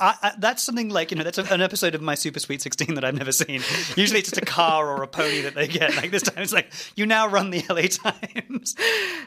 I, 0.00 0.32
that's 0.38 0.62
something 0.62 0.88
like 0.88 1.10
you 1.10 1.16
know 1.16 1.24
that's 1.24 1.38
a, 1.38 1.44
an 1.52 1.60
episode 1.60 1.94
of 1.94 2.02
my 2.02 2.14
Super 2.14 2.40
Sweet 2.40 2.62
Sixteen 2.62 2.94
that 2.94 3.04
I've 3.04 3.14
never 3.14 3.32
seen. 3.32 3.62
Usually, 3.96 4.20
it's 4.20 4.30
just 4.30 4.42
a 4.42 4.44
car 4.44 4.88
or 4.88 5.02
a 5.02 5.08
pony 5.08 5.42
that 5.42 5.54
they 5.54 5.68
get. 5.68 5.96
Like 5.96 6.10
this 6.10 6.22
time, 6.22 6.42
it's 6.42 6.52
like 6.52 6.72
you 6.94 7.06
now 7.06 7.28
run 7.28 7.50
the 7.50 7.64
LA 7.68 7.82
Times. 7.88 8.76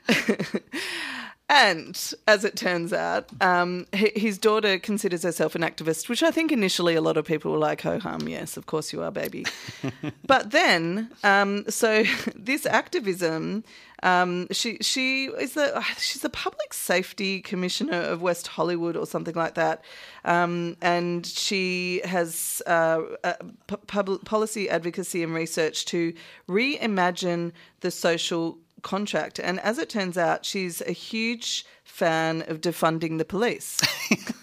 And 1.50 2.00
as 2.28 2.46
it 2.46 2.56
turns 2.56 2.94
out, 2.94 3.28
um, 3.42 3.88
his 3.92 4.38
daughter 4.38 4.78
considers 4.78 5.24
herself 5.24 5.56
an 5.56 5.64
activist, 5.64 6.08
which 6.08 6.22
I 6.22 6.30
think 6.30 6.52
initially 6.52 6.94
a 6.94 7.02
lot 7.02 7.18
of 7.18 7.26
people 7.26 7.52
were 7.52 7.58
like, 7.58 7.82
"Ho 7.82 7.98
hum, 7.98 8.28
yes, 8.28 8.56
of 8.56 8.68
course 8.68 8.94
you 8.94 9.02
are, 9.02 9.10
baby." 9.10 9.48
but 10.28 10.52
then, 10.52 11.10
um, 11.24 11.66
so 11.68 12.04
this 12.36 12.68
activism, 12.68 13.64
um, 14.04 14.48
she 14.52 14.78
she 14.82 15.26
is 15.26 15.56
the 15.56 15.84
she's 15.98 16.22
the 16.22 16.30
public 16.30 16.72
safety 16.72 17.42
commissioner 17.42 18.00
of 18.00 18.22
West 18.22 18.46
Hollywood 18.46 18.96
or 18.96 19.08
something 19.08 19.36
like 19.36 19.56
that, 19.56 19.84
um, 20.26 20.78
and 20.84 21.26
she 21.26 22.02
has 22.06 22.62
uh, 22.68 23.02
uh, 23.24 23.34
p- 23.66 24.18
policy 24.24 24.70
advocacy 24.70 25.24
and 25.24 25.34
research 25.34 25.86
to 25.86 26.14
reimagine 26.48 27.54
the 27.80 27.90
social 27.90 28.60
contract. 28.82 29.40
And 29.40 29.60
as 29.60 29.78
it 29.78 29.90
turns 29.90 30.18
out, 30.18 30.46
she's 30.46 30.82
a 30.82 30.92
huge 30.92 31.66
fan 31.84 32.44
of 32.48 32.62
defunding 32.62 33.18
the 33.18 33.26
police. 33.26 33.80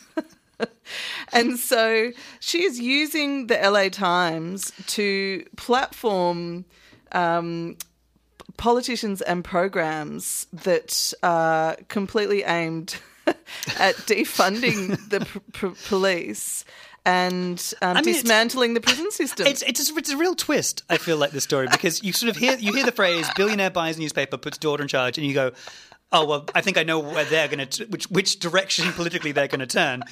and 1.32 1.58
so 1.58 2.12
she 2.40 2.62
is 2.62 2.80
using 2.80 3.46
the 3.46 3.56
LA 3.56 3.88
Times 3.88 4.72
to 4.88 5.44
platform 5.56 6.64
um, 7.12 7.76
politicians 8.56 9.20
and 9.22 9.44
programs 9.44 10.46
that 10.52 11.12
are 11.22 11.76
completely 11.88 12.42
aimed 12.42 12.96
at 13.26 13.96
defunding 14.06 15.08
the 15.08 15.20
p- 15.20 15.40
p- 15.52 15.88
police 15.88 16.64
and 17.06 17.72
um, 17.82 17.94
mean, 17.94 18.04
dismantling 18.04 18.74
the 18.74 18.80
prison 18.80 19.10
system. 19.12 19.46
It's 19.46 19.62
it's 19.62 19.90
a, 19.90 19.94
it's 19.96 20.10
a 20.10 20.16
real 20.16 20.34
twist. 20.34 20.82
I 20.90 20.98
feel 20.98 21.16
like 21.16 21.30
this 21.30 21.44
story 21.44 21.68
because 21.70 22.02
you 22.02 22.12
sort 22.12 22.30
of 22.30 22.36
hear 22.36 22.58
you 22.58 22.72
hear 22.72 22.84
the 22.84 22.92
phrase 22.92 23.28
"billionaire 23.36 23.70
buys 23.70 23.96
newspaper, 23.96 24.36
puts 24.36 24.58
daughter 24.58 24.82
in 24.82 24.88
charge," 24.88 25.16
and 25.16 25.26
you 25.26 25.32
go, 25.32 25.52
"Oh 26.10 26.26
well, 26.26 26.46
I 26.54 26.60
think 26.60 26.76
I 26.76 26.82
know 26.82 26.98
where 26.98 27.24
they're 27.24 27.46
going 27.46 27.66
to 27.66 27.84
which 27.86 28.10
which 28.10 28.40
direction 28.40 28.92
politically 28.92 29.30
they're 29.30 29.48
going 29.48 29.60
to 29.60 29.68
turn." 29.68 30.02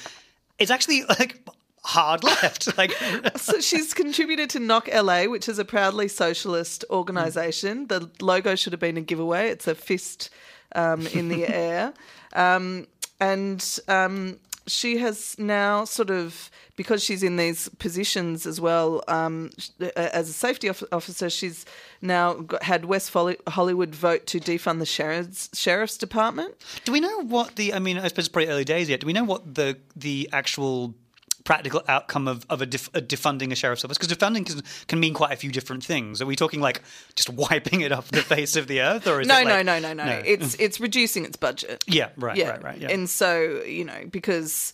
It's 0.57 0.71
actually 0.71 1.03
like 1.03 1.45
hard 1.83 2.23
left. 2.23 2.69
Like 2.77 2.93
so 3.35 3.59
she's 3.59 3.93
contributed 3.93 4.49
to 4.51 4.59
Knock 4.59 4.87
LA, 4.87 5.25
which 5.25 5.49
is 5.49 5.59
a 5.59 5.65
proudly 5.65 6.07
socialist 6.07 6.85
organisation. 6.89 7.87
The 7.87 8.09
logo 8.21 8.55
should 8.55 8.71
have 8.71 8.79
been 8.79 8.95
a 8.95 9.01
giveaway. 9.01 9.49
It's 9.49 9.67
a 9.67 9.75
fist 9.75 10.29
um, 10.73 11.07
in 11.07 11.27
the 11.27 11.45
air, 11.53 11.93
um, 12.33 12.87
and 13.19 13.79
um, 13.89 14.39
she 14.67 14.97
has 14.97 15.37
now 15.37 15.85
sort 15.85 16.09
of 16.09 16.49
because 16.75 17.03
she's 17.03 17.23
in 17.23 17.37
these 17.37 17.69
positions 17.79 18.45
as 18.45 18.59
well 18.59 19.03
um, 19.07 19.51
as 19.95 20.29
a 20.29 20.33
safety 20.33 20.69
officer. 20.69 21.29
She's 21.29 21.65
now 22.01 22.33
got, 22.33 22.63
had 22.63 22.85
West 22.85 23.15
Hollywood 23.47 23.95
vote 23.95 24.25
to 24.27 24.39
defund 24.39 24.79
the 24.79 24.85
sheriff's 24.85 25.49
sheriff's 25.57 25.97
department. 25.97 26.55
Do 26.83 26.91
we 26.91 26.99
know 26.99 27.21
what 27.23 27.55
the? 27.55 27.73
I 27.73 27.79
mean, 27.79 27.97
I 27.97 28.07
suppose 28.07 28.25
it's 28.25 28.29
probably 28.29 28.49
early 28.49 28.65
days 28.65 28.89
yet. 28.89 28.99
Do 28.99 29.07
we 29.07 29.13
know 29.13 29.23
what 29.23 29.55
the 29.55 29.77
the 29.95 30.29
actual 30.31 30.93
practical 31.45 31.81
outcome 31.87 32.27
of, 32.27 32.45
of 32.49 32.61
a, 32.61 32.65
def, 32.65 32.89
a 32.93 33.01
defunding 33.01 33.51
a 33.53 33.55
sheriff's 33.55 33.85
office? 33.85 33.97
Because 33.97 34.13
defunding 34.13 34.45
can, 34.45 34.61
can 34.87 34.99
mean 34.99 35.13
quite 35.13 35.31
a 35.31 35.37
few 35.37 35.51
different 35.51 35.83
things. 35.85 36.21
Are 36.21 36.25
we 36.25 36.35
talking 36.35 36.59
like 36.59 36.81
just 37.15 37.29
wiping 37.49 37.79
it 37.81 37.93
off 37.93 38.11
the 38.11 38.21
face 38.35 38.57
of 38.57 38.67
the 38.67 38.81
earth, 38.81 39.07
or 39.07 39.21
is 39.21 39.27
No, 39.27 39.39
it 39.39 39.45
no, 39.45 39.49
like- 39.55 39.65
no, 39.65 39.79
no, 39.79 39.93
no. 39.93 40.21
It's 40.25 40.55
it's 40.55 40.79
reducing 40.81 41.23
its 41.23 41.37
budget. 41.37 41.83
yeah, 41.87 42.09
right, 42.17 42.37
right, 42.37 42.61
right. 42.63 42.77
Yeah. 42.77 42.91
And 42.91 43.09
so, 43.09 43.61
you 43.63 43.85
know, 43.85 44.03
because 44.11 44.73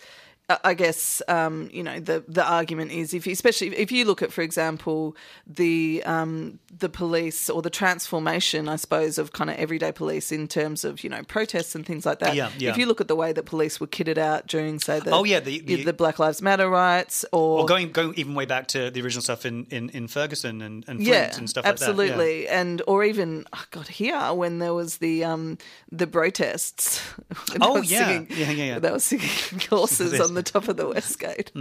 I 0.64 0.74
guess 0.74 1.22
um, 1.28 1.70
you 1.72 1.84
know 1.84 2.00
the 2.00 2.24
the 2.28 2.44
argument 2.46 2.92
is 2.92 3.14
if 3.14 3.26
you, 3.28 3.34
especially 3.34 3.76
if 3.78 3.92
you 3.92 4.06
look 4.06 4.22
at, 4.22 4.32
for 4.32 4.42
example, 4.42 5.16
the 5.48 6.02
um, 6.06 6.60
the 6.78 6.90
police 6.90 7.50
or 7.50 7.62
the 7.62 7.70
transformation, 7.70 8.68
I 8.70 8.76
suppose, 8.78 9.18
of 9.18 9.32
kind 9.34 9.50
of 9.50 9.58
everyday 9.58 9.92
police 9.92 10.32
in 10.32 10.48
terms 10.48 10.84
of 10.86 11.04
you 11.04 11.10
know 11.10 11.22
protests 11.24 11.76
and 11.76 11.86
things 11.86 12.06
like 12.06 12.20
that. 12.20 12.36
Yeah, 12.36 12.50
yeah. 12.58 12.72
If 12.72 12.78
you 12.78 12.86
look 12.86 13.02
at 13.02 13.08
the 13.08 13.16
way 13.16 13.34
that 13.34 13.46
police 13.46 13.80
were 13.80 13.88
kitted 13.88 14.18
out 14.18 14.48
during, 14.48 14.80
say, 14.80 15.00
the 15.00 15.12
Oh, 15.12 15.24
yeah, 15.24 15.40
the- 15.40 15.60
the- 15.60 15.92
Black 15.94 16.20
Lives 16.20 16.42
Matter 16.42 16.70
riots, 16.70 17.26
or 17.32 17.60
Or 17.62 17.66
going 17.66 17.92
going 17.92 18.14
even 18.16 18.34
way 18.34 18.46
back 18.46 18.68
to 18.70 18.90
the 18.90 19.02
original 19.02 19.22
stuff 19.22 19.46
in, 19.46 19.68
in, 19.70 19.90
in 19.90 20.08
Ferguson 20.08 20.62
and, 20.62 20.84
and 20.88 20.98
Flint 21.00 21.02
yeah, 21.08 21.38
and 21.38 21.50
stuff 21.50 21.66
absolutely, 21.66 22.40
like 22.42 22.48
that. 22.50 22.56
and 22.56 22.82
or 22.88 23.04
even 23.04 23.46
oh 23.54 23.66
God 23.72 23.88
here 23.88 24.34
when 24.34 24.60
there 24.60 24.74
was 24.74 24.98
the 24.98 25.24
um 25.24 25.58
the 25.92 26.08
protests. 26.08 27.02
Oh, 27.60 27.82
yeah. 27.82 28.08
singing- 28.08 28.28
Yeah, 28.32 28.52
yeah, 28.52 28.64
yeah. 28.64 28.80
They 28.80 28.92
were 28.92 29.00
singing 29.00 29.30
horses 29.70 30.20
on 30.26 30.34
the 30.34 30.41
top 30.44 30.68
of 30.68 30.78
the 30.78 30.88
West 30.94 31.20
Gate. 31.20 31.52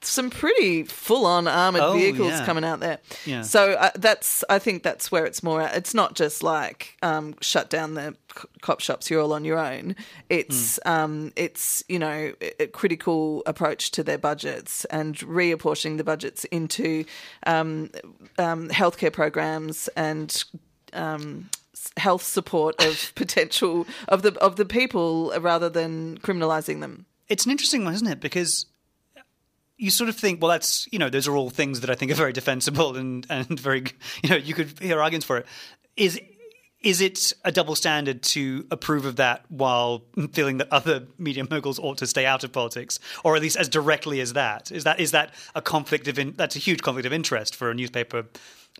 Some 0.00 0.30
pretty 0.30 0.84
full 0.84 1.26
on 1.26 1.46
armored 1.48 1.82
Hmm. 1.82 1.88
Oh, 1.88 1.92
vehicles 1.94 2.28
yeah. 2.30 2.44
coming 2.46 2.64
out 2.64 2.80
there. 2.80 2.98
Yeah. 3.26 3.42
So 3.42 3.72
uh, 3.72 3.90
that's 3.96 4.44
I 4.48 4.58
think 4.58 4.82
that's 4.82 5.10
where 5.12 5.24
it's 5.26 5.42
more. 5.42 5.60
at. 5.60 5.76
It's 5.76 5.94
not 5.94 6.14
just 6.14 6.42
like 6.42 6.96
um, 7.02 7.34
shut 7.40 7.70
down 7.70 7.94
the 7.94 8.14
c- 8.36 8.48
cop 8.62 8.80
shops. 8.80 9.10
You're 9.10 9.20
all 9.22 9.32
on 9.32 9.44
your 9.44 9.58
own. 9.58 9.96
It's 10.30 10.78
Hmm. 10.84 10.90
um, 10.90 11.32
it's 11.36 11.82
you 11.88 11.98
know 11.98 12.32
a 12.40 12.62
a 12.64 12.66
critical 12.66 13.42
approach 13.46 13.90
to 13.92 14.02
their 14.02 14.18
budgets 14.18 14.84
and 14.86 15.16
reapportioning 15.18 15.96
the 15.98 16.04
budgets 16.04 16.44
into 16.46 17.04
um, 17.46 17.90
um, 18.38 18.68
healthcare 18.70 19.12
programs 19.12 19.88
and 19.96 20.44
um, 20.92 21.50
health 21.96 22.22
support 22.22 22.82
of 22.84 23.12
potential 23.16 23.86
of 24.08 24.22
the 24.22 24.32
of 24.40 24.56
the 24.56 24.64
people 24.64 25.32
rather 25.40 25.68
than 25.68 26.18
criminalizing 26.18 26.80
them. 26.80 27.06
It's 27.28 27.44
an 27.44 27.50
interesting 27.50 27.84
one, 27.84 27.94
isn't 27.94 28.06
it? 28.06 28.20
Because 28.20 28.66
you 29.76 29.90
sort 29.90 30.08
of 30.08 30.16
think, 30.16 30.40
well, 30.40 30.50
that's 30.50 30.86
you 30.92 30.98
know, 30.98 31.10
those 31.10 31.26
are 31.26 31.36
all 31.36 31.50
things 31.50 31.80
that 31.80 31.90
I 31.90 31.94
think 31.94 32.12
are 32.12 32.16
very 32.16 32.32
defensible 32.32 32.96
and 32.96 33.26
and 33.30 33.58
very 33.58 33.84
you 34.22 34.30
know, 34.30 34.36
you 34.36 34.54
could 34.54 34.78
hear 34.80 35.00
arguments 35.00 35.26
for 35.26 35.38
it. 35.38 35.46
Is 35.96 36.20
is 36.84 37.00
it 37.00 37.32
a 37.44 37.50
double 37.50 37.74
standard 37.74 38.22
to 38.22 38.66
approve 38.70 39.04
of 39.04 39.16
that 39.16 39.44
while 39.48 40.02
feeling 40.32 40.58
that 40.58 40.68
other 40.70 41.06
media 41.18 41.44
moguls 41.50 41.78
ought 41.78 41.98
to 41.98 42.06
stay 42.06 42.26
out 42.26 42.44
of 42.44 42.52
politics, 42.52 43.00
or 43.24 43.34
at 43.36 43.42
least 43.42 43.56
as 43.56 43.68
directly 43.68 44.20
as 44.20 44.34
that? 44.34 44.70
Is 44.70 44.84
that 44.84 45.00
is 45.00 45.10
that 45.12 45.32
a 45.54 45.62
conflict 45.62 46.06
of 46.08 46.18
in, 46.18 46.32
that's 46.36 46.56
a 46.56 46.58
huge 46.60 46.82
conflict 46.82 47.06
of 47.06 47.12
interest 47.12 47.56
for 47.56 47.70
a 47.70 47.74
newspaper 47.74 48.26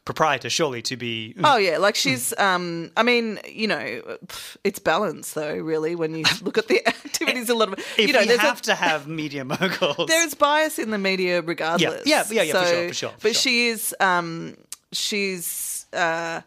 proprietor, 0.04 0.50
surely, 0.50 0.82
to 0.82 0.96
be? 0.96 1.34
Oh 1.42 1.56
yeah, 1.56 1.78
like 1.78 1.94
she's. 1.96 2.36
Um, 2.38 2.90
I 2.96 3.02
mean, 3.02 3.40
you 3.48 3.66
know, 3.68 4.18
it's 4.64 4.78
balance 4.78 5.32
though. 5.32 5.56
Really, 5.56 5.94
when 5.94 6.14
you 6.14 6.24
look 6.42 6.58
at 6.58 6.68
the 6.68 6.86
activities, 6.86 7.48
a 7.48 7.54
lot 7.54 7.68
of 7.72 7.78
If 7.96 7.98
you 8.08 8.12
know, 8.12 8.20
we 8.20 8.36
have 8.36 8.58
a, 8.60 8.62
to 8.64 8.74
have 8.74 9.06
media 9.22 9.44
moguls, 9.44 10.08
there's 10.08 10.34
bias 10.34 10.78
in 10.78 10.90
the 10.90 10.98
media 10.98 11.40
regardless. 11.40 12.06
yeah, 12.06 12.24
yeah, 12.30 12.42
yeah, 12.42 12.52
for 12.52 12.58
So- 12.66 12.72
sure, 12.74 12.88
for 12.88 12.94
sure, 12.94 13.10
for 13.10 13.16
but 13.22 13.32
sure. 13.32 13.40
she 13.40 13.68
is. 13.68 13.94
Um, 13.98 14.56
she's 14.92 15.86
uh, 15.92 16.40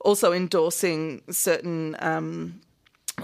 also 0.00 0.32
endorsing 0.32 1.22
certain. 1.30 1.96
Um, 2.00 2.60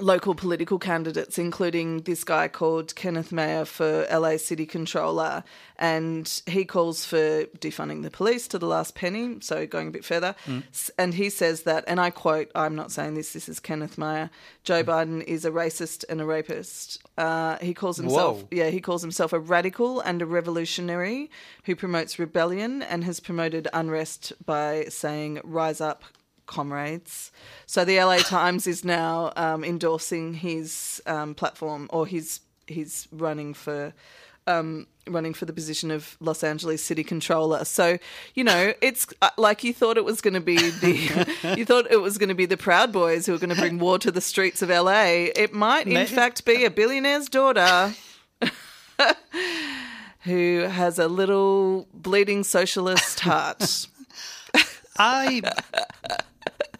local 0.00 0.34
political 0.34 0.76
candidates, 0.76 1.38
including 1.38 2.00
this 2.00 2.24
guy 2.24 2.48
called 2.48 2.92
Kenneth 2.96 3.30
Mejia 3.30 3.64
for 3.64 4.04
LA 4.10 4.38
City 4.38 4.66
Controller, 4.66 5.44
and 5.78 6.42
he 6.46 6.64
calls 6.64 7.04
for 7.04 7.44
defunding 7.60 8.02
the 8.02 8.10
police 8.10 8.48
to 8.48 8.58
the 8.58 8.66
last 8.66 8.96
penny. 8.96 9.36
So 9.40 9.68
going 9.68 9.86
a 9.86 9.90
bit 9.92 10.04
further, 10.04 10.34
S- 10.72 10.90
and 10.98 11.14
he 11.14 11.30
says 11.30 11.62
that, 11.62 11.84
and 11.86 12.00
I 12.00 12.10
quote: 12.10 12.50
"I'm 12.56 12.74
not 12.74 12.90
saying 12.90 13.14
this. 13.14 13.34
This 13.34 13.48
is 13.48 13.60
Kenneth 13.60 13.96
Mejia. 13.96 14.32
Joe 14.64 14.82
Biden 14.82 15.22
is 15.22 15.44
a 15.44 15.52
racist 15.52 16.04
and 16.08 16.20
a 16.20 16.24
rapist. 16.26 17.00
Uh, 17.16 17.58
he 17.58 17.72
calls 17.72 17.96
himself, 17.98 18.38
Whoa. 18.38 18.48
yeah, 18.50 18.70
he 18.70 18.80
calls 18.80 19.00
himself 19.02 19.32
a 19.32 19.38
radical 19.38 20.00
and 20.00 20.20
a 20.20 20.26
revolutionary 20.26 21.30
who 21.66 21.76
promotes 21.76 22.18
rebellion 22.18 22.82
and 22.82 23.04
has 23.04 23.20
promoted 23.20 23.68
unrest 23.72 24.32
by 24.44 24.86
saying, 24.88 25.40
"Rise 25.44 25.80
up." 25.80 26.02
Comrades. 26.46 27.32
So 27.66 27.84
the 27.84 27.98
LA 27.98 28.18
Times 28.18 28.66
is 28.66 28.84
now 28.84 29.32
um, 29.36 29.64
endorsing 29.64 30.34
his 30.34 31.02
um, 31.06 31.34
platform, 31.34 31.88
or 31.90 32.06
he's 32.06 32.40
he's 32.66 33.08
running 33.12 33.54
for 33.54 33.92
um, 34.46 34.86
running 35.08 35.34
for 35.34 35.44
the 35.44 35.52
position 35.52 35.90
of 35.90 36.16
Los 36.20 36.42
Angeles 36.44 36.82
City 36.84 37.04
Controller. 37.04 37.64
So 37.64 37.98
you 38.34 38.44
know, 38.44 38.74
it's 38.80 39.06
uh, 39.22 39.30
like 39.36 39.64
you 39.64 39.72
thought 39.72 39.96
it 39.96 40.04
was 40.04 40.20
going 40.20 40.34
to 40.34 40.40
be 40.40 40.56
the 40.56 41.54
you 41.56 41.64
thought 41.64 41.90
it 41.90 42.00
was 42.00 42.18
going 42.18 42.28
to 42.28 42.34
be 42.34 42.46
the 42.46 42.56
Proud 42.56 42.92
Boys 42.92 43.26
who 43.26 43.32
were 43.32 43.38
going 43.38 43.54
to 43.54 43.60
bring 43.60 43.78
war 43.78 43.98
to 43.98 44.10
the 44.10 44.20
streets 44.20 44.62
of 44.62 44.68
LA. 44.68 45.28
It 45.34 45.52
might, 45.52 45.86
in 45.86 45.94
May- 45.94 46.06
fact, 46.06 46.44
be 46.44 46.64
a 46.64 46.70
billionaire's 46.70 47.28
daughter. 47.28 47.94
Who 50.22 50.60
has 50.60 50.98
a 50.98 51.06
little 51.06 51.86
bleeding 51.92 52.44
socialist 52.44 53.20
heart? 53.20 53.86
I, 54.98 55.42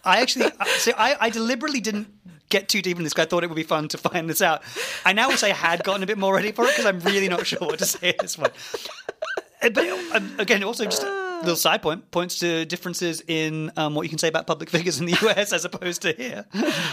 I 0.05 0.21
actually, 0.21 0.51
so 0.79 0.93
I, 0.97 1.17
I 1.21 1.31
deliberately 1.31 1.81
didn't 1.81 2.09
get 2.51 2.69
too 2.69 2.83
deep 2.83 2.99
in 2.99 3.05
this 3.05 3.13
because 3.15 3.27
I 3.27 3.29
thought 3.29 3.43
it 3.45 3.49
would 3.49 3.57
be 3.57 3.63
fun 3.63 3.89
to 3.89 3.99
find 3.99 4.29
this 4.29 4.43
out. 4.43 4.63
I 5.05 5.13
now 5.13 5.29
wish 5.29 5.43
I 5.43 5.49
had 5.49 5.83
gotten 5.83 6.03
a 6.03 6.07
bit 6.07 6.19
more 6.19 6.35
ready 6.35 6.53
for 6.53 6.65
it 6.65 6.69
because 6.69 6.87
I'm 6.87 7.01
really 7.01 7.29
not 7.29 7.47
sure 7.47 7.61
what 7.61 7.79
to 7.79 7.87
say 7.87 8.11
at 8.11 8.19
this 8.19 8.39
one. 8.39 8.51
Uh, 9.63 9.71
But 9.71 9.89
um, 10.15 10.35
again, 10.39 10.63
also 10.63 10.85
just 10.85 11.03
a 11.03 11.39
little 11.41 11.57
side 11.57 11.81
point 11.83 12.11
points 12.11 12.39
to 12.41 12.65
differences 12.67 13.23
in 13.27 13.73
um, 13.77 13.95
what 13.95 14.03
you 14.03 14.09
can 14.11 14.19
say 14.19 14.29
about 14.29 14.47
public 14.47 14.69
figures 14.77 15.01
in 15.01 15.07
the 15.07 15.17
US 15.27 15.53
as 15.53 15.65
opposed 15.65 16.03
to 16.03 16.13
here. 16.13 16.45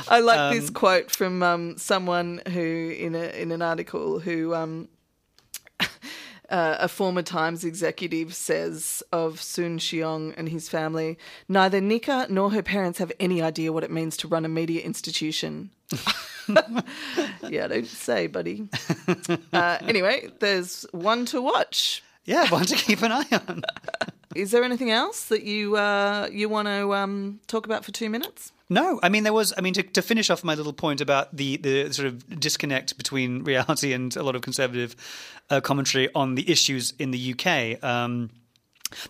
I 0.08 0.20
like 0.22 0.56
this 0.56 0.70
quote 0.70 1.12
from 1.12 1.44
um, 1.44 1.78
someone 1.78 2.42
who, 2.48 2.96
in 2.98 3.14
a 3.16 3.42
in 3.42 3.52
an 3.52 3.62
article, 3.62 4.20
who 4.20 4.56
um, 4.56 4.88
uh, 6.52 6.78
a 6.80 6.88
former 6.88 7.22
Times 7.22 7.64
executive 7.64 8.36
says 8.36 9.02
of 9.12 9.42
Soon-Shiong 9.42 10.34
and 10.38 10.50
his 10.50 10.70
family, 10.70 11.18
neither 11.48 11.82
Nika 11.82 12.28
nor 12.30 12.52
her 12.52 12.62
parents 12.62 13.00
have 13.00 13.12
any 13.20 13.42
idea 13.42 13.72
what 13.72 13.84
it 13.84 13.92
means 13.92 14.18
to 14.18 14.28
run 14.28 14.46
a 14.46 14.50
media 14.50 14.82
institution. 14.82 15.72
yeah, 17.50 17.68
don't 17.68 17.88
say, 17.88 18.28
buddy. 18.28 18.68
Uh, 19.54 19.78
anyway, 19.82 20.30
there's 20.40 20.86
one 20.92 21.26
to 21.26 21.42
watch. 21.42 22.04
Yeah, 22.26 22.50
one 22.50 22.66
to 22.66 22.76
keep 22.76 23.02
an 23.02 23.12
eye 23.12 23.28
on. 23.32 23.64
Is 24.36 24.52
there 24.52 24.64
anything 24.64 24.92
else 24.92 25.26
that 25.26 25.44
you 25.44 25.76
uh, 25.76 26.28
you 26.32 26.50
want 26.50 26.68
to 26.68 26.94
um, 26.94 27.40
talk 27.48 27.66
about 27.66 27.86
for 27.86 27.92
two 27.92 28.10
minutes? 28.10 28.52
No, 28.70 29.00
I 29.04 29.10
mean 29.10 29.24
there 29.24 29.34
was. 29.34 29.54
I 29.58 29.62
mean 29.62 29.74
to, 29.74 29.84
to 29.84 30.02
finish 30.02 30.30
off 30.30 30.44
my 30.44 30.56
little 30.56 30.74
point 30.74 31.02
about 31.02 31.36
the 31.36 31.58
the 31.58 31.92
sort 31.92 32.08
of 32.08 32.40
disconnect 32.40 32.98
between 32.98 33.44
reality 33.44 33.94
and 33.94 34.16
a 34.16 34.24
lot 34.24 34.36
of 34.36 34.42
conservative 34.42 34.96
uh, 35.50 35.62
commentary 35.62 36.10
on 36.16 36.36
the 36.36 36.50
issues 36.50 36.94
in 36.98 37.12
the 37.12 37.36
UK. 37.36 37.84
Um, 37.84 38.30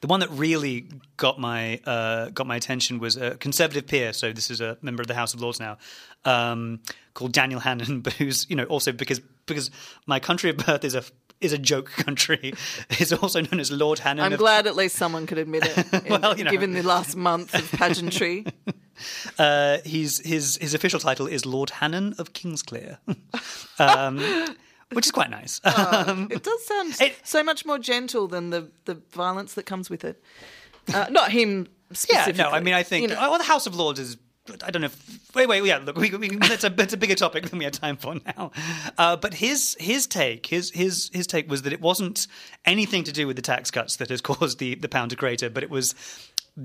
the 0.01 0.07
one 0.07 0.19
that 0.19 0.29
really 0.31 0.87
got 1.17 1.39
my 1.39 1.79
uh, 1.85 2.29
got 2.29 2.47
my 2.47 2.55
attention 2.55 2.99
was 2.99 3.17
a 3.17 3.37
conservative 3.37 3.87
peer. 3.87 4.13
So 4.13 4.31
this 4.31 4.49
is 4.49 4.61
a 4.61 4.77
member 4.81 5.01
of 5.01 5.07
the 5.07 5.15
House 5.15 5.33
of 5.33 5.41
Lords 5.41 5.59
now, 5.59 5.77
um, 6.25 6.79
called 7.13 7.31
Daniel 7.31 7.59
Hannan, 7.59 8.01
but 8.01 8.13
who's 8.13 8.49
you 8.49 8.55
know 8.55 8.65
also 8.65 8.91
because 8.91 9.19
because 9.45 9.71
my 10.05 10.19
country 10.19 10.49
of 10.49 10.57
birth 10.57 10.83
is 10.83 10.95
a 10.95 11.03
is 11.41 11.51
a 11.53 11.57
joke 11.57 11.89
country, 12.05 12.53
is 12.99 13.11
also 13.11 13.41
known 13.41 13.59
as 13.59 13.71
Lord 13.71 13.99
Hannan. 13.99 14.23
I'm 14.25 14.33
of- 14.33 14.39
glad 14.39 14.67
at 14.67 14.75
least 14.75 14.95
someone 14.95 15.25
could 15.27 15.37
admit 15.37 15.63
it, 15.65 15.93
in- 16.05 16.21
Well, 16.21 16.37
you 16.37 16.43
know. 16.43 16.51
given 16.51 16.73
the 16.73 16.83
last 16.83 17.15
month 17.15 17.53
of 17.55 17.69
pageantry. 17.71 18.45
Uh, 19.39 19.79
he's 19.83 20.19
his 20.19 20.59
his 20.61 20.75
official 20.75 20.99
title 20.99 21.25
is 21.25 21.43
Lord 21.43 21.71
Hannan 21.71 22.13
of 22.19 22.33
Kingsclere, 22.33 22.99
um, 23.79 24.19
which 24.91 25.07
is 25.07 25.11
quite 25.11 25.31
nice. 25.31 25.59
It 25.65 26.43
does 26.43 26.65
sound 26.67 27.01
It- 27.01 27.15
so 27.23 27.41
much 27.43 27.65
more 27.65 27.79
gentle 27.79 28.27
than 28.27 28.51
the, 28.51 28.69
the 28.85 29.01
violence 29.11 29.55
that 29.55 29.65
comes 29.65 29.89
with 29.89 30.03
it. 30.05 30.21
Uh, 30.93 31.07
not 31.09 31.31
him 31.31 31.65
yeah, 31.89 31.93
specifically. 31.95 32.43
no, 32.43 32.49
I 32.51 32.59
mean, 32.59 32.75
I 32.75 32.83
think 32.83 33.01
you 33.09 33.15
know. 33.15 33.19
well, 33.19 33.39
the 33.39 33.43
House 33.45 33.65
of 33.65 33.75
Lords 33.75 33.99
is. 33.99 34.17
I 34.63 34.71
don't 34.71 34.81
know. 34.81 34.87
If, 34.87 35.35
wait, 35.35 35.47
wait, 35.47 35.63
yeah. 35.63 35.77
Look, 35.77 35.97
we, 35.97 36.09
we, 36.11 36.35
that's 36.35 36.63
a 36.63 36.69
that's 36.69 36.93
a 36.93 36.97
bigger 36.97 37.15
topic 37.15 37.49
than 37.49 37.59
we 37.59 37.65
have 37.65 37.73
time 37.73 37.97
for 37.97 38.15
now. 38.25 38.51
Uh, 38.97 39.15
but 39.15 39.35
his 39.35 39.75
his 39.79 40.07
take 40.07 40.47
his 40.47 40.71
his 40.71 41.09
his 41.13 41.27
take 41.27 41.49
was 41.49 41.63
that 41.63 41.73
it 41.73 41.81
wasn't 41.81 42.27
anything 42.65 43.03
to 43.03 43.11
do 43.11 43.27
with 43.27 43.35
the 43.35 43.41
tax 43.41 43.71
cuts 43.71 43.95
that 43.97 44.09
has 44.09 44.21
caused 44.31 44.59
the 44.59 44.75
the 44.75 44.89
pound 44.89 45.11
to 45.11 45.15
crater, 45.15 45.49
but 45.49 45.63
it 45.63 45.69
was 45.69 45.95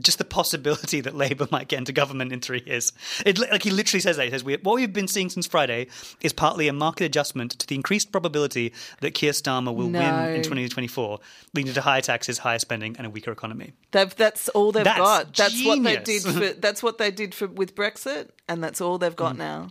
just 0.01 0.19
the 0.19 0.25
possibility 0.25 1.01
that 1.03 1.15
Labour 1.15 1.47
might 1.51 1.69
get 1.69 1.79
into 1.79 1.93
government 1.93 2.33
in 2.33 2.41
three 2.41 2.63
years. 2.67 2.93
It, 3.25 3.39
like 3.39 3.63
he 3.63 3.71
literally 3.71 4.01
says 4.01 4.17
that. 4.17 4.25
He 4.25 4.31
says 4.31 4.43
we, 4.45 4.57
what 4.57 4.75
we've 4.77 4.93
been 4.93 5.09
seeing 5.09 5.31
since 5.31 5.47
Friday 5.47 5.87
is 6.21 6.33
partly 6.33 6.69
a 6.69 6.73
market 6.73 7.05
adjustment 7.05 7.53
to 7.59 7.67
the 7.67 7.75
increased 7.75 8.11
probability 8.13 8.73
that 9.01 9.15
Keir 9.15 9.33
Starmer 9.33 9.75
will 9.75 9.89
No. 9.89 9.99
win 10.01 10.35
in 10.37 10.43
2024, 10.43 11.21
leading 11.55 11.73
to 11.75 11.81
higher 11.81 12.01
taxes, 12.01 12.39
higher 12.39 12.59
spending, 12.59 12.97
and 12.99 13.07
a 13.07 13.11
weaker 13.11 13.31
economy. 13.31 13.73
They've, 13.93 14.15
that's 14.15 14.49
all 14.51 14.73
they've 14.73 14.85
That's 14.85 14.99
got. 14.99 15.35
That's 15.35 15.65
what 15.65 15.83
they 15.83 15.97
did. 15.99 16.23
For, 16.23 16.53
that's 16.61 16.83
what 16.83 16.99
they 16.99 17.11
did 17.11 17.35
for 17.35 17.47
with 17.47 17.75
Brexit, 17.75 18.31
and 18.49 18.63
that's 18.65 18.81
all 18.81 18.99
they've 18.99 19.13
Mm. 19.13 19.17
got 19.17 19.37
now. 19.37 19.69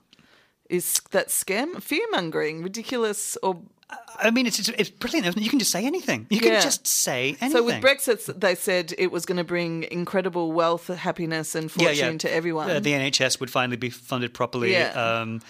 Is 0.68 1.00
that 1.12 1.28
scam, 1.28 1.80
fear 1.84 2.04
mongering, 2.12 2.64
ridiculous, 2.64 3.38
or 3.44 3.62
I 4.18 4.32
mean, 4.32 4.48
it's 4.48 4.60
it's, 4.60 4.70
it's 4.70 4.90
brilliant. 4.90 5.38
You 5.38 5.50
can 5.50 5.60
just 5.60 5.72
say 5.72 5.86
anything. 5.86 6.26
You 6.30 6.40
can 6.40 6.54
Yeah. 6.54 6.62
just 6.62 6.88
say 6.88 7.30
anything. 7.42 7.52
so 7.52 7.64
with 7.64 7.84
Brexit, 7.84 8.40
they 8.40 8.56
said 8.56 8.94
it 8.98 9.12
was 9.12 9.26
going 9.26 9.38
to 9.38 9.44
bring 9.44 9.84
incredible 9.84 10.52
wealth, 10.52 10.88
happiness, 10.88 11.54
and 11.54 11.72
fortune 11.72 12.14
yeah. 12.14 12.18
to 12.18 12.34
everyone. 12.34 12.70
Uh, 12.70 12.80
the 12.80 12.94
NHS 12.94 13.40
would 13.40 13.52
finally 13.52 13.78
be 13.78 13.90
funded 13.90 14.34
properly. 14.34 14.72
Yeah. 14.72 14.92
Um, 14.92 15.42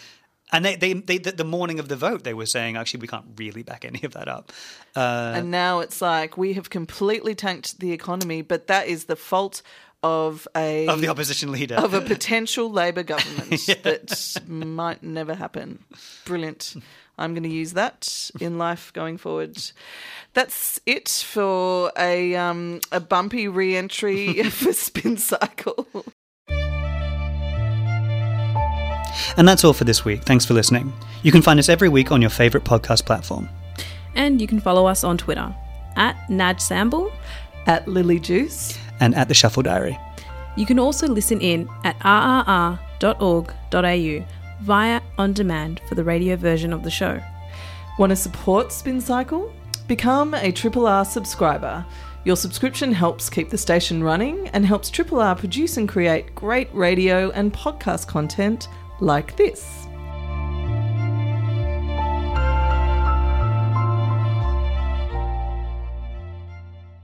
and 0.52 0.64
they, 0.64 0.76
they, 0.76 0.94
they, 0.94 1.18
the, 1.18 1.32
the 1.32 1.44
morning 1.44 1.80
of 1.80 1.88
the 1.88 1.96
vote, 1.96 2.24
they 2.24 2.34
were 2.34 2.46
saying, 2.46 2.78
actually, 2.78 3.02
we 3.02 3.08
can't 3.08 3.26
really 3.36 3.64
back 3.64 3.84
any 3.84 4.04
of 4.04 4.14
that 4.14 4.28
up. 4.28 4.52
Uh, 4.96 5.34
and 5.36 5.50
now 5.50 5.80
it's 5.80 6.02
like 6.02 6.38
we 6.38 6.54
have 6.54 6.70
completely 6.70 7.34
tanked 7.34 7.80
the 7.80 7.92
economy, 7.92 8.42
but 8.42 8.68
that 8.68 8.88
is 8.88 9.06
the 9.06 9.16
fault 9.16 9.62
of 10.06 10.48
a 10.56 10.88
of 10.88 11.02
the 11.02 11.08
opposition 11.08 11.52
leader. 11.52 11.76
of 11.76 11.94
a 11.94 12.02
potential 12.02 12.72
Labor 12.72 13.04
government 13.04 13.66
that 13.84 14.38
might 14.48 15.02
never 15.02 15.34
happen. 15.34 15.80
Brilliant. 16.26 16.76
I'm 17.18 17.34
going 17.34 17.44
to 17.44 17.50
use 17.50 17.74
that 17.74 18.30
in 18.40 18.58
life 18.58 18.92
going 18.94 19.18
forward. 19.18 19.58
That's 20.34 20.80
it 20.86 21.10
for 21.10 21.92
a 21.98 22.36
um, 22.36 22.82
a 22.92 23.00
bumpy 23.00 23.48
re-entry 23.48 24.44
for 24.50 24.74
Spin 24.74 25.18
Cycle. 25.18 25.88
and 29.38 29.48
that's 29.48 29.64
all 29.64 29.74
for 29.74 29.86
this 29.86 30.06
week. 30.06 30.24
Thanks 30.24 30.46
for 30.46 30.54
listening. 30.54 30.94
You 31.24 31.32
can 31.32 31.42
find 31.42 31.60
us 31.60 31.70
every 31.70 31.90
week 31.90 32.12
on 32.12 32.22
your 32.22 32.30
favourite 32.30 32.66
podcast 32.66 33.06
platform. 33.06 33.50
And 34.14 34.40
you 34.40 34.48
can 34.48 34.60
follow 34.60 34.86
us 34.86 35.04
on 35.04 35.18
Twitter 35.18 35.54
at 35.96 36.16
Naj 36.30 36.58
Samble. 36.60 37.12
At 37.66 37.88
Lily 37.88 38.20
Juice. 38.20 38.78
And 39.00 39.16
at 39.16 39.28
the 39.28 39.34
Shuffle 39.34 39.64
Diary. 39.64 39.98
You 40.56 40.66
can 40.66 40.80
also 40.80 41.08
listen 41.08 41.42
in 41.42 41.68
at 41.84 42.00
rrr.org.au 42.00 42.80
via 44.62 45.02
on 45.18 45.34
demand 45.34 45.82
for 45.88 45.96
the 45.96 46.04
radio 46.04 46.36
version 46.36 46.72
of 46.72 46.84
the 46.84 46.92
show. 46.92 47.22
Want 48.00 48.12
to 48.12 48.16
support 48.16 48.72
Spin 48.72 49.02
Cycle? 49.02 49.54
Become 49.88 50.34
a 50.34 50.52
Triple 50.52 50.88
R 50.88 51.06
subscriber. 51.06 51.86
Your 52.24 52.36
subscription 52.36 52.92
helps 52.92 53.30
keep 53.30 53.50
the 53.50 53.58
station 53.58 54.04
running 54.04 54.48
and 54.50 54.66
helps 54.66 54.90
Triple 54.90 55.20
R 55.20 55.36
produce 55.36 55.78
and 55.78 55.88
create 55.88 56.34
great 56.34 56.74
radio 56.74 57.30
and 57.32 57.54
podcast 57.54 58.08
content 58.08 58.68
like 59.00 59.36
this. 59.38 59.85